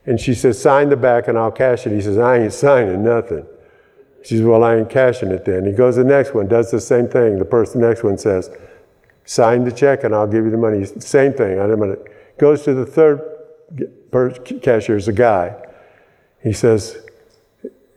And 0.06 0.20
she 0.20 0.34
says, 0.34 0.62
Sign 0.62 0.90
the 0.90 0.98
back 0.98 1.28
and 1.28 1.38
I'll 1.38 1.52
cash 1.52 1.86
it. 1.86 1.94
He 1.94 2.02
says, 2.02 2.18
I 2.18 2.38
ain't 2.38 2.54
signing 2.54 3.04
nothing. 3.04 3.46
She 4.24 4.38
says, 4.38 4.46
Well, 4.46 4.64
I 4.64 4.78
ain't 4.78 4.90
cashing 4.90 5.32
it 5.32 5.44
then. 5.46 5.66
He 5.66 5.74
goes 5.74 5.96
to 5.96 6.04
the 6.04 6.10
next 6.10 6.34
one, 6.34 6.48
does 6.48 6.72
the 6.72 6.80
same 6.80 7.08
thing. 7.08 7.40
The 7.40 7.46
person 7.46 7.82
the 7.82 7.88
next 7.88 8.04
one 8.04 8.18
says, 8.18 8.50
Sign 9.26 9.66
the 9.66 9.72
check 9.72 10.06
and 10.06 10.16
I'll 10.16 10.28
give 10.28 10.46
you 10.46 10.52
the 10.52 10.58
money. 10.58 10.86
Same 10.86 11.34
thing. 11.34 11.60
I'm 11.60 11.78
gonna, 11.78 11.98
goes 12.38 12.64
to 12.64 12.74
the 12.74 12.86
third 12.86 13.22
cashier 14.62 14.98
is 14.98 15.08
a 15.08 15.14
guy. 15.14 15.56
He 16.42 16.54
says, 16.54 16.98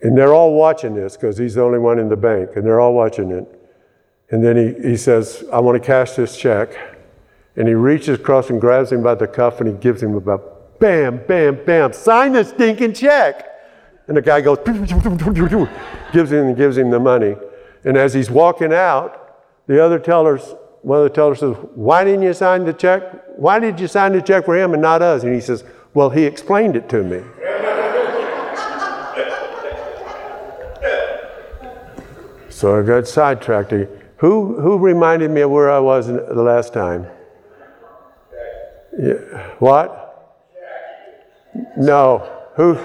and 0.03 0.19
they're 0.19 0.35
all 0.35 0.55
watching 0.55 0.95
this 0.95 1.17
because 1.17 1.39
he's 1.39 1.55
the 1.55 1.63
only 1.63 1.79
one 1.79 1.99
in 1.99 2.09
the 2.09 2.17
bank, 2.17 2.51
and 2.57 2.67
they're 2.67 2.81
all 2.81 2.93
watching 2.93 3.31
it. 3.31 3.47
And 4.31 4.43
then 4.43 4.57
he, 4.57 4.89
he 4.91 4.97
says, 4.97 5.45
I 5.53 5.61
want 5.61 5.81
to 5.81 5.87
cash 5.87 6.13
this 6.13 6.37
check. 6.37 6.75
And 7.55 7.69
he 7.69 7.75
reaches 7.75 8.19
across 8.19 8.49
and 8.51 8.61
grabs 8.61 8.91
him 8.91 9.03
by 9.03 9.15
the 9.15 9.27
cuff 9.27 9.61
and 9.61 9.69
he 9.69 9.75
gives 9.77 10.03
him 10.03 10.15
about 10.15 10.81
bam, 10.81 11.21
bam, 11.29 11.63
bam, 11.67 11.93
sign 11.93 12.33
the 12.33 12.43
stinking 12.43 12.95
check. 12.95 13.47
And 14.09 14.17
the 14.17 14.23
guy 14.23 14.41
goes, 14.41 14.59
gives 14.65 16.33
him 16.33 16.47
and 16.47 16.57
gives 16.57 16.79
him 16.79 16.91
the 16.91 16.99
money. 16.99 17.37
And 17.85 17.97
as 17.97 18.15
he's 18.15 18.31
walking 18.31 18.73
out, 18.73 19.37
the 19.67 19.85
other 19.85 19.99
tellers, 19.99 20.55
one 20.81 20.99
of 20.99 21.05
the 21.05 21.11
tellers 21.11 21.41
says, 21.41 21.55
Why 21.75 22.05
didn't 22.05 22.23
you 22.23 22.33
sign 22.33 22.65
the 22.65 22.73
check? 22.73 23.03
Why 23.37 23.59
did 23.59 23.79
you 23.79 23.87
sign 23.87 24.13
the 24.13 24.23
check 24.23 24.47
for 24.47 24.57
him 24.57 24.73
and 24.73 24.81
not 24.83 25.03
us? 25.03 25.25
And 25.25 25.35
he 25.35 25.41
says, 25.41 25.63
Well, 25.95 26.11
he 26.11 26.25
explained 26.25 26.77
it 26.77 26.89
to 26.89 27.03
me. 27.03 27.23
so 32.49 32.79
I 32.79 32.83
got 32.83 33.07
sidetracked. 33.09 33.73
Who, 34.19 34.61
who 34.61 34.79
reminded 34.79 35.31
me 35.31 35.41
of 35.41 35.51
where 35.51 35.71
I 35.71 35.81
was 35.81 36.07
the 36.07 36.43
last 36.43 36.73
time? 36.73 37.07
Yeah. 38.99 39.15
What? 39.59 39.99
No. 41.77 42.31
Who? 42.55 42.79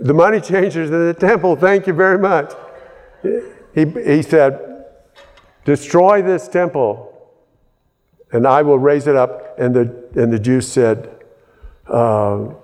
The 0.00 0.14
money 0.14 0.40
changers 0.40 0.90
in 0.90 1.06
the 1.06 1.14
temple. 1.14 1.56
Thank 1.56 1.86
you 1.86 1.92
very 1.92 2.18
much. 2.18 2.52
He, 3.74 3.84
he 3.84 4.22
said, 4.22 4.86
Destroy 5.64 6.20
this 6.20 6.48
temple 6.48 7.10
and 8.32 8.46
I 8.46 8.62
will 8.62 8.78
raise 8.78 9.06
it 9.06 9.16
up. 9.16 9.58
And 9.58 9.74
the, 9.74 10.10
and 10.16 10.32
the 10.32 10.38
Jews 10.38 10.66
said, 10.66 11.13
uh, 11.86 12.54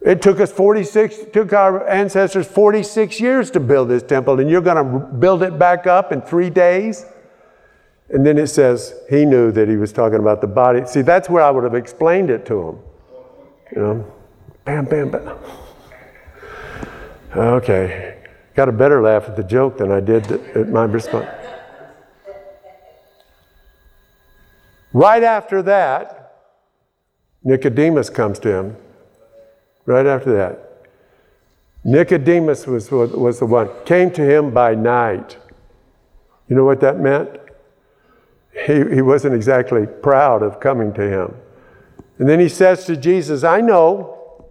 It 0.00 0.20
took 0.20 0.40
us 0.40 0.50
46, 0.50 1.26
took 1.32 1.52
our 1.52 1.88
ancestors 1.88 2.46
46 2.46 3.20
years 3.20 3.50
to 3.52 3.60
build 3.60 3.88
this 3.88 4.02
temple, 4.02 4.40
and 4.40 4.50
you're 4.50 4.60
going 4.60 4.76
to 4.76 4.98
build 4.98 5.42
it 5.42 5.58
back 5.58 5.86
up 5.86 6.12
in 6.12 6.20
three 6.20 6.50
days? 6.50 7.06
And 8.08 8.26
then 8.26 8.36
it 8.36 8.48
says 8.48 8.94
he 9.08 9.24
knew 9.24 9.52
that 9.52 9.68
he 9.68 9.76
was 9.76 9.92
talking 9.92 10.18
about 10.18 10.40
the 10.40 10.46
body. 10.46 10.84
See, 10.86 11.02
that's 11.02 11.30
where 11.30 11.42
I 11.42 11.50
would 11.50 11.64
have 11.64 11.74
explained 11.74 12.30
it 12.30 12.44
to 12.46 12.68
him. 12.68 12.78
You 13.74 13.82
know, 13.82 14.12
bam, 14.64 14.84
bam, 14.84 15.10
bam. 15.10 15.38
Okay, 17.34 18.18
got 18.54 18.68
a 18.68 18.72
better 18.72 19.00
laugh 19.00 19.28
at 19.28 19.36
the 19.36 19.42
joke 19.42 19.78
than 19.78 19.90
I 19.90 20.00
did 20.00 20.30
at 20.30 20.68
my 20.68 20.84
response. 20.84 21.30
Right 24.92 25.22
after 25.22 25.62
that, 25.62 26.21
Nicodemus 27.44 28.10
comes 28.10 28.38
to 28.40 28.54
him. 28.54 28.76
Right 29.84 30.06
after 30.06 30.32
that. 30.36 30.88
Nicodemus 31.84 32.66
was, 32.66 32.90
was 32.90 33.40
the 33.40 33.46
one, 33.46 33.68
came 33.84 34.10
to 34.12 34.22
him 34.22 34.52
by 34.52 34.74
night. 34.74 35.36
You 36.48 36.54
know 36.54 36.64
what 36.64 36.80
that 36.80 37.00
meant? 37.00 37.40
he, 38.66 38.84
he 38.94 39.02
wasn't 39.02 39.34
exactly 39.34 39.86
proud 39.86 40.42
of 40.42 40.60
coming 40.60 40.92
to 40.94 41.02
him. 41.02 41.34
And 42.18 42.28
then 42.28 42.38
he 42.38 42.48
says 42.48 42.84
to 42.86 42.96
Jesus, 42.96 43.44
I 43.44 43.60
know 43.60 44.48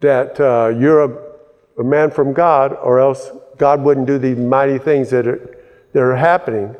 that 0.00 0.38
uh, 0.40 0.68
you're 0.68 1.04
a, 1.04 1.80
a, 1.80 1.84
man 1.84 2.10
from 2.10 2.32
God, 2.32 2.72
or 2.74 3.00
else 3.00 3.30
God 3.56 3.82
wouldn't 3.82 4.06
do 4.06 4.18
these 4.18 4.38
mighty 4.38 4.78
things 4.78 5.10
that 5.10 5.26
are, 5.26 5.58
that 5.92 6.00
are 6.00 6.16
happening. 6.16 6.76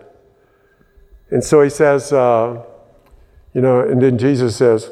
And 1.30 1.42
so 1.42 1.60
he 1.62 1.70
says, 1.70 2.12
uh, 2.12 2.62
you 3.52 3.60
know, 3.60 3.80
and 3.80 4.00
then 4.00 4.16
Jesus 4.16 4.56
says, 4.56 4.90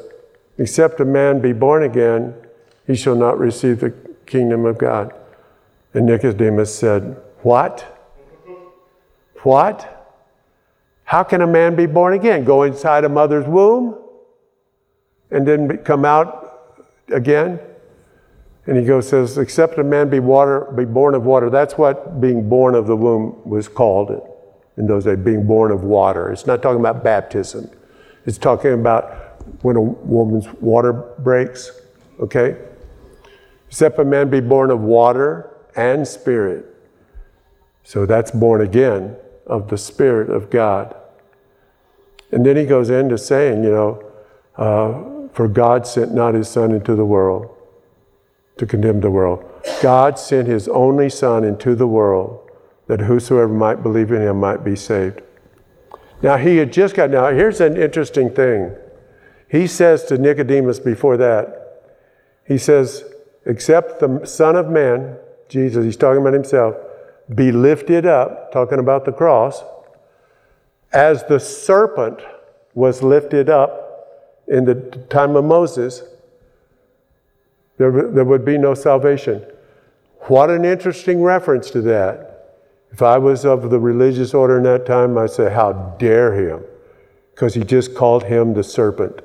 Except 0.59 1.01
a 1.01 1.05
man 1.05 1.41
be 1.41 1.53
born 1.53 1.83
again, 1.83 2.35
he 2.87 2.95
shall 2.95 3.17
not 3.17 3.39
receive 3.39 3.81
the 3.81 3.91
kingdom 4.27 4.65
of 4.65 4.79
God. 4.79 5.13
And 5.93 6.07
Nicodemus 6.07 6.75
said, 6.75 7.17
What? 7.43 7.85
What? 9.43 9.93
How 11.05 11.23
can 11.23 11.41
a 11.41 11.47
man 11.47 11.77
be 11.77 11.87
born 11.87 12.15
again? 12.15 12.45
Go 12.45 12.65
inside 12.65 13.05
a 13.05 13.09
mother's 13.09 13.47
womb 13.47 13.97
and 15.31 15.47
then 15.47 15.79
come 15.79 16.05
out 16.05 16.83
again? 17.13 17.61
And 18.67 18.77
he 18.77 18.85
goes, 18.85 19.09
says, 19.09 19.39
except 19.39 19.79
a 19.79 19.85
man 19.85 20.11
be 20.11 20.19
water, 20.19 20.73
be 20.77 20.85
born 20.85 21.15
of 21.15 21.25
water. 21.25 21.49
That's 21.49 21.79
what 21.79 22.21
being 22.21 22.49
born 22.49 22.75
of 22.75 22.89
the 22.89 22.97
womb 22.97 23.41
was 23.45 23.69
called 23.69 24.11
in 24.77 24.87
those 24.89 25.05
days, 25.05 25.19
being 25.19 25.47
born 25.47 25.71
of 25.71 25.85
water. 25.85 26.33
It's 26.33 26.47
not 26.47 26.63
talking 26.63 26.81
about 26.81 27.05
baptism. 27.05 27.71
It's 28.25 28.39
talking 28.39 28.73
about 28.73 29.26
when 29.63 29.77
a 29.77 29.81
woman's 29.81 30.49
water 30.61 30.93
breaks, 30.93 31.71
okay? 32.21 32.57
Except 33.69 33.99
a 33.99 34.05
man 34.05 34.31
be 34.31 34.41
born 34.41 34.71
of 34.71 34.81
water 34.81 35.51
and 35.77 36.07
spirit. 36.07 36.67
So 37.83 38.07
that's 38.07 38.31
born 38.31 38.63
again 38.63 39.17
of 39.47 39.69
the 39.69 39.79
Spirit 39.79 40.29
of 40.29 40.51
God. 40.51 40.95
And 42.33 42.45
then 42.45 42.57
he 42.57 42.65
goes 42.65 42.91
into 42.91 43.17
saying, 43.17 43.63
you 43.63 43.71
know, 43.71 44.13
uh, 44.57 45.29
for 45.33 45.47
God 45.47 45.87
sent 45.87 46.13
not 46.13 46.35
his 46.35 46.49
Son 46.49 46.73
into 46.73 46.97
the 46.97 47.05
world 47.05 47.55
to 48.57 48.67
condemn 48.67 49.01
the 49.01 49.11
world. 49.11 49.45
God 49.83 50.19
sent 50.19 50.49
his 50.49 50.67
only 50.69 51.09
Son 51.09 51.45
into 51.45 51.75
the 51.75 51.87
world 51.87 52.51
that 52.89 53.01
whosoever 53.01 53.53
might 53.53 53.83
believe 53.83 54.11
in 54.11 54.23
him 54.23 54.41
might 54.41 54.65
be 54.65 54.75
saved. 54.75 55.21
Now 56.23 56.37
he 56.39 56.57
had 56.57 56.73
just 56.73 56.95
got, 56.95 57.11
now 57.11 57.29
here's 57.29 57.61
an 57.61 57.77
interesting 57.77 58.31
thing. 58.31 58.75
He 59.49 59.67
says 59.67 60.05
to 60.05 60.19
Nicodemus 60.19 60.79
before 60.79 61.17
that, 61.17 61.93
he 62.45 62.59
says, 62.59 63.05
except 63.45 64.01
the 64.01 64.25
Son 64.25 64.57
of 64.57 64.69
Man, 64.69 65.17
Jesus, 65.49 65.85
he's 65.85 65.97
talking 65.97 66.21
about 66.21 66.33
himself, 66.33 66.77
be 67.35 67.53
lifted 67.53 68.07
up, 68.07 68.53
talking 68.53 68.79
about 68.79 69.05
the 69.05 69.13
cross, 69.13 69.63
as 70.93 71.25
the 71.25 71.41
serpent 71.41 72.21
was 72.75 73.03
lifted 73.03 73.49
up 73.49 73.87
in 74.47 74.65
the 74.65 74.75
time 75.11 75.35
of 75.37 75.45
Moses, 75.45 76.03
there, 77.79 77.91
there 78.11 78.25
would 78.25 78.45
be 78.45 78.59
no 78.59 78.75
salvation. 78.75 79.45
What 80.23 80.51
an 80.51 80.65
interesting 80.65 81.23
reference 81.23 81.71
to 81.71 81.83
that. 81.83 82.33
If 82.93 83.03
I 83.03 83.19
was 83.19 83.45
of 83.45 83.71
the 83.71 83.79
religious 83.79 84.33
order 84.33 84.57
in 84.57 84.63
that 84.63 84.87
time, 84.87 85.19
I'd 85.19 85.31
say, 85.31 85.53
How 85.53 85.73
dare 85.99 86.35
him? 86.35 86.65
Because 87.35 87.55
he 87.55 87.65
just 87.65 87.95
called 87.95 88.25
him 88.25 88.55
the 88.55 88.65
serpent. 88.65 89.21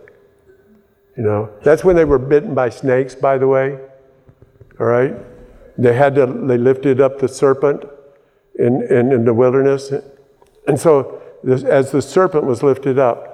You 1.18 1.24
know, 1.24 1.50
that's 1.64 1.84
when 1.84 1.96
they 1.96 2.06
were 2.06 2.20
bitten 2.20 2.56
by 2.56 2.70
snakes, 2.70 3.16
by 3.16 3.38
the 3.38 3.48
way. 3.48 3.78
All 4.80 4.86
right? 4.86 5.16
They 5.78 5.94
had 5.94 6.16
to, 6.16 6.26
they 6.26 6.58
lifted 6.58 7.02
up 7.02 7.20
the 7.20 7.28
serpent 7.28 7.84
in, 8.58 8.84
in, 8.84 9.12
in 9.12 9.26
the 9.26 9.34
wilderness. 9.34 9.92
And 10.68 10.80
so, 10.80 11.22
this, 11.44 11.64
as 11.64 11.92
the 11.92 12.02
serpent 12.02 12.46
was 12.46 12.62
lifted 12.64 13.00
up, 13.00 13.32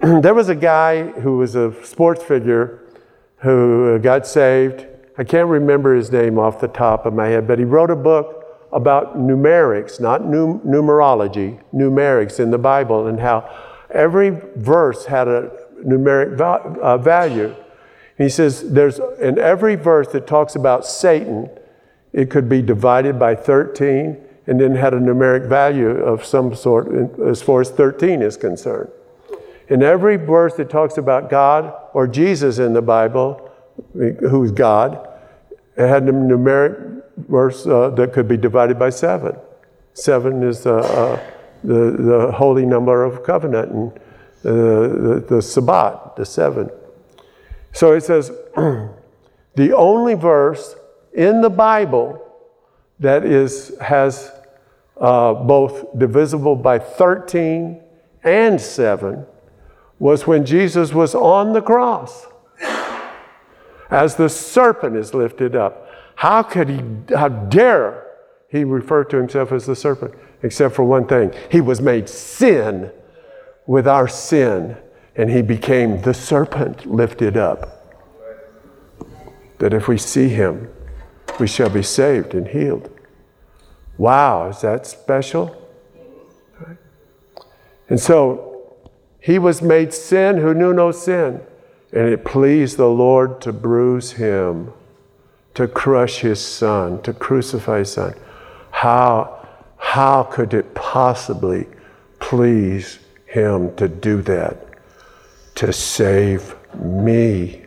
there 0.00 0.34
was 0.34 0.48
a 0.48 0.54
guy 0.54 1.10
who 1.20 1.38
was 1.38 1.54
a 1.54 1.72
sports 1.84 2.22
figure 2.22 2.80
who 3.38 3.98
got 3.98 4.26
saved. 4.26 4.86
I 5.16 5.24
can't 5.24 5.48
remember 5.48 5.94
his 5.94 6.10
name 6.12 6.38
off 6.38 6.60
the 6.60 6.68
top 6.68 7.06
of 7.06 7.14
my 7.14 7.28
head, 7.28 7.46
but 7.46 7.58
he 7.58 7.64
wrote 7.64 7.90
a 7.90 7.96
book 7.96 8.44
about 8.72 9.16
numerics, 9.16 10.00
not 10.00 10.24
num- 10.24 10.60
numerology, 10.60 11.62
numerics 11.72 12.40
in 12.40 12.50
the 12.50 12.58
Bible, 12.58 13.06
and 13.06 13.20
how 13.20 13.48
every 13.90 14.30
verse 14.56 15.04
had 15.04 15.28
a 15.28 15.63
numeric 15.86 16.36
va- 16.36 16.78
uh, 16.80 16.98
value. 16.98 17.54
He 18.16 18.28
says 18.28 18.72
there's 18.72 19.00
in 19.20 19.38
every 19.38 19.74
verse 19.74 20.08
that 20.08 20.26
talks 20.26 20.54
about 20.54 20.86
Satan, 20.86 21.50
it 22.12 22.30
could 22.30 22.48
be 22.48 22.62
divided 22.62 23.18
by 23.18 23.34
13 23.34 24.24
and 24.46 24.60
then 24.60 24.74
had 24.74 24.94
a 24.94 24.98
numeric 24.98 25.48
value 25.48 25.88
of 25.88 26.24
some 26.24 26.54
sort 26.54 26.88
as 27.20 27.42
far 27.42 27.60
as 27.60 27.70
13 27.70 28.22
is 28.22 28.36
concerned. 28.36 28.90
In 29.68 29.82
every 29.82 30.16
verse 30.16 30.54
that 30.56 30.68
talks 30.68 30.98
about 30.98 31.30
God 31.30 31.74
or 31.94 32.06
Jesus 32.06 32.58
in 32.58 32.74
the 32.74 32.82
Bible, 32.82 33.50
who's 33.94 34.52
God, 34.52 35.08
it 35.76 35.88
had 35.88 36.04
a 36.04 36.12
numeric 36.12 37.02
verse 37.16 37.66
uh, 37.66 37.90
that 37.90 38.12
could 38.12 38.28
be 38.28 38.36
divided 38.36 38.78
by 38.78 38.90
seven. 38.90 39.36
Seven 39.94 40.42
is 40.42 40.66
uh, 40.66 40.76
uh, 40.76 41.30
the, 41.62 41.96
the 41.98 42.32
holy 42.32 42.66
number 42.66 43.02
of 43.02 43.24
covenant 43.24 43.72
and 43.72 44.00
uh, 44.44 44.50
the, 44.50 45.24
the 45.28 45.42
Sabbat, 45.42 46.16
the 46.16 46.24
seven. 46.24 46.70
So 47.72 47.92
it 47.92 48.02
says, 48.02 48.28
the 49.54 49.72
only 49.74 50.14
verse 50.14 50.76
in 51.12 51.40
the 51.40 51.50
Bible 51.50 52.20
that 53.00 53.24
is, 53.24 53.76
has 53.80 54.30
uh, 54.96 55.34
both 55.34 55.98
divisible 55.98 56.56
by 56.56 56.78
13 56.78 57.80
and 58.22 58.60
7 58.60 59.26
was 59.98 60.26
when 60.26 60.44
Jesus 60.44 60.92
was 60.92 61.14
on 61.14 61.52
the 61.52 61.62
cross. 61.62 62.26
As 63.90 64.16
the 64.16 64.28
serpent 64.28 64.96
is 64.96 65.14
lifted 65.14 65.54
up. 65.54 65.88
How 66.16 66.42
could 66.42 66.68
he, 66.68 66.80
how 67.14 67.28
dare 67.28 68.06
he 68.48 68.64
refer 68.64 69.04
to 69.04 69.16
himself 69.16 69.52
as 69.52 69.66
the 69.66 69.76
serpent? 69.76 70.14
Except 70.42 70.74
for 70.74 70.84
one 70.84 71.06
thing 71.06 71.32
he 71.50 71.60
was 71.60 71.80
made 71.80 72.08
sin 72.08 72.90
with 73.66 73.86
our 73.86 74.08
sin, 74.08 74.76
and 75.16 75.30
he 75.30 75.42
became 75.42 76.02
the 76.02 76.14
serpent 76.14 76.86
lifted 76.86 77.36
up 77.36 77.74
that 79.58 79.72
if 79.72 79.88
we 79.88 79.96
see 79.96 80.28
him, 80.28 80.68
we 81.38 81.46
shall 81.46 81.70
be 81.70 81.82
saved 81.82 82.34
and 82.34 82.48
healed. 82.48 82.90
Wow, 83.96 84.48
is 84.48 84.60
that 84.60 84.86
special? 84.86 85.60
And 87.88 88.00
so 88.00 88.74
he 89.20 89.38
was 89.38 89.62
made 89.62 89.94
sin 89.94 90.38
who 90.38 90.54
knew 90.54 90.72
no 90.72 90.90
sin. 90.90 91.40
And 91.92 92.08
it 92.08 92.24
pleased 92.24 92.76
the 92.76 92.88
Lord 92.88 93.40
to 93.42 93.52
bruise 93.52 94.12
him, 94.12 94.72
to 95.54 95.68
crush 95.68 96.18
his 96.18 96.40
son, 96.44 97.00
to 97.02 97.12
crucify 97.12 97.78
his 97.78 97.92
son. 97.92 98.14
How, 98.70 99.46
how 99.76 100.24
could 100.24 100.52
it 100.54 100.74
possibly 100.74 101.68
please 102.18 102.98
him 103.34 103.74
to 103.76 103.88
do 103.88 104.22
that? 104.22 104.56
To 105.56 105.72
save 105.72 106.54
me. 106.74 107.66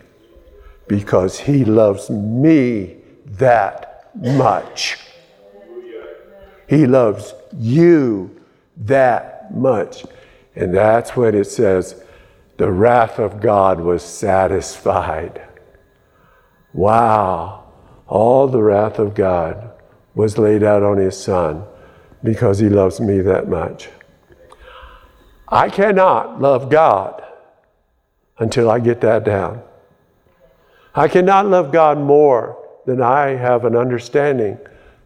Because 0.88 1.40
he 1.40 1.66
loves 1.66 2.10
me 2.10 2.96
that 3.26 4.10
much. 4.16 4.98
He 6.68 6.86
loves 6.86 7.34
you 7.58 8.42
that 8.78 9.54
much. 9.56 10.06
And 10.56 10.74
that's 10.74 11.16
what 11.16 11.36
it 11.36 11.46
says, 11.46 12.02
the 12.58 12.72
wrath 12.72 13.20
of 13.20 13.40
God 13.42 13.80
was 13.80 14.02
satisfied. 14.02 15.42
Wow. 16.74 17.66
All 18.08 18.48
the 18.48 18.64
wrath 18.64 19.00
of 19.00 19.14
God 19.14 19.72
was 20.16 20.38
laid 20.38 20.64
out 20.64 20.82
on 20.82 20.98
his 20.98 21.22
son 21.22 21.64
because 22.24 22.60
he 22.60 22.70
loves 22.70 23.00
me 23.00 23.20
that 23.22 23.48
much. 23.48 23.90
I 25.50 25.70
cannot 25.70 26.42
love 26.42 26.70
God 26.70 27.24
until 28.40 28.70
I 28.70 28.80
get 28.80 29.02
that 29.02 29.24
down. 29.24 29.62
I 30.94 31.08
cannot 31.08 31.48
love 31.48 31.72
God 31.72 31.98
more 31.98 32.58
than 32.86 33.02
I 33.02 33.30
have 33.30 33.66
an 33.66 33.76
understanding, 33.76 34.58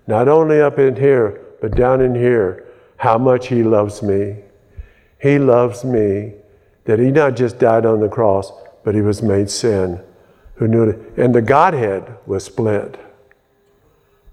not 0.07 0.27
only 0.27 0.61
up 0.61 0.79
in 0.79 0.95
here, 0.95 1.41
but 1.61 1.75
down 1.75 2.01
in 2.01 2.15
here, 2.15 2.65
how 2.97 3.17
much 3.17 3.47
He 3.47 3.63
loves 3.63 4.01
me. 4.01 4.37
He 5.19 5.37
loves 5.37 5.83
me 5.83 6.33
that 6.85 6.99
He 6.99 7.11
not 7.11 7.35
just 7.35 7.59
died 7.59 7.85
on 7.85 7.99
the 7.99 8.09
cross, 8.09 8.51
but 8.83 8.95
He 8.95 9.01
was 9.01 9.21
made 9.21 9.49
sin. 9.49 10.01
Who 10.55 10.67
knew 10.67 10.89
it? 10.89 11.17
And 11.17 11.35
the 11.35 11.41
Godhead 11.41 12.15
was 12.25 12.43
split. 12.43 12.99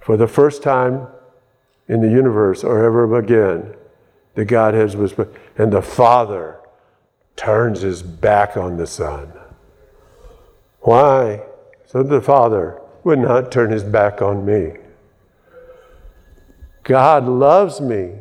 For 0.01 0.17
the 0.17 0.29
first 0.29 0.63
time 0.63 1.07
in 1.89 2.01
the 2.01 2.11
universe 2.11 2.65
or 2.65 2.85
ever 2.85 3.19
again, 3.19 3.75
the 4.39 4.45
Godhead 4.45 4.95
was. 4.95 5.13
And 5.57 5.73
the 5.73 5.83
Father 5.83 6.61
turns 7.35 7.81
his 7.81 8.05
back 8.05 8.57
on 8.57 8.77
the 8.77 8.87
Son. 8.87 9.33
Why? 10.79 11.43
So 11.87 12.05
the 12.05 12.21
Father 12.21 12.81
would 13.03 13.19
not 13.19 13.51
turn 13.51 13.73
his 13.73 13.83
back 13.83 14.23
on 14.23 14.47
me. 14.47 14.75
God 16.85 17.27
loves 17.27 17.81
me 17.81 18.13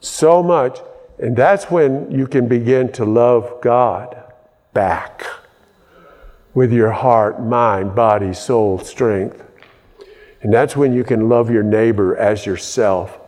so 0.00 0.42
much, 0.42 0.80
and 1.20 1.36
that's 1.36 1.70
when 1.70 2.10
you 2.10 2.26
can 2.26 2.48
begin 2.48 2.90
to 2.94 3.04
love 3.04 3.60
God 3.62 4.20
back 4.72 5.24
with 6.52 6.72
your 6.72 6.90
heart, 6.90 7.40
mind, 7.40 7.94
body, 7.94 8.34
soul, 8.34 8.80
strength. 8.80 9.40
And 10.42 10.52
that's 10.52 10.76
when 10.76 10.92
you 10.92 11.04
can 11.04 11.28
love 11.28 11.48
your 11.48 11.62
neighbor 11.62 12.16
as 12.16 12.44
yourself. 12.44 13.20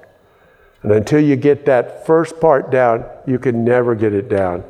And 0.82 0.92
until 0.92 1.20
you 1.20 1.36
get 1.36 1.66
that 1.66 2.06
first 2.06 2.40
part 2.40 2.70
down, 2.70 3.04
you 3.26 3.38
can 3.38 3.64
never 3.64 3.94
get 3.94 4.12
it 4.12 4.28
down. 4.28 4.64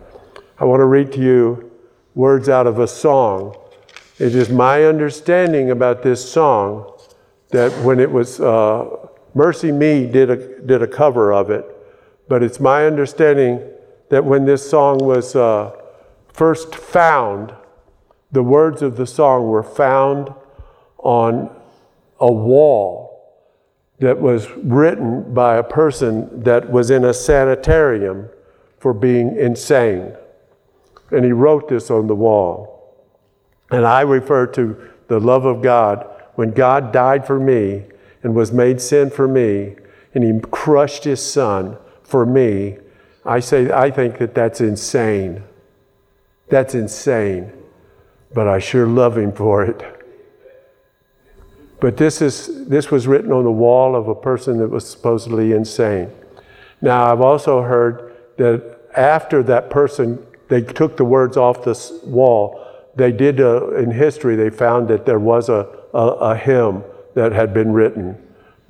I 0.59 0.65
want 0.65 0.81
to 0.81 0.87
read 0.87 1.13
to 1.13 1.21
you 1.21 1.71
words 2.15 2.49
out 2.49 2.67
of 2.67 2.79
a 2.79 2.89
song. 2.89 3.57
It 4.19 4.35
is 4.35 4.51
my 4.51 4.85
understanding 4.85 5.71
about 5.71 6.03
this 6.03 6.31
song 6.31 6.99
that 7.51 7.71
when 7.85 8.01
it 8.01 8.11
was 8.11 8.41
uh, 8.41 9.07
MercyMe 9.35 10.11
did 10.11 10.31
a, 10.31 10.61
did 10.63 10.83
a 10.83 10.87
cover 10.87 11.33
of 11.33 11.51
it, 11.51 11.65
but 12.27 12.43
it's 12.43 12.59
my 12.59 12.87
understanding 12.87 13.63
that 14.09 14.25
when 14.25 14.45
this 14.45 14.69
song 14.69 14.99
was 14.99 15.37
uh, 15.37 15.71
first 16.33 16.75
found, 16.75 17.55
the 18.33 18.43
words 18.43 18.83
of 18.83 18.97
the 18.97 19.07
song 19.07 19.49
were 19.49 19.63
found 19.63 20.33
on 20.99 21.55
a 22.21 22.33
wall 22.33 23.08
that 24.01 24.21
was 24.21 24.49
written 24.51 25.35
by 25.35 25.57
a 25.57 25.63
person 25.63 26.43
that 26.43 26.71
was 26.71 26.91
in 26.91 27.05
a 27.05 27.15
sanitarium 27.15 28.29
for 28.79 28.93
being 28.93 29.37
insane. 29.37 30.15
And 31.11 31.25
he 31.25 31.33
wrote 31.33 31.69
this 31.69 31.91
on 31.91 32.07
the 32.07 32.15
wall. 32.15 32.97
And 33.71 33.85
I 33.85 34.03
refer 34.03 34.47
to 34.49 34.91
the 35.09 35.19
love 35.19 35.45
of 35.45 35.63
God. 35.63 36.07
When 36.37 36.53
God 36.53 36.93
died 36.93 37.27
for 37.27 37.41
me, 37.41 37.85
and 38.23 38.35
was 38.35 38.53
made 38.53 38.81
sin 38.81 39.11
for 39.11 39.29
me, 39.29 39.77
and 40.15 40.25
he 40.25 40.41
crushed 40.51 41.05
his 41.05 41.25
son 41.25 41.79
for 42.03 42.27
me, 42.27 42.79
I 43.25 43.41
say, 43.41 43.71
I 43.71 43.91
think 43.91 44.19
that 44.19 44.35
that's 44.35 44.61
insane. 44.61 45.45
That's 46.49 46.75
insane. 46.75 47.53
But 48.33 48.49
I 48.49 48.59
sure 48.59 48.87
love 48.87 49.19
him 49.19 49.33
for 49.33 49.65
it. 49.65 49.98
But 51.81 51.97
this, 51.97 52.21
is, 52.21 52.67
this 52.67 52.91
was 52.91 53.07
written 53.07 53.33
on 53.33 53.45
the 53.45 53.53
wall 53.53 53.95
of 53.95 54.09
a 54.09 54.15
person 54.15 54.59
that 54.59 54.69
was 54.69 54.89
supposedly 54.89 55.53
insane. 55.53 56.11
Now, 56.81 57.13
I've 57.13 57.21
also 57.21 57.63
heard 57.63 58.17
that 58.37 58.81
after 58.97 59.43
that 59.45 59.71
person, 59.71 60.25
they 60.49 60.63
took 60.63 60.97
the 60.97 61.05
words 61.05 61.37
off 61.37 61.65
this 61.65 61.93
wall, 62.05 62.65
they 62.97 63.13
did, 63.13 63.41
uh, 63.41 63.75
in 63.77 63.93
history, 63.93 64.35
they 64.35 64.51
found 64.51 64.89
that 64.89 65.07
there 65.07 65.21
was 65.21 65.49
a, 65.49 65.69
a, 65.95 65.99
a 65.99 66.37
hymn 66.37 66.83
that 67.15 67.33
had 67.33 67.55
been 67.55 67.73
written 67.73 68.21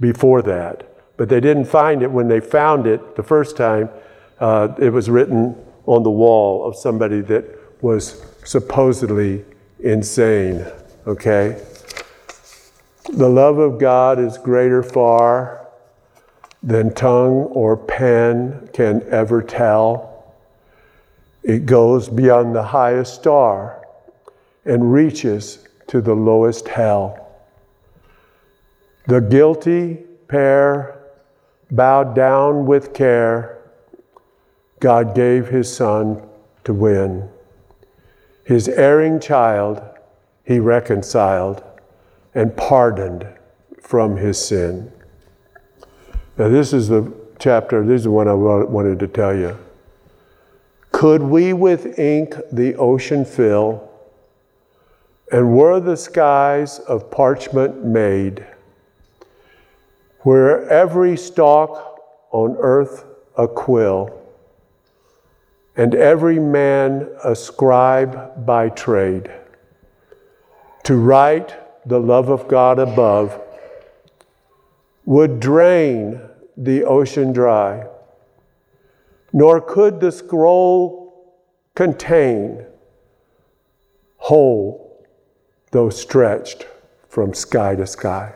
before 0.00 0.42
that. 0.42 0.84
But 1.16 1.30
they 1.30 1.40
didn't 1.40 1.64
find 1.64 2.02
it 2.02 2.10
when 2.10 2.28
they 2.28 2.40
found 2.40 2.86
it 2.86 3.16
the 3.16 3.22
first 3.22 3.56
time. 3.56 3.88
Uh, 4.38 4.68
it 4.78 4.90
was 4.90 5.08
written 5.08 5.56
on 5.86 6.02
the 6.02 6.10
wall 6.10 6.66
of 6.66 6.76
somebody 6.76 7.22
that 7.22 7.44
was 7.82 8.22
supposedly 8.44 9.44
insane. 9.80 10.66
Okay? 11.06 11.60
The 13.12 13.28
love 13.28 13.58
of 13.58 13.78
God 13.78 14.18
is 14.18 14.36
greater 14.36 14.82
far 14.82 15.66
than 16.62 16.92
tongue 16.92 17.44
or 17.52 17.76
pen 17.76 18.68
can 18.74 19.02
ever 19.08 19.40
tell. 19.40 20.34
It 21.42 21.64
goes 21.64 22.10
beyond 22.10 22.54
the 22.54 22.62
highest 22.62 23.14
star 23.14 23.82
and 24.66 24.92
reaches 24.92 25.66
to 25.86 26.02
the 26.02 26.14
lowest 26.14 26.68
hell. 26.68 27.26
The 29.06 29.22
guilty 29.22 30.04
pair 30.28 31.00
bowed 31.70 32.14
down 32.14 32.66
with 32.66 32.92
care. 32.92 33.58
God 34.80 35.14
gave 35.14 35.48
his 35.48 35.74
son 35.74 36.28
to 36.64 36.74
win. 36.74 37.30
His 38.44 38.68
erring 38.68 39.18
child 39.18 39.82
he 40.44 40.58
reconciled 40.58 41.64
and 42.34 42.56
pardoned 42.56 43.26
from 43.80 44.16
his 44.16 44.38
sin. 44.38 44.92
Now, 46.36 46.48
this 46.48 46.72
is 46.72 46.88
the 46.88 47.12
chapter, 47.38 47.84
this 47.84 48.00
is 48.00 48.04
the 48.04 48.10
one 48.10 48.28
I 48.28 48.34
wanted 48.34 48.98
to 49.00 49.08
tell 49.08 49.36
you. 49.36 49.58
Could 50.92 51.22
we 51.22 51.52
with 51.52 51.98
ink 51.98 52.34
the 52.52 52.74
ocean 52.76 53.24
fill, 53.24 53.88
and 55.30 55.56
were 55.56 55.80
the 55.80 55.96
skies 55.96 56.78
of 56.80 57.10
parchment 57.10 57.84
made? 57.84 58.46
where 60.28 60.68
every 60.68 61.16
stalk 61.16 62.02
on 62.32 62.56
earth 62.58 63.04
a 63.36 63.46
quill, 63.46 64.10
and 65.76 65.94
every 65.94 66.38
man 66.38 67.08
a 67.24 67.34
scribe 67.34 68.44
by 68.44 68.68
trade, 68.68 69.30
to 70.82 70.96
write 70.96 71.56
the 71.86 71.98
love 71.98 72.28
of 72.28 72.48
God 72.48 72.78
above, 72.78 73.40
would 75.04 75.40
drain 75.40 76.20
the 76.56 76.84
ocean 76.84 77.32
dry, 77.32 77.86
nor 79.32 79.60
could 79.60 80.00
the 80.00 80.12
scroll 80.12 81.34
contain 81.74 82.64
whole, 84.16 85.06
though 85.70 85.88
stretched 85.88 86.66
from 87.08 87.32
sky 87.32 87.74
to 87.74 87.86
sky. 87.86 88.34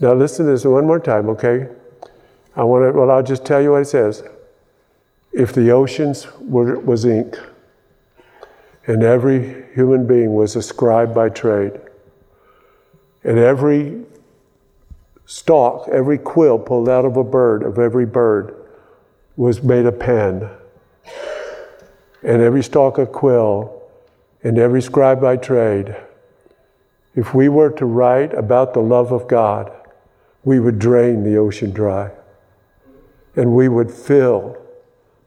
Now 0.00 0.14
listen 0.14 0.46
to 0.46 0.52
this 0.52 0.64
one 0.64 0.86
more 0.86 1.00
time, 1.00 1.28
okay? 1.30 1.68
I 2.54 2.64
want 2.64 2.84
to, 2.84 2.98
well, 2.98 3.10
I'll 3.10 3.22
just 3.22 3.44
tell 3.44 3.62
you 3.62 3.72
what 3.72 3.82
it 3.82 3.86
says. 3.86 4.22
If 5.32 5.54
the 5.54 5.70
oceans 5.70 6.26
were, 6.40 6.78
was 6.78 7.04
ink, 7.04 7.38
and 8.86 9.02
every 9.02 9.64
human 9.74 10.06
being 10.06 10.34
was 10.34 10.56
a 10.56 10.62
scribe 10.62 11.14
by 11.14 11.28
trade, 11.28 11.80
and 13.24 13.38
every 13.38 14.02
stalk, 15.24 15.88
every 15.88 16.18
quill 16.18 16.58
pulled 16.58 16.88
out 16.88 17.04
of 17.04 17.16
a 17.16 17.24
bird, 17.24 17.62
of 17.62 17.78
every 17.78 18.06
bird, 18.06 18.54
was 19.36 19.62
made 19.62 19.86
a 19.86 19.92
pen, 19.92 20.48
and 22.22 22.42
every 22.42 22.62
stalk 22.62 22.98
a 22.98 23.06
quill, 23.06 23.82
and 24.42 24.58
every 24.58 24.82
scribe 24.82 25.20
by 25.20 25.36
trade, 25.36 25.96
if 27.14 27.34
we 27.34 27.48
were 27.48 27.70
to 27.70 27.86
write 27.86 28.34
about 28.34 28.74
the 28.74 28.80
love 28.80 29.12
of 29.12 29.28
God, 29.28 29.70
we 30.44 30.58
would 30.58 30.78
drain 30.78 31.22
the 31.22 31.36
ocean 31.36 31.70
dry. 31.70 32.10
and 33.34 33.54
we 33.54 33.66
would 33.66 33.90
fill 33.90 34.58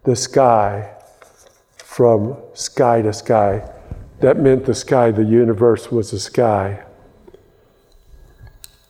the 0.03 0.15
sky 0.15 0.94
from 1.95 2.35
sky 2.53 3.01
to 3.01 3.13
sky. 3.13 3.65
That 4.19 4.37
meant 4.37 4.65
the 4.65 4.75
sky, 4.75 5.11
the 5.11 5.23
universe 5.23 5.93
was 5.93 6.11
the 6.11 6.19
sky. 6.19 6.83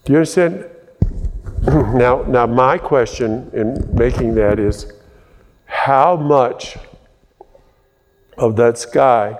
Do 0.04 0.14
you 0.14 0.18
understand? 0.18 0.66
now, 1.68 2.24
now, 2.24 2.48
my 2.48 2.80
question 2.80 3.52
in 3.54 3.96
making 3.96 4.34
that 4.42 4.58
is 4.58 4.92
how 5.66 6.16
much 6.16 6.78
of 8.40 8.56
that 8.56 8.80
sky, 8.80 9.38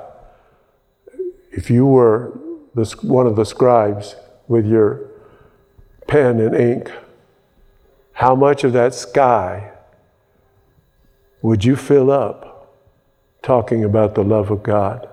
if 1.50 1.72
you 1.72 1.88
were 1.88 2.38
one 3.02 3.26
of 3.26 3.36
the 3.36 3.46
scribes 3.46 4.16
with 4.48 4.68
your 4.68 5.10
pen 6.08 6.40
and 6.40 6.56
ink, 6.56 6.92
how 8.14 8.36
much 8.36 8.64
of 8.64 8.74
that 8.74 8.94
sky 8.94 9.72
would 11.42 11.66
you 11.66 11.76
fill 11.76 12.12
up 12.12 12.45
talking 13.46 13.84
about 13.84 14.16
the 14.16 14.24
love 14.24 14.50
of 14.50 14.64
God? 14.64 15.08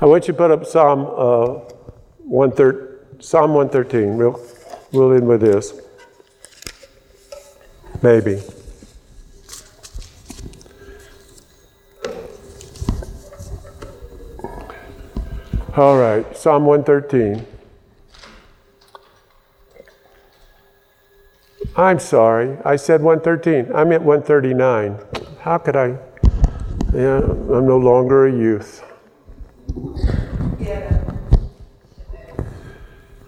I 0.00 0.06
want 0.06 0.26
you 0.26 0.32
to 0.32 0.38
put 0.38 0.50
up 0.50 0.64
Psalm 0.64 1.00
uh, 1.02 1.60
113, 2.24 3.20
Psalm 3.20 3.52
113. 3.52 4.16
We'll, 4.16 4.40
we'll 4.92 5.12
end 5.12 5.28
with 5.28 5.42
this. 5.42 5.74
Maybe. 8.02 8.40
All 15.76 15.98
right, 15.98 16.34
Psalm 16.34 16.64
113. 16.64 17.46
I'm 21.82 21.98
sorry, 21.98 22.58
I 22.64 22.76
said 22.76 23.02
113. 23.02 23.74
I 23.74 23.82
meant 23.82 24.04
139. 24.04 25.00
How 25.40 25.58
could 25.58 25.74
I? 25.74 25.98
Yeah, 26.94 27.18
I'm 27.18 27.66
no 27.66 27.76
longer 27.76 28.28
a 28.28 28.32
youth. 28.32 28.84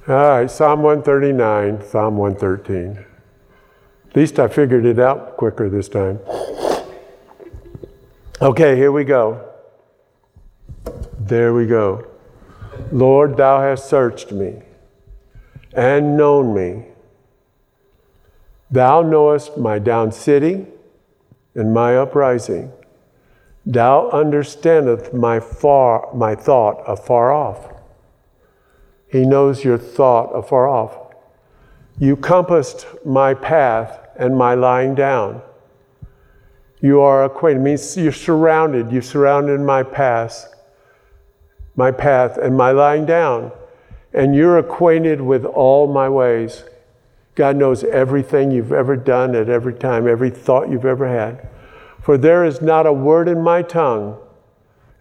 All 0.06 0.14
right, 0.14 0.48
Psalm 0.48 0.82
139, 0.82 1.82
Psalm 1.84 2.16
113. 2.16 3.04
At 4.08 4.16
least 4.16 4.38
I 4.38 4.46
figured 4.46 4.86
it 4.86 5.00
out 5.00 5.36
quicker 5.36 5.68
this 5.68 5.88
time. 5.88 6.20
Okay, 8.40 8.76
here 8.76 8.92
we 8.92 9.02
go. 9.02 9.50
There 11.18 11.54
we 11.54 11.66
go. 11.66 12.06
Lord, 12.92 13.36
thou 13.36 13.60
hast 13.60 13.90
searched 13.90 14.30
me 14.30 14.62
and 15.72 16.16
known 16.16 16.54
me. 16.54 16.93
Thou 18.74 19.02
knowest 19.02 19.56
my 19.56 19.78
down 19.78 20.10
sitting 20.10 20.66
and 21.54 21.72
my 21.72 21.96
uprising. 21.96 22.72
Thou 23.64 24.10
understandest 24.10 25.14
my 25.14 25.38
far 25.38 26.12
my 26.12 26.34
thought 26.34 26.82
afar 26.84 27.32
off. 27.32 27.72
He 29.06 29.24
knows 29.24 29.62
your 29.62 29.78
thought 29.78 30.32
afar 30.32 30.68
off. 30.68 30.98
You 32.00 32.16
compassed 32.16 32.84
my 33.04 33.32
path 33.32 34.08
and 34.16 34.36
my 34.36 34.54
lying 34.54 34.96
down. 34.96 35.40
You 36.80 37.00
are 37.00 37.22
acquainted. 37.22 37.60
It 37.60 37.64
means 37.64 37.96
you're 37.96 38.10
surrounded. 38.10 38.90
You 38.90 39.02
surrounded 39.02 39.60
my 39.60 39.84
path, 39.84 40.52
my 41.76 41.92
path 41.92 42.38
and 42.38 42.56
my 42.56 42.72
lying 42.72 43.06
down. 43.06 43.52
And 44.12 44.34
you're 44.34 44.58
acquainted 44.58 45.20
with 45.20 45.44
all 45.44 45.86
my 45.86 46.08
ways. 46.08 46.64
God 47.34 47.56
knows 47.56 47.84
everything 47.84 48.50
you've 48.50 48.72
ever 48.72 48.96
done 48.96 49.34
at 49.34 49.48
every 49.48 49.74
time, 49.74 50.06
every 50.06 50.30
thought 50.30 50.68
you've 50.70 50.84
ever 50.84 51.08
had. 51.08 51.48
For 52.00 52.16
there 52.16 52.44
is 52.44 52.62
not 52.62 52.86
a 52.86 52.92
word 52.92 53.28
in 53.28 53.42
my 53.42 53.62
tongue 53.62 54.18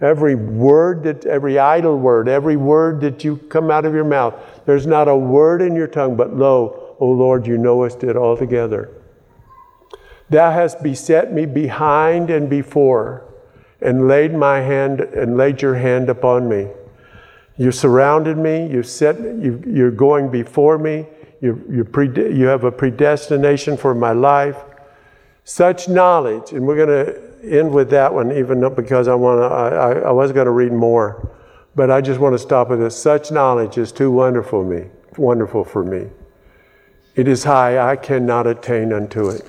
Every 0.04 0.36
word 0.36 1.04
that, 1.04 1.26
every 1.26 1.58
idle 1.58 1.98
word, 1.98 2.28
every 2.28 2.58
word 2.58 3.00
that 3.02 3.24
you 3.24 3.38
come 3.38 3.72
out 3.72 3.86
of 3.86 3.94
your 3.94 4.04
mouth, 4.04 4.36
there's 4.66 4.86
not 4.86 5.08
a 5.08 5.16
word 5.16 5.62
in 5.62 5.78
your 5.78 5.88
tongue, 5.88 6.18
but 6.18 6.36
lo, 6.36 6.96
O 7.00 7.08
Lord, 7.08 7.48
you 7.48 7.58
knowest 7.58 8.04
it 8.04 8.18
altogether. 8.18 8.92
Thou 10.30 10.52
hast 10.52 10.84
beset 10.84 11.32
me 11.32 11.46
behind 11.46 12.30
and 12.30 12.50
before, 12.50 13.24
and 13.80 14.10
laid 14.10 14.34
my 14.34 14.60
hand 14.60 15.00
and 15.00 15.38
laid 15.38 15.62
your 15.62 15.76
hand 15.76 16.10
upon 16.10 16.50
me. 16.50 16.68
You 17.58 17.72
surrounded 17.72 18.38
me. 18.38 18.68
You 18.68 18.84
set. 18.84 19.20
You, 19.22 19.86
are 19.86 19.92
going 19.92 20.30
before 20.30 20.78
me. 20.78 21.06
You, 21.44 21.62
you, 21.70 21.84
pre, 21.84 22.08
you 22.34 22.46
have 22.46 22.64
a 22.64 22.72
predestination 22.72 23.76
for 23.76 23.94
my 23.94 24.14
life. 24.14 24.56
Such 25.44 25.89
knowledge, 25.89 26.54
and 26.54 26.66
we're 26.66 26.78
going 26.78 26.88
to 26.88 27.58
end 27.58 27.70
with 27.70 27.89
that 27.89 28.14
one, 28.14 28.32
even 28.32 28.62
because 28.74 29.10
I 29.10 29.16
want 29.16 29.41
to. 29.41 29.54
I, 29.54 29.91
I 30.08 30.12
was 30.12 30.32
going 30.32 30.46
to 30.46 30.52
read 30.52 30.72
more, 30.72 31.30
but 31.76 31.91
I 31.91 32.00
just 32.00 32.22
want 32.22 32.34
to 32.34 32.39
stop 32.39 32.70
with 32.70 32.80
this. 32.80 32.96
Such 32.96 33.30
knowledge 33.30 33.78
is 33.78 33.91
too 33.91 34.10
wonderful 34.10 34.64
me, 34.64 34.86
wonderful 35.18 35.66
for 35.66 35.84
me. 35.84 36.08
It 37.16 37.28
is 37.28 37.44
high; 37.44 37.91
I 37.91 37.98
cannot 37.98 38.48
attain 38.48 38.94
unto 38.94 39.28
it. 39.28 39.46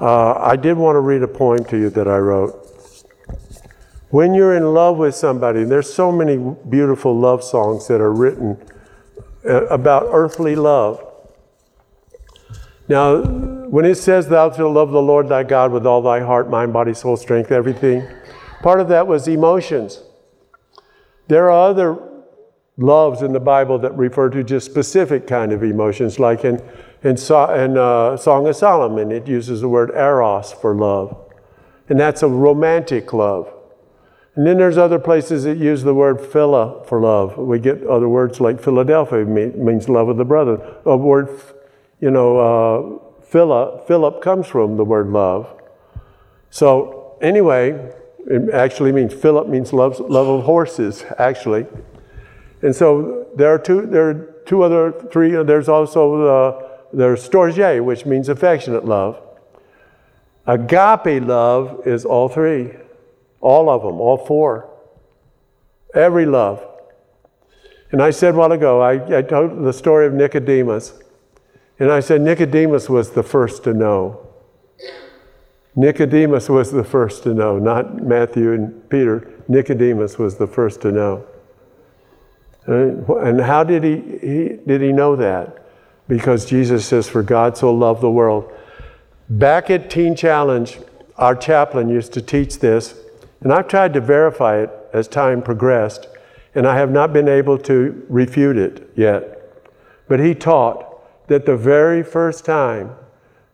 Uh, 0.00 0.34
I 0.34 0.54
did 0.54 0.76
want 0.76 0.94
to 0.94 1.00
read 1.00 1.24
a 1.24 1.28
poem 1.28 1.64
to 1.64 1.76
you 1.76 1.90
that 1.90 2.06
I 2.06 2.18
wrote. 2.18 2.62
When 4.10 4.34
you're 4.34 4.56
in 4.56 4.72
love 4.72 4.98
with 4.98 5.16
somebody, 5.16 5.64
there's 5.64 5.92
so 5.92 6.12
many 6.12 6.36
beautiful 6.68 7.12
love 7.18 7.42
songs 7.42 7.88
that 7.88 8.00
are 8.00 8.12
written 8.12 8.56
about 9.46 10.08
earthly 10.12 10.56
love. 10.56 11.02
Now, 12.88 13.22
when 13.22 13.84
it 13.84 13.96
says, 13.96 14.28
Thou 14.28 14.52
shalt 14.52 14.74
love 14.74 14.90
the 14.90 15.02
Lord 15.02 15.28
thy 15.28 15.42
God 15.42 15.72
with 15.72 15.86
all 15.86 16.02
thy 16.02 16.20
heart, 16.20 16.48
mind, 16.48 16.72
body, 16.72 16.94
soul, 16.94 17.16
strength, 17.16 17.50
everything, 17.50 18.06
part 18.62 18.80
of 18.80 18.88
that 18.88 19.06
was 19.06 19.26
emotions. 19.26 20.02
There 21.28 21.50
are 21.50 21.70
other 21.70 21.98
loves 22.76 23.22
in 23.22 23.32
the 23.32 23.40
Bible 23.40 23.78
that 23.80 23.96
refer 23.96 24.30
to 24.30 24.44
just 24.44 24.66
specific 24.66 25.26
kind 25.26 25.52
of 25.52 25.62
emotions, 25.62 26.18
like 26.18 26.44
in, 26.44 26.62
in, 27.02 27.16
in 27.16 27.78
uh, 27.78 28.16
Song 28.16 28.46
of 28.46 28.54
Solomon, 28.54 29.10
it 29.10 29.26
uses 29.26 29.62
the 29.62 29.68
word 29.68 29.90
eros 29.90 30.52
for 30.52 30.74
love. 30.74 31.16
And 31.88 31.98
that's 31.98 32.22
a 32.22 32.28
romantic 32.28 33.12
love. 33.12 33.52
And 34.36 34.46
then 34.46 34.58
there's 34.58 34.76
other 34.76 34.98
places 34.98 35.44
that 35.44 35.56
use 35.56 35.82
the 35.82 35.94
word 35.94 36.18
philia 36.18 36.86
for 36.86 37.00
love. 37.00 37.38
We 37.38 37.58
get 37.58 37.82
other 37.86 38.08
words 38.08 38.38
like 38.40 38.60
Philadelphia 38.60 39.24
means 39.24 39.88
love 39.88 40.08
of 40.08 40.18
the 40.18 40.24
brother. 40.24 40.76
A 40.84 40.96
word 40.96 41.28
you 42.00 42.10
know, 42.10 42.38
uh, 42.38 43.22
Philip, 43.24 43.86
Philip 43.86 44.22
comes 44.22 44.46
from 44.46 44.76
the 44.76 44.84
word 44.84 45.08
love. 45.08 45.48
So, 46.50 47.16
anyway, 47.20 47.92
it 48.26 48.50
actually 48.52 48.92
means 48.92 49.14
Philip 49.14 49.48
means 49.48 49.72
love, 49.72 49.98
love 50.00 50.28
of 50.28 50.44
horses, 50.44 51.04
actually. 51.18 51.66
And 52.62 52.74
so 52.74 53.26
there 53.36 53.52
are 53.52 53.58
two, 53.58 53.86
there 53.86 54.10
are 54.10 54.14
two 54.46 54.62
other, 54.62 54.92
three, 55.10 55.30
there's 55.42 55.68
also 55.68 56.22
uh, 56.26 56.68
there's 56.92 57.28
storge, 57.28 57.84
which 57.84 58.06
means 58.06 58.28
affectionate 58.28 58.84
love. 58.84 59.20
Agape 60.46 61.22
love 61.26 61.86
is 61.86 62.04
all 62.04 62.28
three, 62.28 62.72
all 63.40 63.68
of 63.68 63.82
them, 63.82 64.00
all 64.00 64.16
four. 64.16 64.70
Every 65.94 66.26
love. 66.26 66.64
And 67.92 68.02
I 68.02 68.10
said 68.10 68.34
a 68.34 68.36
while 68.36 68.52
ago, 68.52 68.80
I, 68.80 69.18
I 69.18 69.22
told 69.22 69.64
the 69.64 69.72
story 69.72 70.06
of 70.06 70.12
Nicodemus. 70.12 70.94
And 71.78 71.90
I 71.90 72.00
said, 72.00 72.20
Nicodemus 72.20 72.88
was 72.88 73.10
the 73.10 73.22
first 73.22 73.64
to 73.64 73.74
know. 73.74 74.26
Nicodemus 75.74 76.48
was 76.48 76.72
the 76.72 76.84
first 76.84 77.22
to 77.24 77.34
know, 77.34 77.58
not 77.58 78.02
Matthew 78.02 78.52
and 78.52 78.88
Peter. 78.88 79.30
Nicodemus 79.46 80.18
was 80.18 80.36
the 80.36 80.46
first 80.46 80.80
to 80.82 80.90
know. 80.90 81.26
And 82.66 83.40
how 83.40 83.62
did 83.62 83.84
he, 83.84 83.96
he, 84.20 84.58
did 84.66 84.80
he 84.80 84.90
know 84.90 85.14
that? 85.16 85.64
Because 86.08 86.46
Jesus 86.46 86.86
says, 86.86 87.08
For 87.08 87.22
God 87.22 87.56
so 87.56 87.72
loved 87.72 88.00
the 88.00 88.10
world. 88.10 88.50
Back 89.28 89.70
at 89.70 89.90
Teen 89.90 90.16
Challenge, 90.16 90.78
our 91.16 91.36
chaplain 91.36 91.88
used 91.88 92.12
to 92.14 92.22
teach 92.22 92.58
this, 92.58 92.98
and 93.40 93.52
I've 93.52 93.68
tried 93.68 93.94
to 93.94 94.00
verify 94.00 94.58
it 94.58 94.70
as 94.92 95.08
time 95.08 95.42
progressed, 95.42 96.08
and 96.54 96.66
I 96.66 96.76
have 96.76 96.90
not 96.90 97.12
been 97.12 97.28
able 97.28 97.58
to 97.58 98.04
refute 98.08 98.56
it 98.56 98.90
yet. 98.94 99.32
But 100.08 100.20
he 100.20 100.34
taught 100.34 101.26
that 101.28 101.46
the 101.46 101.56
very 101.56 102.02
first 102.02 102.44
time 102.44 102.94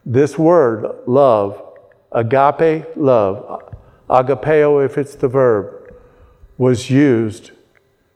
this 0.05 0.39
word, 0.39 0.87
love, 1.07 1.63
agape 2.11 2.87
love, 2.97 3.63
agapeo 4.11 4.85
if 4.85 4.99
it's 4.99 5.15
the 5.15 5.29
verb, 5.29 5.95
was 6.59 6.91
used 6.91 7.53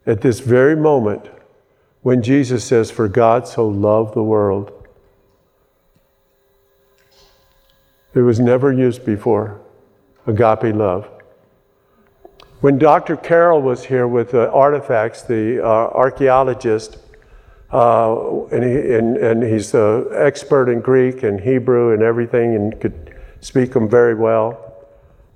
at 0.05 0.21
this 0.21 0.41
very 0.41 0.77
moment 0.77 1.31
when 2.03 2.23
Jesus 2.23 2.65
says, 2.65 2.91
For 2.91 3.09
God 3.09 3.49
so 3.49 3.67
loved 3.67 4.15
the 4.15 4.23
world. 4.23 4.73
It 8.15 8.21
was 8.21 8.41
never 8.41 8.73
used 8.73 9.05
before, 9.05 9.61
agape 10.27 10.75
love. 10.75 11.09
When 12.61 12.79
Dr. 12.79 13.17
Carroll 13.17 13.61
was 13.61 13.85
here 13.85 14.09
with 14.09 14.31
the 14.31 14.51
artifacts, 14.51 15.23
the 15.23 15.63
uh, 15.63 15.67
archaeologist, 15.67 16.99
uh, 17.71 18.45
and, 18.47 18.65
he, 18.65 18.95
and, 18.95 19.17
and 19.19 19.43
he's 19.43 19.75
an 19.75 20.07
expert 20.13 20.71
in 20.71 20.81
Greek 20.81 21.23
and 21.23 21.39
Hebrew 21.39 21.93
and 21.93 22.03
everything 22.03 22.55
and 22.55 22.81
could 22.81 23.15
speak 23.41 23.73
them 23.73 23.91
very 23.91 24.15
well. 24.15 24.75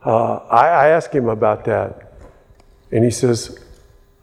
Uh, 0.05 0.37
I, 0.37 0.69
I 0.69 0.89
asked 0.89 1.15
him 1.15 1.29
about 1.29 1.67
that, 1.67 2.15
and 2.91 3.05
he 3.05 3.11
says, 3.11 3.59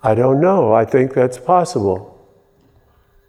I 0.02 0.16
don't 0.16 0.42
know. 0.42 0.74
I 0.74 0.84
think 0.84 1.14
that's 1.14 1.38
possible. 1.38 2.14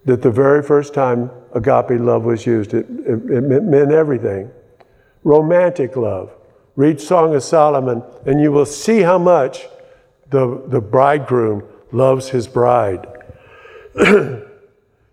That 0.07 0.23
the 0.23 0.31
very 0.31 0.63
first 0.63 0.95
time 0.95 1.31
agape 1.53 2.01
love 2.01 2.25
was 2.25 2.47
used, 2.47 2.73
it, 2.73 2.87
it, 2.89 3.31
it 3.31 3.63
meant 3.65 3.93
everything. 3.93 4.51
Romantic 5.25 5.97
love. 5.97 6.33
Read 6.79 7.01
Song 7.01 7.35
of 7.35 7.43
Solomon, 7.43 8.05
and 8.25 8.41
you 8.41 8.53
will 8.53 8.65
see 8.65 9.01
how 9.01 9.19
much 9.19 9.67
the, 10.31 10.63
the 10.69 10.81
bridegroom 10.81 11.65
loves 11.91 12.29
his 12.29 12.47
bride. 12.47 13.05
and 13.97 14.45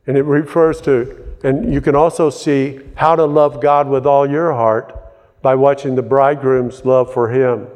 it 0.05 0.21
refers 0.25 0.79
to, 0.81 1.25
and 1.43 1.73
you 1.73 1.81
can 1.81 1.95
also 1.95 2.29
see 2.29 2.81
how 2.93 3.15
to 3.15 3.25
love 3.25 3.63
God 3.63 3.89
with 3.89 4.05
all 4.05 4.29
your 4.29 4.53
heart 4.53 4.95
by 5.41 5.55
watching 5.55 5.95
the 5.95 6.03
bridegroom's 6.03 6.85
love 6.85 7.11
for 7.11 7.31
him. 7.31 7.67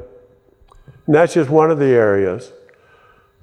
And 1.06 1.16
that's 1.16 1.34
just 1.34 1.50
one 1.50 1.72
of 1.72 1.80
the 1.80 1.86
areas. 1.86 2.52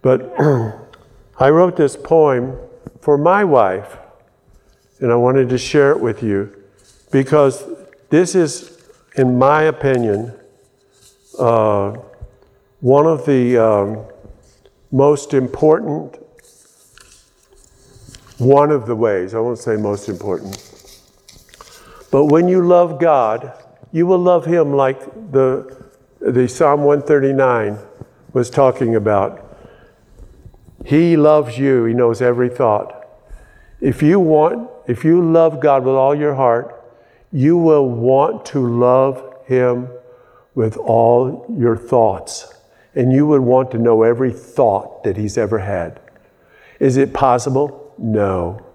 But 0.01 0.33
I 1.39 1.49
wrote 1.49 1.75
this 1.75 1.97
poem 1.97 2.57
for 3.01 3.17
my 3.17 3.43
wife, 3.43 3.97
and 5.01 5.11
I 5.11 5.15
wanted 5.15 5.49
to 5.49 5.57
share 5.57 5.91
it 5.91 5.99
with 5.99 6.23
you 6.23 6.63
because 7.11 7.65
this 8.09 8.33
is, 8.33 8.76
in 9.17 9.35
my 9.37 9.63
opinion, 9.63 10.31
uh, 11.39 11.97
one 12.81 13.07
of 13.07 13.25
the 13.25 13.57
um, 13.57 14.05
most 14.91 15.33
important, 15.33 16.17
one 18.37 18.69
of 18.69 18.85
the 18.85 18.95
ways, 18.95 19.33
I 19.33 19.39
won't 19.39 19.57
say 19.57 19.75
most 19.75 20.07
important, 20.07 20.55
but 22.11 22.25
when 22.25 22.47
you 22.47 22.65
love 22.65 22.99
God, 22.99 23.51
you 23.91 24.05
will 24.05 24.19
love 24.19 24.45
Him 24.45 24.73
like 24.73 24.99
the, 25.31 25.85
the 26.19 26.47
Psalm 26.47 26.83
139 26.83 27.79
was 28.33 28.51
talking 28.51 28.95
about. 28.95 29.43
He 30.85 31.17
loves 31.17 31.57
you, 31.57 31.85
He 31.85 31.93
knows 31.95 32.21
every 32.21 32.49
thought. 32.49 32.93
If 33.81 34.03
you 34.03 34.19
want, 34.19 34.69
if 34.87 35.03
you 35.03 35.21
love 35.23 35.59
God 35.59 35.83
with 35.83 35.95
all 35.95 36.13
your 36.13 36.35
heart, 36.35 36.76
you 37.31 37.57
will 37.57 37.87
want 37.87 38.45
to 38.47 38.65
love 38.65 39.23
Him 39.45 39.89
with 40.55 40.77
all 40.77 41.45
your 41.57 41.77
thoughts. 41.77 42.53
And 42.95 43.13
you 43.13 43.27
would 43.27 43.41
want 43.41 43.71
to 43.71 43.77
know 43.77 44.03
every 44.03 44.31
thought 44.31 45.03
that 45.03 45.17
He's 45.17 45.37
ever 45.37 45.59
had. 45.59 45.99
Is 46.79 46.97
it 46.97 47.13
possible? 47.13 47.93
No. 47.97 48.65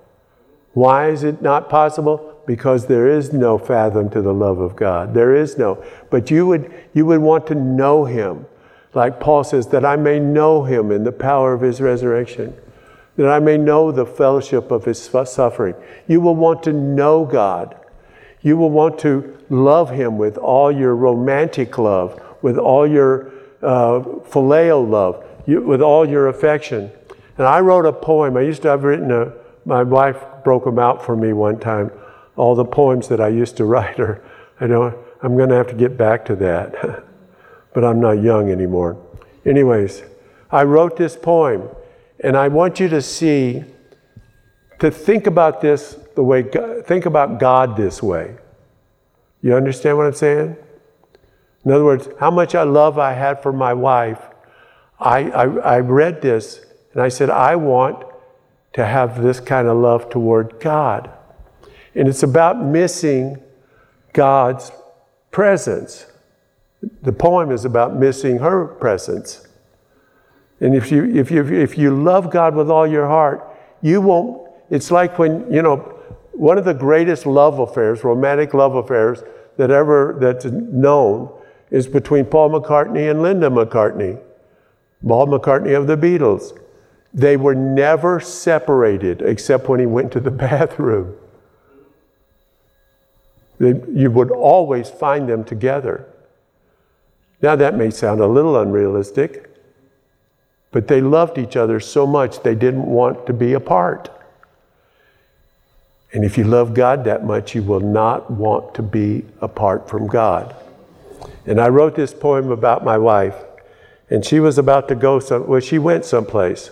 Why 0.74 1.08
is 1.08 1.22
it 1.22 1.42
not 1.42 1.68
possible? 1.68 2.40
Because 2.46 2.86
there 2.86 3.08
is 3.08 3.32
no 3.32 3.58
fathom 3.58 4.10
to 4.10 4.22
the 4.22 4.34
love 4.34 4.58
of 4.58 4.76
God. 4.76 5.14
There 5.14 5.34
is 5.34 5.58
no. 5.58 5.84
But 6.10 6.30
you 6.30 6.46
would, 6.46 6.72
you 6.94 7.06
would 7.06 7.20
want 7.20 7.46
to 7.48 7.54
know 7.54 8.04
Him. 8.04 8.46
Like 8.94 9.20
Paul 9.20 9.44
says, 9.44 9.68
that 9.68 9.84
I 9.84 9.96
may 9.96 10.18
know 10.18 10.64
Him 10.64 10.90
in 10.90 11.04
the 11.04 11.12
power 11.12 11.52
of 11.52 11.60
His 11.60 11.80
resurrection 11.80 12.56
that 13.16 13.28
I 13.28 13.38
may 13.38 13.58
know 13.58 13.92
the 13.92 14.06
fellowship 14.06 14.70
of 14.70 14.84
his 14.84 15.02
suffering. 15.02 15.74
You 16.08 16.20
will 16.20 16.34
want 16.34 16.62
to 16.64 16.72
know 16.72 17.24
God. 17.24 17.76
You 18.42 18.56
will 18.56 18.70
want 18.70 18.98
to 19.00 19.38
love 19.48 19.90
him 19.90 20.18
with 20.18 20.36
all 20.36 20.70
your 20.72 20.94
romantic 20.96 21.78
love, 21.78 22.20
with 22.42 22.58
all 22.58 22.86
your 22.86 23.28
uh, 23.62 24.00
phileo 24.28 24.88
love, 24.88 25.24
you, 25.46 25.60
with 25.60 25.80
all 25.80 26.08
your 26.08 26.28
affection. 26.28 26.90
And 27.38 27.46
I 27.46 27.60
wrote 27.60 27.86
a 27.86 27.92
poem. 27.92 28.36
I 28.36 28.42
used 28.42 28.62
to 28.62 28.68
have 28.68 28.84
written 28.84 29.10
a, 29.10 29.32
my 29.64 29.82
wife 29.82 30.22
broke 30.44 30.64
them 30.64 30.78
out 30.78 31.04
for 31.04 31.16
me 31.16 31.32
one 31.32 31.58
time, 31.60 31.90
all 32.36 32.54
the 32.54 32.64
poems 32.64 33.08
that 33.08 33.20
I 33.20 33.28
used 33.28 33.56
to 33.58 33.64
write 33.72 33.98
her. 33.98 34.22
I 34.60 34.66
know 34.66 34.98
I'm 35.22 35.36
going 35.36 35.48
to 35.50 35.54
have 35.54 35.68
to 35.68 35.74
get 35.74 35.96
back 35.96 36.24
to 36.26 36.36
that, 36.36 37.04
but 37.74 37.84
I'm 37.84 38.00
not 38.00 38.22
young 38.22 38.50
anymore. 38.50 38.96
Anyways, 39.44 40.02
I 40.50 40.64
wrote 40.64 40.96
this 40.96 41.16
poem 41.16 41.68
and 42.20 42.36
I 42.36 42.48
want 42.48 42.78
you 42.78 42.88
to 42.88 43.02
see, 43.02 43.64
to 44.82 44.90
think 44.90 45.28
about 45.28 45.60
this 45.60 45.96
the 46.16 46.24
way, 46.24 46.42
God, 46.42 46.84
think 46.86 47.06
about 47.06 47.38
God 47.38 47.76
this 47.76 48.02
way. 48.02 48.34
You 49.40 49.54
understand 49.54 49.96
what 49.96 50.06
I'm 50.06 50.12
saying? 50.12 50.56
In 51.64 51.70
other 51.70 51.84
words, 51.84 52.08
how 52.18 52.32
much 52.32 52.56
I 52.56 52.64
love 52.64 52.98
I 52.98 53.12
had 53.12 53.40
for 53.40 53.52
my 53.52 53.74
wife. 53.74 54.20
I, 54.98 55.30
I, 55.30 55.44
I 55.44 55.78
read 55.78 56.20
this 56.20 56.66
and 56.92 57.00
I 57.00 57.10
said, 57.10 57.30
I 57.30 57.54
want 57.54 58.04
to 58.72 58.84
have 58.84 59.22
this 59.22 59.38
kind 59.38 59.68
of 59.68 59.76
love 59.76 60.10
toward 60.10 60.58
God. 60.58 61.12
And 61.94 62.08
it's 62.08 62.24
about 62.24 62.60
missing 62.60 63.40
God's 64.12 64.72
presence. 65.30 66.06
The 67.02 67.12
poem 67.12 67.52
is 67.52 67.64
about 67.64 67.94
missing 67.94 68.38
her 68.38 68.66
presence. 68.66 69.46
And 70.58 70.74
if 70.74 70.90
you, 70.90 71.04
if 71.04 71.30
you, 71.30 71.44
if 71.44 71.78
you 71.78 71.94
love 71.94 72.30
God 72.32 72.56
with 72.56 72.68
all 72.68 72.86
your 72.86 73.06
heart, 73.06 73.48
you 73.80 74.00
won't, 74.00 74.42
it's 74.72 74.90
like 74.90 75.18
when, 75.18 75.52
you 75.52 75.60
know, 75.60 75.76
one 76.32 76.56
of 76.56 76.64
the 76.64 76.72
greatest 76.72 77.26
love 77.26 77.58
affairs, 77.58 78.02
romantic 78.02 78.54
love 78.54 78.74
affairs 78.74 79.22
that 79.58 79.70
ever, 79.70 80.16
that's 80.18 80.46
known 80.46 81.30
is 81.70 81.86
between 81.86 82.24
Paul 82.24 82.50
McCartney 82.50 83.10
and 83.10 83.22
Linda 83.22 83.50
McCartney. 83.50 84.18
Paul 85.06 85.26
McCartney 85.26 85.76
of 85.76 85.86
the 85.86 85.96
Beatles. 85.96 86.58
They 87.12 87.36
were 87.36 87.54
never 87.54 88.18
separated 88.18 89.20
except 89.20 89.68
when 89.68 89.78
he 89.78 89.84
went 89.84 90.10
to 90.12 90.20
the 90.20 90.30
bathroom. 90.46 91.16
They, 93.58 93.74
you 93.92 94.10
would 94.10 94.30
always 94.30 94.88
find 94.88 95.28
them 95.28 95.44
together. 95.44 96.06
Now, 97.42 97.56
that 97.56 97.76
may 97.76 97.90
sound 97.90 98.22
a 98.22 98.26
little 98.26 98.58
unrealistic, 98.58 99.54
but 100.70 100.88
they 100.88 101.02
loved 101.02 101.36
each 101.36 101.56
other 101.56 101.78
so 101.78 102.06
much 102.06 102.42
they 102.42 102.54
didn't 102.54 102.86
want 102.86 103.26
to 103.26 103.34
be 103.34 103.52
apart. 103.52 104.08
And 106.12 106.24
if 106.24 106.36
you 106.36 106.44
love 106.44 106.74
God 106.74 107.04
that 107.04 107.24
much, 107.24 107.54
you 107.54 107.62
will 107.62 107.80
not 107.80 108.30
want 108.30 108.74
to 108.74 108.82
be 108.82 109.24
apart 109.40 109.88
from 109.88 110.06
God. 110.06 110.54
And 111.46 111.60
I 111.60 111.68
wrote 111.68 111.94
this 111.94 112.12
poem 112.12 112.50
about 112.50 112.84
my 112.84 112.98
wife, 112.98 113.36
and 114.10 114.24
she 114.24 114.38
was 114.38 114.58
about 114.58 114.88
to 114.88 114.94
go 114.94 115.20
some 115.20 115.46
well, 115.46 115.60
she 115.60 115.78
went 115.78 116.04
someplace. 116.04 116.70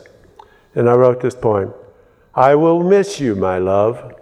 And 0.75 0.89
I 0.89 0.95
wrote 0.95 1.21
this 1.21 1.35
poem. 1.35 1.75
I 2.35 2.55
will 2.55 2.85
miss 2.85 3.19
you, 3.19 3.35
my 3.35 3.59
love, 3.59 4.15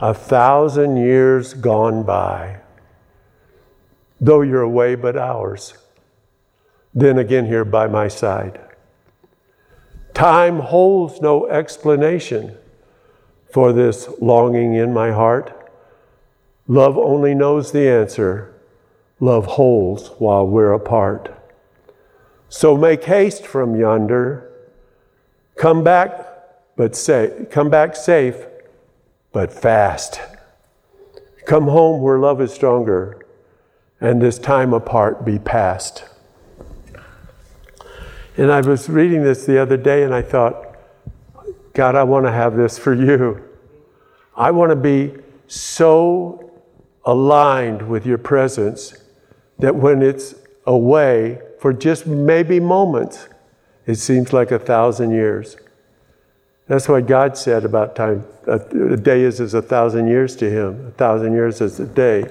a 0.00 0.12
thousand 0.12 0.96
years 0.96 1.54
gone 1.54 2.02
by. 2.02 2.60
Though 4.20 4.40
you're 4.40 4.62
away 4.62 4.96
but 4.96 5.16
hours, 5.16 5.74
then 6.92 7.18
again 7.18 7.46
here 7.46 7.64
by 7.64 7.86
my 7.86 8.08
side. 8.08 8.58
Time 10.12 10.58
holds 10.58 11.20
no 11.20 11.46
explanation 11.46 12.56
for 13.52 13.72
this 13.72 14.08
longing 14.20 14.74
in 14.74 14.92
my 14.92 15.12
heart. 15.12 15.56
Love 16.66 16.96
only 16.96 17.34
knows 17.34 17.72
the 17.72 17.88
answer. 17.88 18.54
Love 19.18 19.46
holds 19.46 20.08
while 20.18 20.46
we're 20.46 20.72
apart. 20.72 21.36
So 22.48 22.76
make 22.76 23.04
haste 23.04 23.46
from 23.46 23.76
yonder. 23.76 24.50
Come 25.56 25.84
back, 25.84 26.26
but 26.76 26.96
say, 26.96 27.46
come 27.50 27.70
back 27.70 27.94
safe, 27.94 28.46
but 29.32 29.52
fast. 29.52 30.20
Come 31.44 31.68
home 31.68 32.00
where 32.00 32.18
love 32.18 32.40
is 32.40 32.52
stronger, 32.52 33.20
and 34.00 34.22
this 34.22 34.38
time 34.38 34.72
apart 34.72 35.24
be 35.24 35.38
past. 35.38 36.04
And 38.36 38.50
I 38.50 38.60
was 38.60 38.88
reading 38.88 39.22
this 39.22 39.44
the 39.44 39.58
other 39.58 39.76
day 39.76 40.02
and 40.02 40.14
I 40.14 40.22
thought, 40.22 40.69
God, 41.80 41.94
I 41.94 42.02
want 42.02 42.26
to 42.26 42.30
have 42.30 42.56
this 42.56 42.78
for 42.78 42.92
you. 42.92 43.42
I 44.36 44.50
want 44.50 44.68
to 44.68 44.76
be 44.76 45.14
so 45.46 46.52
aligned 47.06 47.88
with 47.88 48.04
your 48.04 48.18
presence 48.18 49.02
that 49.60 49.74
when 49.74 50.02
it's 50.02 50.34
away 50.66 51.40
for 51.58 51.72
just 51.72 52.06
maybe 52.06 52.60
moments, 52.60 53.30
it 53.86 53.94
seems 53.94 54.34
like 54.34 54.50
a 54.50 54.58
thousand 54.58 55.12
years. 55.12 55.56
That's 56.66 56.86
what 56.86 57.06
God 57.06 57.38
said 57.38 57.64
about 57.64 57.96
time. 57.96 58.26
A, 58.46 58.58
day 58.98 59.22
is 59.22 59.40
as 59.40 59.54
a 59.54 59.62
thousand 59.62 60.06
years 60.06 60.36
to 60.36 60.50
him, 60.50 60.88
a 60.88 60.90
thousand 60.90 61.32
years 61.32 61.62
is 61.62 61.80
a 61.80 61.86
day. 61.86 62.26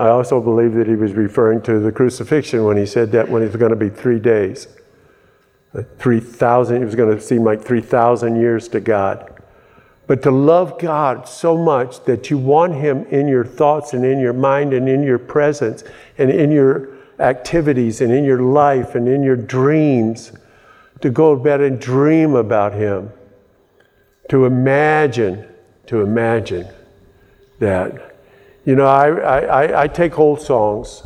I 0.00 0.08
also 0.08 0.40
believe 0.40 0.74
that 0.74 0.88
he 0.88 0.96
was 0.96 1.12
referring 1.12 1.62
to 1.62 1.78
the 1.78 1.92
crucifixion 1.92 2.64
when 2.64 2.76
he 2.76 2.86
said 2.86 3.12
that 3.12 3.28
when 3.28 3.44
it's 3.44 3.54
going 3.54 3.70
to 3.70 3.76
be 3.76 3.88
three 3.88 4.18
days. 4.18 4.66
3,000, 5.98 6.82
it 6.82 6.84
was 6.84 6.94
going 6.94 7.14
to 7.14 7.22
seem 7.22 7.44
like 7.44 7.62
3,000 7.62 8.36
years 8.36 8.68
to 8.68 8.80
God. 8.80 9.40
But 10.06 10.22
to 10.22 10.30
love 10.32 10.80
God 10.80 11.28
so 11.28 11.56
much 11.56 12.04
that 12.04 12.30
you 12.30 12.38
want 12.38 12.74
Him 12.74 13.04
in 13.06 13.28
your 13.28 13.44
thoughts 13.44 13.92
and 13.92 14.04
in 14.04 14.18
your 14.18 14.32
mind 14.32 14.72
and 14.72 14.88
in 14.88 15.04
your 15.04 15.18
presence 15.18 15.84
and 16.18 16.30
in 16.30 16.50
your 16.50 16.88
activities 17.20 18.00
and 18.00 18.12
in 18.12 18.24
your 18.24 18.42
life 18.42 18.96
and 18.96 19.08
in 19.08 19.22
your 19.22 19.36
dreams, 19.36 20.32
to 21.00 21.10
go 21.10 21.34
to 21.34 21.42
bed 21.42 21.60
and 21.60 21.80
dream 21.80 22.34
about 22.34 22.74
Him, 22.74 23.12
to 24.28 24.44
imagine, 24.46 25.46
to 25.86 26.02
imagine 26.02 26.66
that. 27.60 28.16
You 28.64 28.74
know, 28.74 28.86
I, 28.86 29.08
I, 29.08 29.82
I 29.82 29.88
take 29.88 30.18
old 30.18 30.40
songs 30.40 31.04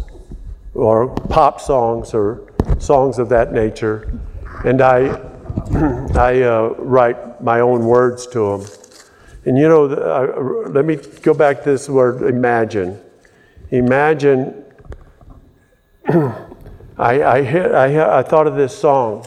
or 0.74 1.08
pop 1.08 1.60
songs 1.60 2.14
or 2.14 2.52
songs 2.78 3.18
of 3.18 3.28
that 3.28 3.52
nature, 3.52 4.18
and 4.64 4.80
I, 4.80 5.08
I 6.14 6.42
uh, 6.42 6.74
write 6.78 7.42
my 7.42 7.60
own 7.60 7.84
words 7.84 8.26
to 8.28 8.58
them. 8.58 8.66
And 9.44 9.58
you 9.58 9.68
know, 9.68 9.84
let 10.68 10.86
me 10.86 10.96
go 10.96 11.34
back 11.34 11.58
to 11.58 11.70
this 11.70 11.88
word 11.88 12.22
imagine. 12.22 12.98
Imagine, 13.70 14.64
I, 16.08 16.34
I, 16.98 17.42
hit, 17.42 17.72
I, 17.72 18.18
I 18.18 18.22
thought 18.22 18.46
of 18.46 18.56
this 18.56 18.76
song, 18.76 19.26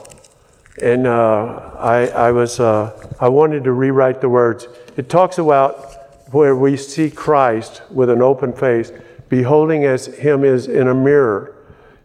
and 0.81 1.05
uh, 1.05 1.71
I, 1.77 2.07
I, 2.07 2.31
was, 2.31 2.59
uh, 2.59 3.09
I 3.19 3.29
wanted 3.29 3.63
to 3.65 3.73
rewrite 3.73 4.21
the 4.21 4.29
words. 4.29 4.67
It 4.95 5.07
talks 5.07 5.37
about 5.37 6.33
where 6.33 6.55
we 6.55 6.77
see 6.77 7.11
Christ 7.11 7.83
with 7.91 8.09
an 8.09 8.21
open 8.21 8.53
face, 8.53 8.91
beholding 9.29 9.85
as 9.85 10.07
him 10.07 10.43
is 10.43 10.67
in 10.67 10.87
a 10.87 10.95
mirror. 10.95 11.56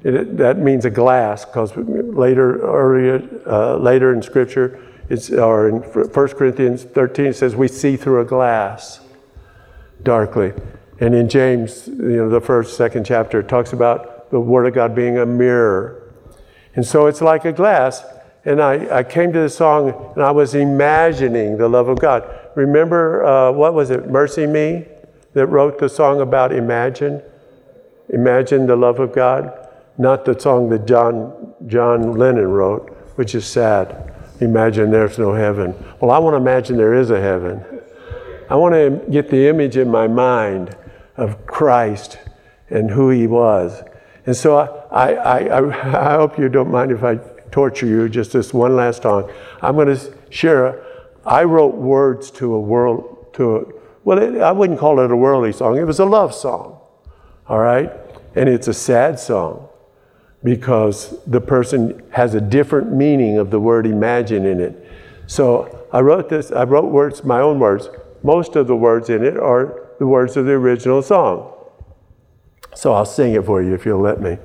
It, 0.05 0.37
that 0.37 0.59
means 0.59 0.85
a 0.85 0.91
glass, 0.91 1.45
because 1.45 1.77
later, 1.77 2.61
earlier, 2.61 3.43
uh, 3.47 3.77
later 3.77 4.13
in 4.13 4.23
Scripture, 4.23 4.81
it's, 5.09 5.31
or 5.31 5.69
in 5.69 5.77
1 5.77 6.29
Corinthians 6.31 6.85
13, 6.85 7.27
it 7.27 7.37
says 7.37 7.55
we 7.55 7.69
see 7.69 7.97
through 7.97 8.21
a 8.21 8.25
glass 8.25 9.01
darkly. 10.03 10.53
And 11.01 11.15
in 11.15 11.29
James, 11.29 11.87
you 11.89 12.17
know, 12.17 12.29
the 12.29 12.41
first, 12.41 12.77
second 12.77 13.05
chapter, 13.05 13.41
it 13.41 13.49
talks 13.49 13.73
about 13.73 14.31
the 14.31 14.41
Word 14.41 14.67
of 14.67 14.75
God 14.75 14.95
being 14.95 15.19
a 15.19 15.27
mirror. 15.27 16.15
And 16.75 16.87
so 16.87 17.07
it's 17.07 17.21
like 17.21 17.45
a 17.45 17.53
glass. 17.53 18.05
And 18.45 18.61
I, 18.61 18.99
I 18.99 19.03
came 19.03 19.33
to 19.33 19.41
the 19.41 19.49
song 19.49 20.13
and 20.15 20.25
I 20.25 20.31
was 20.31 20.55
imagining 20.55 21.59
the 21.59 21.69
love 21.69 21.89
of 21.89 22.01
God. 22.01 22.29
Remember, 22.57 23.25
uh, 23.25 23.53
what 23.53 23.75
was 23.75 23.91
it, 23.91 24.09
MercyMe, 24.09 24.89
that 25.35 25.47
wrote 25.47 25.79
the 25.79 25.89
song 25.89 26.21
about 26.21 26.53
imagine? 26.53 27.23
Imagine 28.09 28.67
the 28.67 28.77
love 28.77 28.99
of 28.99 29.13
God? 29.13 29.62
Not 29.99 30.25
the 30.25 30.39
song 30.39 30.71
that 30.71 30.87
John, 30.87 31.55
John 31.67 32.13
Lennon 32.13 32.49
wrote, 32.49 32.91
which 33.17 33.35
is 33.35 33.47
sad. 33.47 34.15
Imagine 34.41 34.91
there's 34.91 35.19
no 35.19 35.35
heaven. 35.35 35.75
Well, 36.01 36.11
I 36.11 36.19
want 36.19 36.35
to 36.35 36.39
imagine 36.39 36.77
there 36.77 36.95
is 36.95 37.11
a 37.11 37.21
heaven. 37.21 37.65
I 38.49 38.57
want 38.57 38.75
to 38.75 39.11
get 39.11 39.31
the 39.31 39.49
image 39.49 39.77
in 39.77 39.91
my 39.91 40.09
mind 40.09 40.77
of 41.17 41.47
Christ 41.47 42.19
and 42.71 42.91
who 42.91 43.11
he 43.11 43.27
was. 43.27 43.83
And 44.27 44.37
so 44.37 44.57
I, 44.91 45.13
I, 45.13 45.39
I, 45.45 46.15
I 46.15 46.17
hope 46.17 46.39
you 46.39 46.49
don't 46.49 46.71
mind 46.71 46.91
if 46.91 47.05
I 47.05 47.17
torture 47.51 47.87
you 47.87 48.09
just 48.09 48.33
this 48.33 48.55
one 48.55 48.75
last 48.77 49.03
time. 49.03 49.27
I'm 49.61 49.75
going 49.75 49.95
to 49.95 50.15
share. 50.31 50.83
I 51.25 51.45
wrote 51.45 51.75
words 51.75 52.31
to 52.33 52.55
a 52.55 52.61
world 52.61 53.35
to 53.35 53.57
a, 53.57 53.65
well, 54.05 54.19
it, 54.19 54.41
I 54.41 54.53
wouldn't 54.53 54.79
call 54.79 54.99
it 55.01 55.11
a 55.11 55.17
worldly 55.17 55.53
song. 55.53 55.77
It 55.77 55.85
was 55.85 56.01
a 56.01 56.05
love 56.05 56.35
song, 56.35 56.81
all 57.47 57.59
right, 57.59 57.93
and 58.35 58.49
it's 58.49 58.69
a 58.69 58.75
sad 58.75 59.21
song 59.21 59.69
because 60.45 61.23
the 61.27 61.41
person 61.41 62.03
has 62.11 62.35
a 62.35 62.41
different 62.41 62.93
meaning 62.93 63.39
of 63.39 63.51
the 63.51 63.61
word 63.61 63.87
imagine 63.87 64.45
in 64.45 64.61
it. 64.61 64.87
So 65.27 65.87
I 65.93 66.01
wrote 66.01 66.29
this. 66.29 66.51
I 66.51 66.65
wrote 66.65 66.91
words, 66.91 67.23
my 67.25 67.41
own 67.41 67.59
words. 67.59 67.89
Most 68.23 68.57
of 68.57 68.67
the 68.67 68.77
words 68.77 69.09
in 69.09 69.25
it 69.25 69.37
are 69.37 69.89
the 69.99 70.07
words 70.07 70.37
of 70.37 70.47
the 70.47 70.53
original 70.53 71.03
song. 71.03 71.53
So 72.75 72.93
I'll 72.93 73.05
sing 73.05 73.35
it 73.35 73.45
for 73.45 73.63
you 73.63 73.75
if 73.75 73.85
you'll 73.85 74.01
let 74.01 74.21
me. 74.21 74.39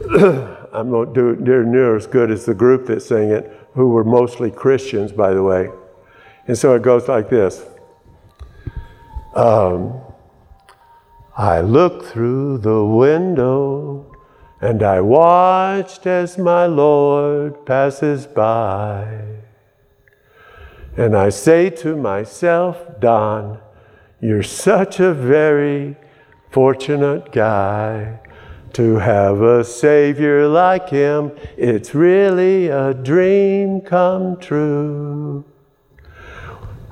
I'm 0.72 0.90
not 0.90 1.12
doing 1.14 1.44
near 1.44 1.64
near 1.64 1.96
as 1.96 2.06
good 2.06 2.30
as 2.30 2.44
the 2.44 2.54
group 2.54 2.86
that 2.86 3.02
sang 3.02 3.30
it, 3.30 3.50
who 3.74 3.88
were 3.88 4.04
mostly 4.04 4.50
Christians, 4.50 5.12
by 5.12 5.34
the 5.34 5.42
way. 5.42 5.70
And 6.46 6.56
so 6.56 6.74
it 6.74 6.82
goes 6.82 7.08
like 7.08 7.28
this 7.28 7.64
um, 9.36 10.00
I 11.36 11.60
look 11.60 12.04
through 12.06 12.58
the 12.58 12.84
window 12.84 14.09
and 14.60 14.82
I 14.82 15.00
watched 15.00 16.06
as 16.06 16.36
my 16.36 16.66
Lord 16.66 17.64
passes 17.64 18.26
by. 18.26 19.22
And 20.96 21.16
I 21.16 21.30
say 21.30 21.70
to 21.70 21.96
myself, 21.96 23.00
Don, 23.00 23.58
you're 24.20 24.42
such 24.42 25.00
a 25.00 25.14
very 25.14 25.96
fortunate 26.50 27.32
guy. 27.32 28.20
To 28.74 28.96
have 28.96 29.40
a 29.40 29.64
Savior 29.64 30.46
like 30.46 30.90
Him, 30.90 31.32
it's 31.56 31.92
really 31.94 32.68
a 32.68 32.94
dream 32.94 33.80
come 33.80 34.38
true. 34.38 35.44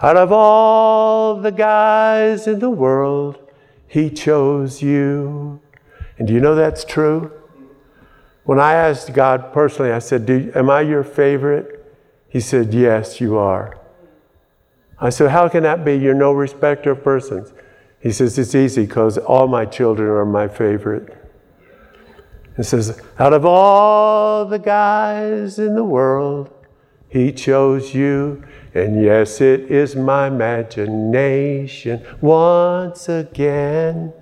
Out 0.03 0.17
of 0.17 0.33
all 0.33 1.41
the 1.41 1.53
guys 1.53 2.49
in 2.49 2.59
the 2.59 2.71
world, 2.71 3.39
He 3.87 4.11
chose 4.11 4.83
you. 4.83 5.61
And 6.19 6.27
do 6.27 6.35
you 6.35 6.41
know 6.41 6.57
that's 6.57 6.85
true? 6.85 7.38
When 8.49 8.59
I 8.59 8.73
asked 8.73 9.13
God 9.13 9.53
personally, 9.53 9.93
I 9.93 9.99
said, 9.99 10.31
Am 10.57 10.71
I 10.71 10.81
your 10.81 11.05
favorite? 11.05 11.85
He 12.31 12.41
said, 12.41 12.73
Yes, 12.73 13.21
you 13.21 13.37
are. 13.37 13.77
I 14.99 15.11
said, 15.11 15.33
How 15.33 15.51
can 15.51 15.65
that 15.65 15.85
be? 15.85 15.97
You're 15.97 16.15
no 16.15 16.33
respecter 16.33 16.93
of 16.93 17.05
persons. 17.05 17.53
He 18.01 18.11
says, 18.11 18.39
It's 18.39 18.55
easy 18.55 18.87
because 18.87 19.19
all 19.19 19.49
my 19.49 19.67
children 19.67 20.09
are 20.09 20.25
my 20.25 20.49
favorite. 20.49 21.15
He 22.57 22.63
says, 22.63 22.99
out 23.19 23.35
of 23.35 23.45
all 23.45 24.47
the 24.47 24.59
guys 24.59 25.59
in 25.59 25.75
the 25.75 25.85
world, 25.85 26.51
he 27.11 27.33
chose 27.33 27.95
you. 27.95 28.43
And 28.73 29.05
yes, 29.05 29.43
it 29.43 29.71
is 29.71 29.95
my 29.95 30.29
imagination 30.29 32.03
once 32.23 33.11
again 33.11 34.15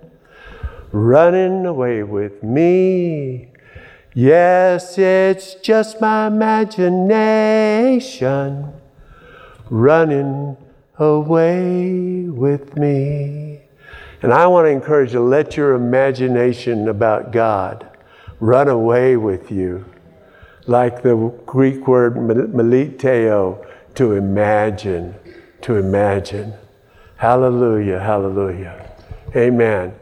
running 0.90 1.64
away 1.64 2.02
with 2.02 2.42
me. 2.42 3.52
Yes, 4.18 4.96
it's 4.96 5.56
just 5.56 6.00
my 6.00 6.26
imagination 6.28 7.12
running 9.68 10.56
away 10.98 12.22
with 12.22 12.78
me. 12.78 13.60
And 14.22 14.32
I 14.32 14.46
want 14.46 14.64
to 14.64 14.70
encourage 14.70 15.12
you 15.12 15.20
let 15.20 15.58
your 15.58 15.74
imagination 15.74 16.88
about 16.88 17.30
God 17.30 17.86
run 18.40 18.68
away 18.68 19.18
with 19.18 19.50
you. 19.52 19.84
Like 20.64 21.02
the 21.02 21.14
Greek 21.44 21.86
word 21.86 22.14
meletao, 22.14 23.66
to 23.96 24.12
imagine, 24.12 25.14
to 25.60 25.76
imagine. 25.76 26.54
Hallelujah, 27.18 28.00
hallelujah. 28.00 28.90
Amen. 29.36 29.94